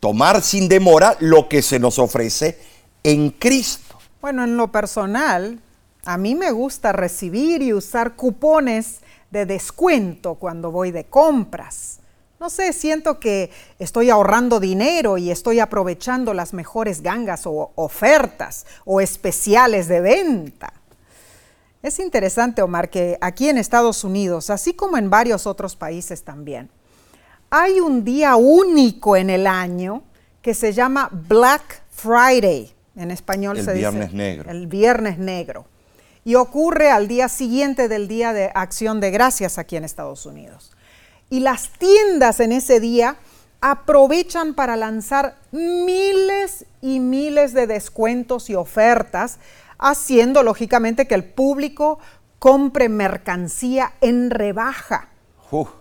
Tomar 0.00 0.42
sin 0.42 0.68
demora 0.68 1.16
lo 1.20 1.48
que 1.48 1.62
se 1.62 1.78
nos 1.78 1.98
ofrece 1.98 2.58
en 3.02 3.30
Cristo. 3.30 3.98
Bueno, 4.20 4.44
en 4.44 4.56
lo 4.56 4.72
personal, 4.72 5.60
a 6.04 6.18
mí 6.18 6.34
me 6.34 6.50
gusta 6.50 6.92
recibir 6.92 7.62
y 7.62 7.72
usar 7.72 8.14
cupones 8.16 9.00
de 9.30 9.46
descuento 9.46 10.34
cuando 10.34 10.70
voy 10.70 10.90
de 10.90 11.04
compras. 11.04 12.00
No 12.38 12.50
sé, 12.50 12.72
siento 12.72 13.18
que 13.18 13.50
estoy 13.78 14.10
ahorrando 14.10 14.60
dinero 14.60 15.16
y 15.16 15.30
estoy 15.30 15.58
aprovechando 15.58 16.34
las 16.34 16.52
mejores 16.52 17.00
gangas 17.00 17.46
o 17.46 17.72
ofertas 17.76 18.66
o 18.84 19.00
especiales 19.00 19.88
de 19.88 20.00
venta. 20.00 20.72
Es 21.86 22.00
interesante, 22.00 22.62
Omar, 22.62 22.90
que 22.90 23.16
aquí 23.20 23.48
en 23.48 23.58
Estados 23.58 24.02
Unidos, 24.02 24.50
así 24.50 24.74
como 24.74 24.98
en 24.98 25.08
varios 25.08 25.46
otros 25.46 25.76
países 25.76 26.24
también, 26.24 26.68
hay 27.48 27.78
un 27.78 28.02
día 28.02 28.34
único 28.34 29.16
en 29.16 29.30
el 29.30 29.46
año 29.46 30.02
que 30.42 30.52
se 30.52 30.72
llama 30.72 31.08
Black 31.12 31.84
Friday. 31.92 32.74
En 32.96 33.12
español 33.12 33.58
el 33.58 33.64
se 33.64 33.74
dice 33.74 33.88
viernes 33.88 34.12
negro. 34.12 34.50
el 34.50 34.66
viernes 34.66 35.18
negro. 35.18 35.66
Y 36.24 36.34
ocurre 36.34 36.90
al 36.90 37.06
día 37.06 37.28
siguiente 37.28 37.86
del 37.86 38.08
Día 38.08 38.32
de 38.32 38.50
Acción 38.52 38.98
de 38.98 39.12
Gracias 39.12 39.56
aquí 39.56 39.76
en 39.76 39.84
Estados 39.84 40.26
Unidos. 40.26 40.72
Y 41.30 41.38
las 41.38 41.68
tiendas 41.78 42.40
en 42.40 42.50
ese 42.50 42.80
día 42.80 43.14
aprovechan 43.60 44.54
para 44.54 44.74
lanzar 44.74 45.36
miles 45.52 46.66
y 46.82 46.98
miles 46.98 47.52
de 47.52 47.68
descuentos 47.68 48.50
y 48.50 48.56
ofertas, 48.56 49.38
haciendo 49.78 50.42
lógicamente 50.42 51.06
que 51.06 51.14
el 51.14 51.24
público 51.24 51.98
compre 52.38 52.88
mercancía 52.88 53.94
en 54.00 54.30
rebaja. 54.30 55.08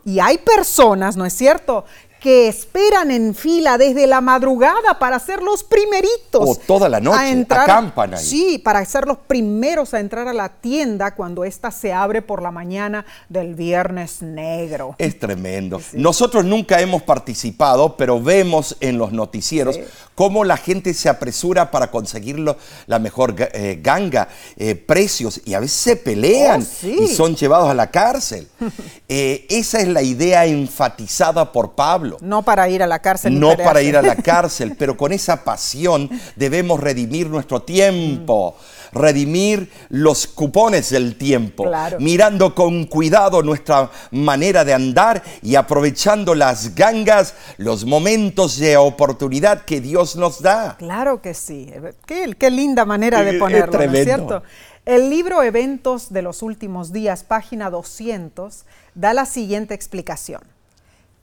Y 0.05 0.19
hay 0.19 0.37
personas, 0.37 1.17
¿no 1.17 1.25
es 1.25 1.33
cierto?, 1.33 1.85
que 2.25 2.47
esperan 2.47 3.11
en 3.11 3.35
fila 3.35 3.77
desde 3.77 4.07
la 4.07 4.19
madrugada 4.19 4.97
para 4.97 5.19
ser 5.19 5.43
los 5.43 5.63
primeritos. 5.63 6.41
O 6.41 6.55
toda 6.55 6.89
la 6.89 6.99
noche, 6.99 7.45
acampan 7.47 8.15
ahí. 8.15 8.25
Sí, 8.25 8.57
para 8.57 8.83
ser 8.83 9.05
los 9.05 9.19
primeros 9.19 9.93
a 9.93 9.99
entrar 9.99 10.27
a 10.27 10.33
la 10.33 10.49
tienda 10.49 11.13
cuando 11.13 11.43
ésta 11.43 11.69
se 11.69 11.93
abre 11.93 12.23
por 12.23 12.41
la 12.41 12.49
mañana 12.49 13.05
del 13.29 13.53
viernes 13.53 14.23
negro. 14.23 14.95
es 14.97 15.19
tremendo. 15.19 15.79
Nosotros 15.93 16.43
nunca 16.45 16.81
hemos 16.81 17.03
participado, 17.03 17.95
pero 17.95 18.19
vemos 18.19 18.75
en 18.79 18.97
los 18.97 19.11
noticieros 19.11 19.75
Sí. 19.75 19.81
cómo 20.15 20.43
la 20.45 20.57
gente 20.57 20.95
se 20.95 21.09
apresura 21.09 21.69
para 21.69 21.91
conseguirlo, 21.91 22.57
la 22.87 22.97
mejor 22.97 23.35
eh, 23.37 23.79
ganga, 23.83 24.29
eh, 24.57 24.73
precios, 24.73 25.41
y 25.45 25.53
a 25.53 25.59
veces 25.59 25.77
se 25.79 25.95
pelean 25.95 26.61
Oh, 26.63 26.65
sí. 26.65 26.97
y 27.03 27.07
son 27.07 27.35
llevados 27.35 27.69
a 27.69 27.75
la 27.75 27.91
cárcel. 27.91 28.47
Eh, 29.07 29.45
esa 29.49 29.79
es 29.81 29.87
la 29.87 30.01
idea 30.01 30.47
enfatizada 30.47 31.51
por 31.51 31.73
Pablo. 31.73 32.14
No 32.21 32.43
para 32.43 32.67
ir 32.69 32.81
a 32.83 32.87
la 32.87 32.99
cárcel. 32.99 33.39
No 33.39 33.55
para 33.57 33.81
ir 33.81 33.95
a 33.97 34.01
la 34.01 34.15
cárcel, 34.23 34.75
pero 34.77 34.95
con 34.97 35.11
esa 35.11 35.43
pasión 35.43 36.09
debemos 36.35 36.79
redimir 36.79 37.29
nuestro 37.29 37.61
tiempo, 37.61 38.55
redimir 38.91 39.71
los 39.89 40.27
cupones 40.27 40.89
del 40.89 41.17
tiempo, 41.17 41.63
Claro. 41.65 41.97
mirando 41.99 42.55
con 42.55 42.85
cuidado 42.85 43.43
nuestra 43.43 43.89
manera 44.11 44.63
de 44.63 44.73
andar 44.73 45.21
y 45.41 45.55
aprovechando 45.55 46.33
las 46.35 46.75
gangas, 46.75 47.33
los 47.57 47.85
momentos 47.85 48.57
de 48.57 48.77
oportunidad 48.77 49.63
que 49.65 49.81
Dios 49.81 50.15
nos 50.15 50.41
da. 50.41 50.75
Claro 50.77 51.21
que 51.21 51.33
sí. 51.33 51.71
Qué, 52.05 52.33
qué 52.37 52.49
linda 52.51 52.85
manera 52.85 53.21
de 53.23 53.31
Es 53.31 53.39
ponerlo, 53.39 53.77
¿no 53.85 53.93
es 53.93 54.03
cierto? 54.05 54.43
El 54.85 55.09
libro 55.09 55.41
Eventos 55.41 56.13
de 56.13 56.21
los 56.21 56.43
Últimos 56.43 56.93
Días, 56.93 57.23
página 57.23 57.71
200, 57.71 58.65
da 58.93 59.13
la 59.15 59.25
siguiente 59.25 59.73
explicación. 59.73 60.41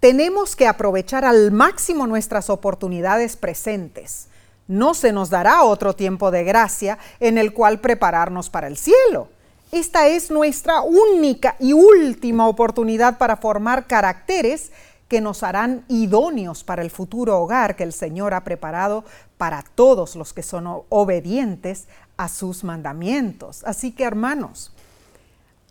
Tenemos 0.03 0.57
que 0.57 0.67
aprovechar 0.67 1.25
al 1.25 1.53
máximo 1.53 2.09
nuestras 2.09 2.51
oportunidades 2.51 3.37
presentes. 3.37 4.27
No 4.67 4.95
se 4.95 5.13
nos 5.13 5.31
dará 5.31 5.63
otro 5.63 5.95
tiempo 5.95 6.33
de 6.33 6.43
gracia 6.43 6.99
en 7.21 7.39
el 7.39 7.53
cual 7.53 7.79
prepararnos 7.79 8.51
para 8.51 8.67
el 8.67 8.77
cielo. 8.77 9.29
Esta 9.71 10.09
es 10.09 10.33
nuestra 10.33 10.83
única 10.83 11.55
y 11.61 11.73
última 11.73 12.49
oportunidad 12.49 13.17
para 13.17 13.37
formar 13.37 13.87
caracteres 13.87 14.73
que 15.07 15.21
nos 15.21 15.45
harán 15.45 15.85
idóneos 15.87 16.65
para 16.65 16.83
el 16.83 16.91
futuro 16.91 17.39
hogar 17.39 17.77
que 17.77 17.85
el 17.85 17.93
Señor 17.93 18.35
ha 18.35 18.43
preparado 18.43 19.05
para 19.39 19.63
todos 19.63 20.17
los 20.17 20.33
que 20.33 20.43
son 20.43 20.67
obedientes 20.89 21.87
a 22.17 22.29
sus 22.29 22.65
mandamientos. 22.65 23.63
Así 23.65 23.93
que 23.93 24.03
hermanos, 24.03 24.72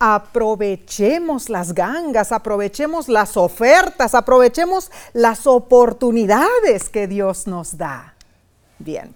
aprovechemos 0.04 1.48
las 1.48 1.74
gangas, 1.74 2.32
aprovechemos 2.32 3.08
las 3.08 3.36
ofertas, 3.36 4.16
aprovechemos 4.16 4.90
las 5.12 5.46
oportunidades 5.46 6.88
que 6.88 7.06
Dios 7.06 7.46
nos 7.46 7.78
da. 7.78 8.16
Bien, 8.80 9.14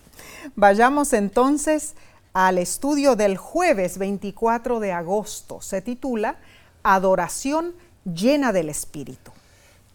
vayamos 0.55 1.13
entonces 1.13 1.95
al 2.33 2.59
estudio 2.59 3.17
del 3.17 3.37
jueves 3.37 3.99
24 3.99 4.79
de 4.79 4.93
agosto. 4.93 5.61
Se 5.61 5.83
titula 5.83 6.37
Adoración 6.85 7.75
llena 8.05 8.53
del 8.53 8.69
Espíritu. 8.69 9.33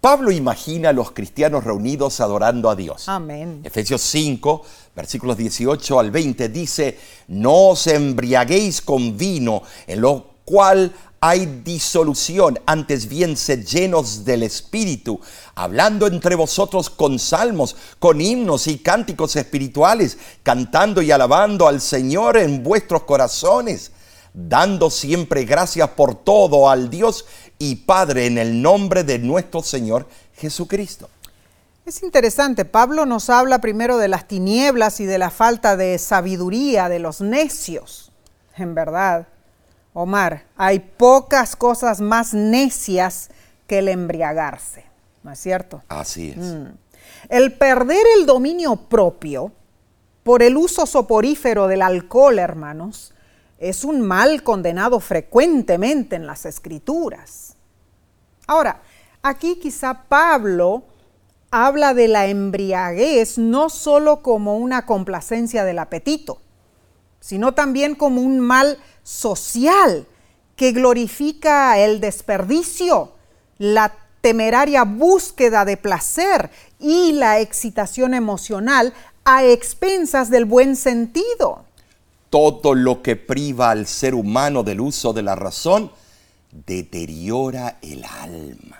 Pablo 0.02 0.30
imagina 0.30 0.90
a 0.90 0.94
los 0.94 1.12
cristianos 1.12 1.64
reunidos 1.64 2.20
adorando 2.20 2.70
a 2.70 2.76
Dios. 2.76 3.08
Amén. 3.08 3.62
Efesios 3.64 4.02
5, 4.02 4.62
versículos 4.94 5.38
18 5.38 6.00
al 6.00 6.12
20 6.12 6.50
dice, 6.50 7.00
no 7.30 7.70
os 7.70 7.88
embriaguéis 7.88 8.82
con 8.82 9.16
vino, 9.16 9.62
en 9.88 10.02
lo 10.02 10.31
cual 10.46 10.94
hay 11.24 11.46
disolución, 11.64 12.60
antes 12.66 13.08
bien 13.08 13.38
sed 13.38 13.64
llenos 13.64 14.26
del 14.26 14.42
Espíritu, 14.42 15.20
hablando 15.54 16.08
entre 16.08 16.34
vosotros 16.34 16.90
con 16.90 17.20
salmos, 17.20 17.76
con 18.00 18.20
himnos 18.20 18.66
y 18.66 18.80
cánticos 18.80 19.36
espirituales, 19.36 20.18
cantando 20.42 21.00
y 21.00 21.12
alabando 21.12 21.68
al 21.68 21.80
Señor 21.80 22.38
en 22.38 22.64
vuestros 22.64 23.04
corazones, 23.04 23.92
dando 24.34 24.90
siempre 24.90 25.46
gracias 25.46 25.90
por 25.90 26.16
todo 26.16 26.70
al 26.70 26.90
Dios 26.90 27.26
y 27.60 27.76
Padre 27.76 28.26
en 28.26 28.40
el 28.40 28.60
nombre 28.60 29.04
de 29.04 29.20
nuestro 29.20 29.62
Señor 29.62 30.08
Jesucristo. 30.36 31.08
Es 31.86 32.02
interesante, 32.02 32.66
Pablo 32.66 33.06
nos 33.06 33.30
habla 33.30 33.62
primero 33.62 33.98
de 33.98 34.08
las 34.08 34.28
tinieblas 34.28 35.00
y 35.00 35.06
de 35.06 35.20
la 35.20 35.30
falta 35.30 35.78
de 35.78 36.00
sabiduría 36.00 36.90
de 36.90 36.98
los 36.98 37.22
necios. 37.22 38.12
En 38.56 38.74
verdad, 38.74 39.28
Omar, 39.94 40.46
hay 40.56 40.80
pocas 40.80 41.56
cosas 41.56 42.00
más 42.00 42.34
necias 42.34 43.30
que 43.68 43.80
el 43.80 43.90
embriagarse, 43.90 44.86
¿no 45.24 45.32
es 45.32 45.40
cierto? 45.40 45.84
Así 45.90 46.30
es. 46.30 46.56
El 47.30 47.54
perder 47.54 48.06
el 48.18 48.26
dominio 48.26 48.76
propio 48.76 49.52
por 50.24 50.44
el 50.44 50.56
uso 50.58 50.86
soporífero 50.86 51.68
del 51.68 51.82
alcohol, 51.82 52.40
hermanos, 52.40 53.14
es 53.60 53.84
un 53.84 54.02
mal 54.02 54.44
condenado 54.44 55.00
frecuentemente 55.00 56.16
en 56.16 56.26
las 56.26 56.46
escrituras. 56.46 57.56
Ahora, 58.48 58.82
aquí 59.22 59.60
quizá 59.60 60.06
Pablo 60.08 60.84
habla 61.52 61.94
de 61.94 62.08
la 62.08 62.28
embriaguez 62.28 63.38
no 63.38 63.70
solo 63.70 64.22
como 64.22 64.58
una 64.58 64.86
complacencia 64.86 65.64
del 65.64 65.80
apetito, 65.80 66.42
sino 67.20 67.54
también 67.54 67.94
como 67.96 68.22
un 68.22 68.40
mal 68.40 68.80
social 69.04 70.08
que 70.56 70.72
glorifica 70.72 71.80
el 71.80 72.00
desperdicio, 72.00 73.14
la 73.58 73.94
temeraria 74.22 74.84
búsqueda 74.84 75.66
de 75.66 75.78
placer 75.78 76.52
y 76.80 77.14
la 77.14 77.40
excitación 77.40 78.14
emocional 78.14 78.94
a 79.26 79.44
expensas 79.44 80.30
del 80.30 80.46
buen 80.46 80.76
sentido. 80.76 81.66
Todo 82.30 82.76
lo 82.76 83.02
que 83.02 83.16
priva 83.16 83.72
al 83.72 83.88
ser 83.88 84.16
humano 84.16 84.64
del 84.64 84.80
uso 84.80 85.14
de 85.14 85.24
la 85.24 85.36
razón 85.36 85.92
deteriora 86.52 87.78
el 87.82 88.06
alma. 88.06 88.78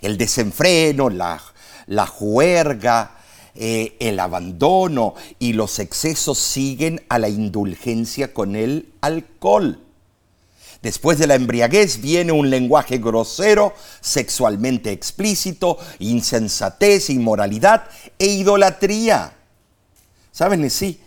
El 0.00 0.18
desenfreno, 0.18 1.08
la, 1.08 1.40
la 1.86 2.06
juerga, 2.06 3.21
eh, 3.54 3.96
el 4.00 4.18
abandono 4.20 5.14
y 5.38 5.52
los 5.52 5.78
excesos 5.78 6.38
siguen 6.38 7.02
a 7.08 7.18
la 7.18 7.28
indulgencia 7.28 8.32
con 8.32 8.56
el 8.56 8.92
alcohol. 9.00 9.80
Después 10.82 11.18
de 11.18 11.28
la 11.28 11.36
embriaguez 11.36 12.00
viene 12.00 12.32
un 12.32 12.50
lenguaje 12.50 12.98
grosero, 12.98 13.72
sexualmente 14.00 14.90
explícito, 14.90 15.78
insensatez, 16.00 17.08
inmoralidad 17.08 17.84
e 18.18 18.26
idolatría. 18.26 19.34
¿Saben? 20.32 20.68
Sí, 20.70 21.00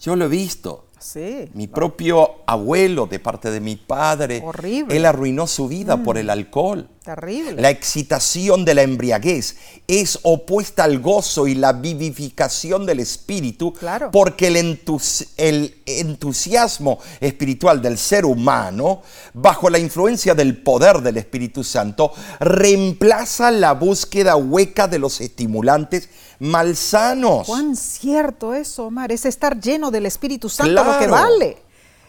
yo 0.00 0.16
lo 0.16 0.26
he 0.26 0.28
visto. 0.28 0.86
Sí. 1.02 1.50
Mi 1.54 1.66
propio 1.66 2.36
abuelo, 2.46 3.06
de 3.06 3.18
parte 3.18 3.50
de 3.50 3.60
mi 3.60 3.76
padre, 3.76 4.40
Horrible. 4.44 4.96
él 4.96 5.04
arruinó 5.04 5.46
su 5.46 5.68
vida 5.68 5.96
por 6.02 6.16
el 6.16 6.30
alcohol. 6.30 6.88
Terrible. 7.04 7.60
La 7.60 7.70
excitación 7.70 8.64
de 8.64 8.74
la 8.74 8.82
embriaguez 8.82 9.56
es 9.88 10.20
opuesta 10.22 10.84
al 10.84 11.00
gozo 11.00 11.48
y 11.48 11.56
la 11.56 11.72
vivificación 11.72 12.86
del 12.86 13.00
espíritu, 13.00 13.72
Claro. 13.72 14.12
porque 14.12 14.46
el, 14.46 14.56
entus- 14.56 15.26
el 15.36 15.74
entusiasmo 15.84 17.00
espiritual 17.20 17.82
del 17.82 17.98
ser 17.98 18.24
humano, 18.24 19.02
bajo 19.34 19.68
la 19.68 19.80
influencia 19.80 20.34
del 20.36 20.62
poder 20.62 21.00
del 21.00 21.16
Espíritu 21.16 21.64
Santo, 21.64 22.12
reemplaza 22.38 23.50
la 23.50 23.72
búsqueda 23.72 24.36
hueca 24.36 24.86
de 24.86 25.00
los 25.00 25.20
estimulantes 25.20 26.08
malsanos. 26.42 27.46
Cuán 27.46 27.76
cierto 27.76 28.52
eso, 28.52 28.86
Omar, 28.86 29.12
es 29.12 29.24
estar 29.24 29.60
lleno 29.60 29.92
del 29.92 30.06
Espíritu 30.06 30.48
Santo 30.48 30.82
lo 30.82 30.98
que 30.98 31.06
vale. 31.06 31.62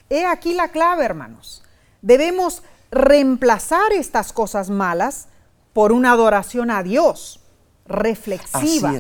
He 0.10 0.26
aquí 0.26 0.56
la 0.56 0.70
clave, 0.70 1.06
hermanos. 1.06 1.64
Debemos 2.02 2.64
reemplazar 2.90 3.94
estas 3.94 4.34
cosas 4.34 4.72
malas 4.72 5.28
por 5.72 5.92
una 5.92 6.14
adoración 6.14 6.72
a 6.72 6.82
Dios, 6.82 7.42
reflexiva, 7.86 8.94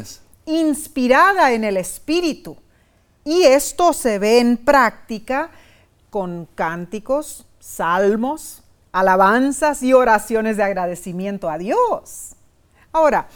inspirada 0.45 1.51
en 1.53 1.63
el 1.63 1.77
Espíritu. 1.77 2.55
Y 3.25 3.43
esto 3.43 3.93
se 3.93 4.19
ve 4.19 4.39
en 4.39 4.57
práctica 4.57 5.49
con 6.11 6.47
cánticos, 6.53 7.47
salmos, 7.59 8.61
alabanzas 8.91 9.81
y 9.81 9.93
oraciones 9.93 10.57
de 10.57 10.63
agradecimiento 10.63 11.49
a 11.49 11.57
Dios. 11.57 12.35
Ahora, 12.91 13.27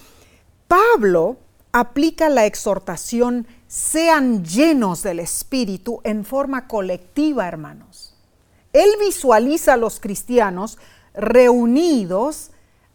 Pablo 0.68 1.38
aplica 1.72 2.30
la 2.30 2.46
exhortación 2.46 3.48
sean 3.68 4.44
llenos 4.46 5.04
del 5.04 5.20
Espíritu 5.20 6.02
en 6.04 6.26
forma 6.26 6.68
colectiva, 6.68 7.48
hermanos. 7.48 8.14
Él 8.74 8.90
visualiza 9.00 9.74
a 9.74 9.78
los 9.78 10.00
cristianos 10.00 10.78
reunidos 11.14 12.52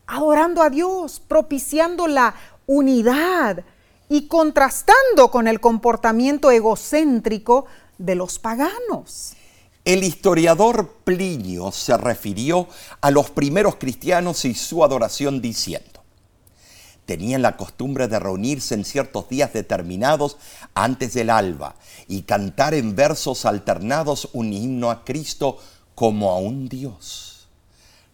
adorando 0.07 0.63
a 0.63 0.71
Dios, 0.71 1.21
propiciando 1.21 2.07
la 2.07 2.35
unidad 2.67 3.65
y 4.09 4.29
contrastando 4.29 5.31
con 5.31 5.49
el 5.49 5.61
comportamiento 5.61 6.51
egocéntrico 6.51 7.67
de 7.99 8.15
los 8.15 8.39
paganos. 8.39 9.35
El 9.85 10.05
historiador 10.05 10.89
Plinio 11.05 11.73
se 11.73 11.97
refirió 11.97 12.69
a 13.01 13.11
los 13.11 13.31
primeros 13.31 13.77
cristianos 13.77 14.45
y 14.45 14.55
su 14.55 14.85
adoración 14.85 15.41
diciendo, 15.41 15.92
tenían 17.13 17.43
la 17.43 17.59
costumbre 17.59 18.09
de 18.09 18.19
reunirse 18.19 18.73
en 18.75 18.87
ciertos 18.87 19.29
días 19.29 19.53
determinados 19.53 20.39
antes 20.73 21.13
del 21.13 21.29
alba 21.29 21.75
y 22.09 22.23
cantar 22.23 22.73
en 22.73 22.97
versos 22.97 23.45
alternados 23.45 24.31
un 24.33 24.51
himno 24.55 24.91
a 24.91 25.05
Cristo 25.05 25.59
como 25.95 26.31
a 26.31 26.39
un 26.39 26.71
Dios. 26.71 27.49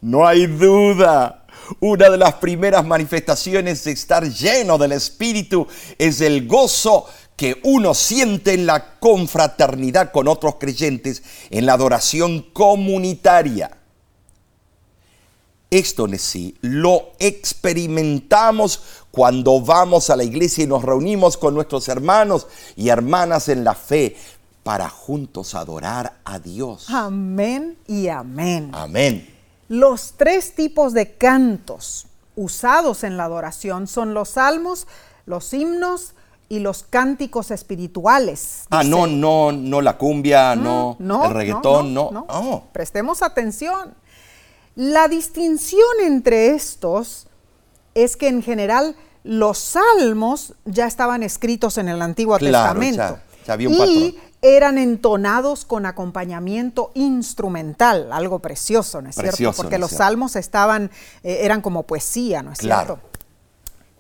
No 0.01 0.27
hay 0.27 0.49
duda. 0.49 1.45
Una 1.79 2.11
de 2.11 2.19
las 2.19 2.35
primeras 2.35 2.85
manifestaciones 2.85 3.85
de 3.85 3.93
estar 3.93 4.29
lleno 4.29 4.79
del 4.79 4.91
Espíritu 4.91 5.69
es 5.97 6.21
el 6.21 6.49
gozo 6.49 7.07
que 7.37 7.61
uno 7.63 7.95
siente 7.95 8.55
en 8.55 8.67
la 8.67 8.99
confraternidad 8.99 10.11
con 10.11 10.27
otros 10.27 10.57
creyentes, 10.57 11.23
en 11.51 11.67
la 11.67 11.75
adoración 11.75 12.43
comunitaria. 12.53 13.78
Esto 15.71 16.07
sí 16.17 16.57
lo 16.63 17.11
experimentamos 17.19 18.83
cuando 19.11 19.61
vamos 19.61 20.09
a 20.09 20.17
la 20.17 20.25
iglesia 20.25 20.65
y 20.65 20.67
nos 20.67 20.83
reunimos 20.83 21.37
con 21.37 21.55
nuestros 21.55 21.89
hermanos 21.89 22.47
y 22.75 22.89
hermanas 22.89 23.51
en 23.51 23.65
la 23.65 23.75
fe 23.75 24.17
para 24.63 24.89
juntos 24.89 25.55
adorar 25.55 26.21
a 26.25 26.39
Dios. 26.39 26.87
Amén 26.89 27.77
y 27.87 28.09
amén. 28.09 28.71
Amén. 28.73 29.35
Los 29.69 30.15
tres 30.17 30.55
tipos 30.55 30.95
de 30.95 31.17
cantos 31.17 32.07
usados 32.35 33.05
en 33.05 33.17
la 33.19 33.25
adoración 33.25 33.87
son 33.87 34.15
los 34.15 34.31
salmos, 34.31 34.87
los 35.27 35.53
himnos 35.53 36.15
y 36.49 36.61
los 36.61 36.83
cánticos 36.83 37.51
espirituales. 37.51 38.65
Ah, 38.71 38.79
dice. 38.79 38.91
no, 38.91 39.07
no, 39.07 39.53
no 39.53 39.83
la 39.83 39.99
cumbia, 39.99 40.57
no, 40.57 40.97
el 40.99 41.31
reggaetón, 41.35 41.93
no. 41.93 42.11
no. 42.11 42.27
Oh, 42.31 42.65
Prestemos 42.73 43.23
atención. 43.23 43.95
La 44.79 45.09
distinción 45.09 45.83
entre 46.05 46.51
estos 46.55 47.27
es 47.95 48.17
que 48.17 48.29
en 48.29 48.45
general 48.45 48.95
los 49.25 49.59
salmos 49.59 50.55
ya 50.67 50.87
estaban 50.87 51.25
escritos 51.25 51.79
en 51.79 51.89
el 51.89 52.01
Antiguo 52.01 52.39
Claro, 52.39 52.79
Testamento 52.79 52.97
ya- 53.19 53.45
ya 53.45 53.53
había 53.55 53.69
un 53.71 53.75
y 53.75 53.79
patrón. 54.13 54.15
eran 54.41 54.79
entonados 54.79 55.65
con 55.65 55.85
acompañamiento 55.85 56.93
instrumental, 56.95 58.13
algo 58.13 58.39
precioso, 58.39 59.03
¿no 59.03 59.09
es 59.09 59.17
cierto? 59.17 59.31
Precioso, 59.33 59.57
Porque 59.57 59.73
¿no 59.73 59.77
es 59.79 59.81
los 59.81 59.91
cierto? 59.91 60.05
salmos 60.05 60.37
estaban, 60.37 60.93
eh, 61.25 61.39
eran 61.43 61.61
como 61.61 61.83
poesía, 61.83 62.45
¿no 62.45 62.53
es 62.53 62.61
Claro. 62.61 63.01
cierto? 63.01 63.19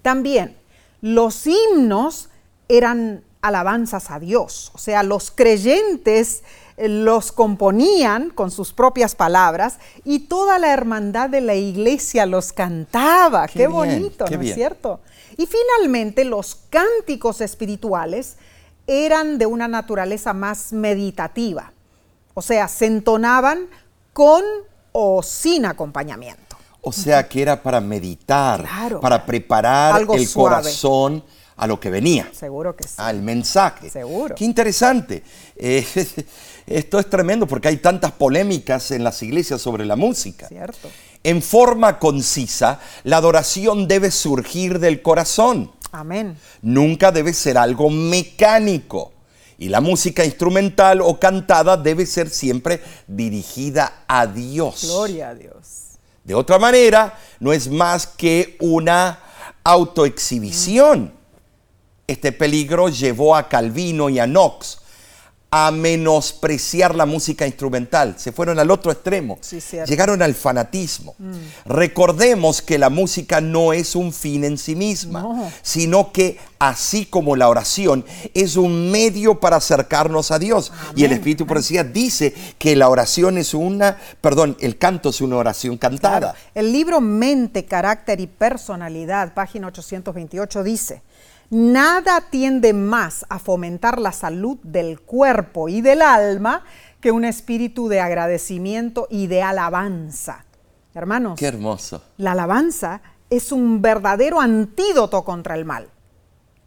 También 0.02 0.56
los 1.00 1.44
himnos 1.44 2.28
eran 2.68 3.24
alabanzas 3.42 4.12
a 4.12 4.20
Dios, 4.20 4.70
o 4.74 4.78
sea, 4.78 5.02
los 5.02 5.32
creyentes 5.32 6.44
los 6.80 7.32
componían 7.32 8.30
con 8.30 8.50
sus 8.50 8.72
propias 8.72 9.14
palabras 9.14 9.78
y 10.04 10.20
toda 10.20 10.58
la 10.58 10.72
hermandad 10.72 11.28
de 11.30 11.40
la 11.40 11.54
iglesia 11.54 12.26
los 12.26 12.52
cantaba. 12.52 13.46
Qué, 13.48 13.54
Qué 13.54 13.58
bien, 13.66 13.72
bonito, 13.72 14.24
qué 14.26 14.36
¿no 14.36 14.42
es 14.42 14.54
cierto? 14.54 15.00
Y 15.36 15.46
finalmente 15.46 16.24
los 16.24 16.56
cánticos 16.70 17.40
espirituales 17.40 18.36
eran 18.86 19.38
de 19.38 19.46
una 19.46 19.68
naturaleza 19.68 20.32
más 20.32 20.72
meditativa, 20.72 21.72
o 22.34 22.42
sea, 22.42 22.68
se 22.68 22.86
entonaban 22.86 23.66
con 24.12 24.42
o 24.92 25.22
sin 25.22 25.66
acompañamiento. 25.66 26.56
o 26.80 26.92
sea 26.92 27.28
que 27.28 27.42
era 27.42 27.62
para 27.62 27.80
meditar, 27.80 28.62
Claro. 28.62 29.00
para 29.00 29.26
preparar 29.26 29.94
Algo 29.94 30.14
el 30.14 30.26
suave. 30.26 30.56
corazón 30.62 31.22
a 31.56 31.66
lo 31.66 31.78
que 31.78 31.90
venía. 31.90 32.30
Seguro 32.32 32.74
que 32.76 32.84
sí. 32.84 32.94
al 32.98 33.20
mensaje. 33.20 33.90
Seguro. 33.90 34.34
Qué 34.34 34.44
interesante. 34.44 35.22
Eh, 35.56 35.84
esto 36.70 36.98
es 36.98 37.08
tremendo 37.08 37.46
porque 37.46 37.68
hay 37.68 37.78
tantas 37.78 38.12
polémicas 38.12 38.90
en 38.90 39.04
las 39.04 39.22
iglesias 39.22 39.60
sobre 39.60 39.86
la 39.86 39.96
música. 39.96 40.48
Cierto. 40.48 40.88
En 41.24 41.42
forma 41.42 41.98
concisa, 41.98 42.80
la 43.04 43.16
adoración 43.16 43.88
debe 43.88 44.10
surgir 44.10 44.78
del 44.78 45.02
corazón. 45.02 45.72
Amén. 45.90 46.36
Nunca 46.62 47.12
debe 47.12 47.32
ser 47.32 47.58
algo 47.58 47.90
mecánico. 47.90 49.12
Y 49.58 49.68
la 49.68 49.80
música 49.80 50.24
instrumental 50.24 51.00
o 51.00 51.18
cantada 51.18 51.76
debe 51.76 52.06
ser 52.06 52.30
siempre 52.30 52.80
dirigida 53.08 54.04
a 54.06 54.26
Dios. 54.26 54.84
Gloria 54.84 55.30
a 55.30 55.34
Dios. 55.34 55.98
De 56.22 56.34
otra 56.34 56.58
manera, 56.58 57.18
no 57.40 57.52
es 57.52 57.68
más 57.68 58.06
que 58.06 58.56
una 58.60 59.18
autoexhibición. 59.64 61.12
Este 62.06 62.30
peligro 62.30 62.88
llevó 62.88 63.34
a 63.34 63.48
Calvino 63.48 64.08
y 64.08 64.18
a 64.18 64.26
Knox 64.26 64.78
a 65.50 65.70
menospreciar 65.70 66.94
la 66.94 67.06
música 67.06 67.46
instrumental. 67.46 68.16
Se 68.18 68.32
fueron 68.32 68.58
al 68.58 68.70
otro 68.70 68.92
extremo. 68.92 69.38
Sí. 69.40 69.60
Llegaron 69.86 70.20
al 70.20 70.34
fanatismo. 70.34 71.14
Recordemos 71.64 72.60
que 72.60 72.78
la 72.78 72.90
música 72.90 73.40
no 73.40 73.72
es 73.72 73.94
un 73.96 74.12
fin 74.12 74.44
en 74.44 74.58
sí 74.58 74.74
misma, 74.74 75.22
No. 75.22 75.50
sino 75.62 76.12
que 76.12 76.38
así 76.58 77.06
como 77.06 77.36
la 77.36 77.48
oración 77.48 78.04
es 78.34 78.56
un 78.56 78.90
medio 78.90 79.38
para 79.40 79.56
acercarnos 79.56 80.30
a 80.32 80.38
Dios. 80.38 80.72
Y 80.96 81.04
el 81.04 81.12
Espíritu 81.12 81.46
Profecía 81.46 81.84
dice 81.84 82.34
que 82.58 82.76
la 82.76 82.88
oración 82.88 83.38
es 83.38 83.54
una, 83.54 83.96
perdón, 84.20 84.56
el 84.60 84.76
canto 84.76 85.08
es 85.10 85.20
una 85.20 85.36
oración 85.36 85.78
cantada. 85.78 86.18
Claro. 86.32 86.38
El 86.54 86.72
libro 86.72 87.00
Mente, 87.00 87.64
Carácter 87.64 88.20
y 88.20 88.26
Personalidad, 88.26 89.34
página 89.34 89.68
828, 89.68 90.62
dice, 90.62 91.02
nada 91.50 92.22
tiende 92.30 92.72
más 92.72 93.24
a 93.28 93.38
fomentar 93.38 93.98
la 94.00 94.12
salud 94.12 94.58
del 94.62 95.00
cuerpo 95.00 95.68
y 95.68 95.80
del 95.80 96.02
alma 96.02 96.64
que 97.00 97.10
un 97.12 97.24
espíritu 97.24 97.88
de 97.88 98.00
agradecimiento 98.00 99.06
y 99.10 99.28
de 99.28 99.42
alabanza. 99.42 100.44
Hermanos, 100.94 101.38
Qué 101.38 101.46
hermoso. 101.46 102.02
la 102.16 102.32
alabanza 102.32 103.00
es 103.30 103.52
un 103.52 103.80
verdadero 103.82 104.40
antídoto 104.40 105.24
contra 105.24 105.54
el 105.54 105.64
mal. 105.64 105.88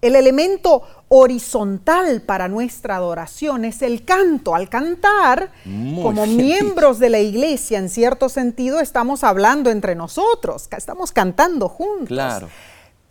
El 0.01 0.15
elemento 0.15 0.81
horizontal 1.09 2.21
para 2.21 2.47
nuestra 2.47 2.95
adoración 2.95 3.65
es 3.65 3.83
el 3.83 4.03
canto. 4.03 4.55
Al 4.55 4.67
cantar, 4.67 5.51
Muy 5.65 6.01
como 6.01 6.25
miembros 6.25 6.97
de 6.97 7.09
la 7.09 7.19
iglesia, 7.19 7.77
en 7.77 7.87
cierto 7.87 8.27
sentido, 8.27 8.79
estamos 8.79 9.23
hablando 9.23 9.69
entre 9.69 9.93
nosotros, 9.93 10.67
estamos 10.75 11.11
cantando 11.11 11.69
juntos. 11.69 12.07
Claro. 12.07 12.49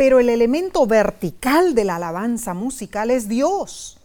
Pero 0.01 0.19
el 0.19 0.31
elemento 0.31 0.87
vertical 0.87 1.75
de 1.75 1.85
la 1.85 1.97
alabanza 1.97 2.55
musical 2.55 3.11
es 3.11 3.29
Dios. 3.29 3.99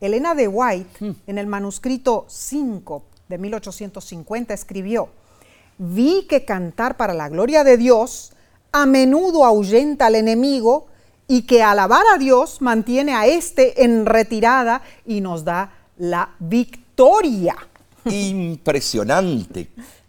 Elena 0.00 0.34
de 0.34 0.48
White, 0.48 0.90
Hmm. 0.98 1.12
en 1.28 1.38
el 1.38 1.46
manuscrito 1.46 2.24
5 2.26 3.04
de 3.28 3.38
1850, 3.38 4.52
escribió, 4.52 5.10
vi 5.78 6.26
que 6.28 6.44
cantar 6.44 6.96
para 6.96 7.14
la 7.14 7.28
gloria 7.28 7.62
de 7.62 7.76
Dios 7.76 8.32
a 8.72 8.84
menudo 8.84 9.44
ahuyenta 9.44 10.06
al 10.06 10.16
enemigo 10.16 10.88
y 11.28 11.42
que 11.42 11.62
alabar 11.62 12.02
a 12.12 12.18
Dios 12.18 12.60
mantiene 12.60 13.14
a 13.14 13.28
éste 13.28 13.84
en 13.84 14.06
retirada 14.06 14.82
y 15.06 15.20
nos 15.20 15.44
da 15.44 15.72
la 15.98 16.30
victoria. 16.40 17.54
Impresionante. 18.06 19.68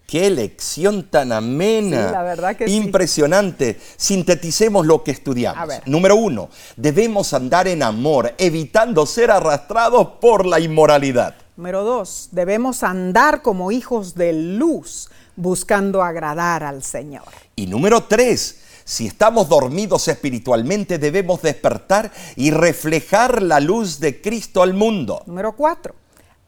Qué 0.10 0.32
lección 0.32 1.04
tan 1.04 1.32
amena. 1.32 2.08
Sí, 2.08 2.12
la 2.14 2.24
verdad 2.24 2.56
que 2.56 2.68
sí. 2.68 2.76
Impresionante. 2.76 3.80
Sinteticemos 3.96 4.88
lo 4.88 5.04
que 5.04 5.12
estudiamos. 5.12 5.62
A 5.62 5.68
ver. 5.68 5.84
Número 5.86 6.16
uno, 6.16 6.50
debemos 6.76 7.32
andar 7.36 7.68
en 7.68 7.84
amor, 7.84 8.34
evitando 8.40 9.06
ser 9.06 9.30
arrastrados 9.30 10.08
por 10.20 10.48
la 10.48 10.60
inmoralidad. 10.60 11.36
Número 11.58 11.84
dos, 11.84 12.30
debemos 12.32 12.82
andar 12.82 13.44
como 13.44 13.72
hijos 13.72 14.16
de 14.16 14.34
luz, 14.34 15.12
buscando 15.36 16.02
agradar 16.02 16.64
al 16.64 16.82
Señor. 16.82 17.26
Y 17.56 17.68
número 17.68 18.06
tres, 18.06 18.62
si 18.86 19.06
estamos 19.06 19.48
dormidos 19.48 20.08
espiritualmente, 20.08 20.98
debemos 20.98 21.44
despertar 21.44 22.12
y 22.36 22.50
reflejar 22.50 23.44
la 23.44 23.60
luz 23.60 24.00
de 24.00 24.22
Cristo 24.22 24.64
al 24.64 24.74
mundo. 24.74 25.22
Número 25.28 25.56
cuatro, 25.56 25.94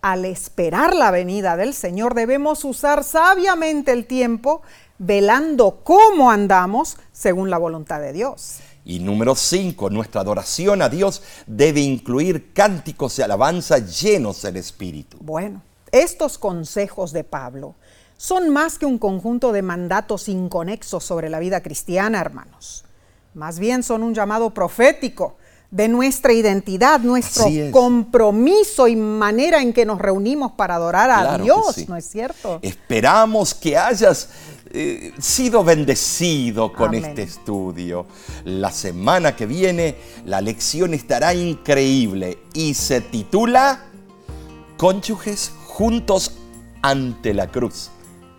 al 0.01 0.25
esperar 0.25 0.95
la 0.95 1.11
venida 1.11 1.57
del 1.57 1.73
Señor 1.73 2.15
debemos 2.15 2.65
usar 2.65 3.03
sabiamente 3.03 3.91
el 3.91 4.05
tiempo, 4.05 4.61
velando 4.97 5.81
cómo 5.83 6.31
andamos 6.31 6.97
según 7.11 7.49
la 7.49 7.57
voluntad 7.57 8.01
de 8.01 8.13
Dios. 8.13 8.59
Y 8.83 8.99
número 8.99 9.35
5, 9.35 9.91
nuestra 9.91 10.21
adoración 10.21 10.81
a 10.81 10.89
Dios 10.89 11.21
debe 11.45 11.81
incluir 11.81 12.51
cánticos 12.51 13.15
de 13.15 13.23
alabanza 13.23 13.77
llenos 13.77 14.41
del 14.41 14.57
Espíritu. 14.57 15.17
Bueno, 15.21 15.61
estos 15.91 16.39
consejos 16.39 17.11
de 17.11 17.23
Pablo 17.23 17.75
son 18.17 18.49
más 18.49 18.79
que 18.79 18.87
un 18.87 18.97
conjunto 18.97 19.51
de 19.51 19.61
mandatos 19.61 20.29
inconexos 20.29 21.03
sobre 21.03 21.29
la 21.29 21.39
vida 21.39 21.61
cristiana, 21.61 22.19
hermanos. 22.19 22.85
Más 23.33 23.59
bien 23.59 23.83
son 23.83 24.03
un 24.03 24.13
llamado 24.13 24.51
profético 24.53 25.37
de 25.71 25.87
nuestra 25.87 26.33
identidad, 26.33 26.99
nuestro 26.99 27.45
compromiso 27.71 28.89
y 28.89 28.97
manera 28.97 29.61
en 29.61 29.71
que 29.71 29.85
nos 29.85 29.99
reunimos 29.99 30.51
para 30.51 30.75
adorar 30.75 31.09
a 31.09 31.21
Claro 31.21 31.43
Dios, 31.45 31.75
sí. 31.75 31.85
¿no 31.87 31.95
es 31.95 32.05
cierto? 32.05 32.59
Esperamos 32.61 33.53
que 33.53 33.77
hayas 33.77 34.27
eh, 34.73 35.13
sido 35.17 35.63
bendecido 35.63 36.73
con 36.73 36.89
Amén. 36.89 37.05
este 37.05 37.23
estudio. 37.23 38.05
La 38.43 38.69
semana 38.69 39.33
que 39.35 39.45
viene 39.45 39.95
la 40.25 40.41
lección 40.41 40.93
estará 40.93 41.33
increíble 41.33 42.39
y 42.53 42.73
se 42.73 42.99
titula 42.99 43.85
Cónyuges 44.75 45.53
juntos 45.65 46.33
ante 46.81 47.33
la 47.33 47.47
cruz. 47.47 47.91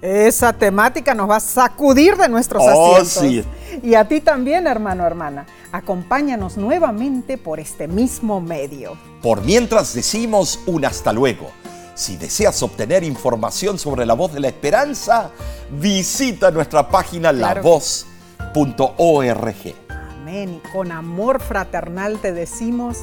Esa 0.03 0.53
temática 0.53 1.15
nos 1.15 1.31
va 1.31 1.37
a 1.37 1.41
sacudir 1.41 2.17
de 2.17 2.29
nuestros 2.29 2.61
Oh, 2.67 2.97
asientos. 2.97 3.09
sí. 3.13 3.45
Y 3.85 3.95
a 3.95 4.07
ti 4.09 4.21
también, 4.21 4.67
hermano, 4.67 5.07
hermana. 5.07 5.47
Acompáñanos 5.71 6.57
nuevamente 6.57 7.39
por 7.39 7.61
este 7.61 7.87
mismo 7.87 8.41
medio. 8.41 8.97
Por 9.23 9.43
mientras 9.45 9.95
decimos 9.95 10.59
un 10.67 10.85
hasta 10.85 11.13
luego. 11.13 11.51
Si 11.95 12.17
deseas 12.17 12.61
obtener 12.65 13.05
información 13.05 13.79
sobre 13.79 14.05
la 14.05 14.15
voz 14.15 14.33
de 14.33 14.41
la 14.41 14.49
esperanza, 14.49 15.31
visita 15.71 16.51
nuestra 16.51 16.89
página 16.89 17.31
Claro. 17.33 17.63
lavoz.org. 17.63 19.55
Amén. 19.89 20.61
Y 20.65 20.69
con 20.73 20.91
amor 20.91 21.41
fraternal 21.41 22.19
te 22.19 22.33
decimos, 22.33 22.99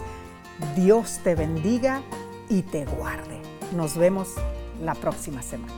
Dios 0.76 1.20
te 1.24 1.36
bendiga 1.36 2.02
y 2.50 2.64
te 2.64 2.84
guarde. 2.86 3.40
Nos 3.74 3.96
vemos 3.96 4.28
la 4.84 4.96
próxima 4.96 5.42
semana. 5.42 5.74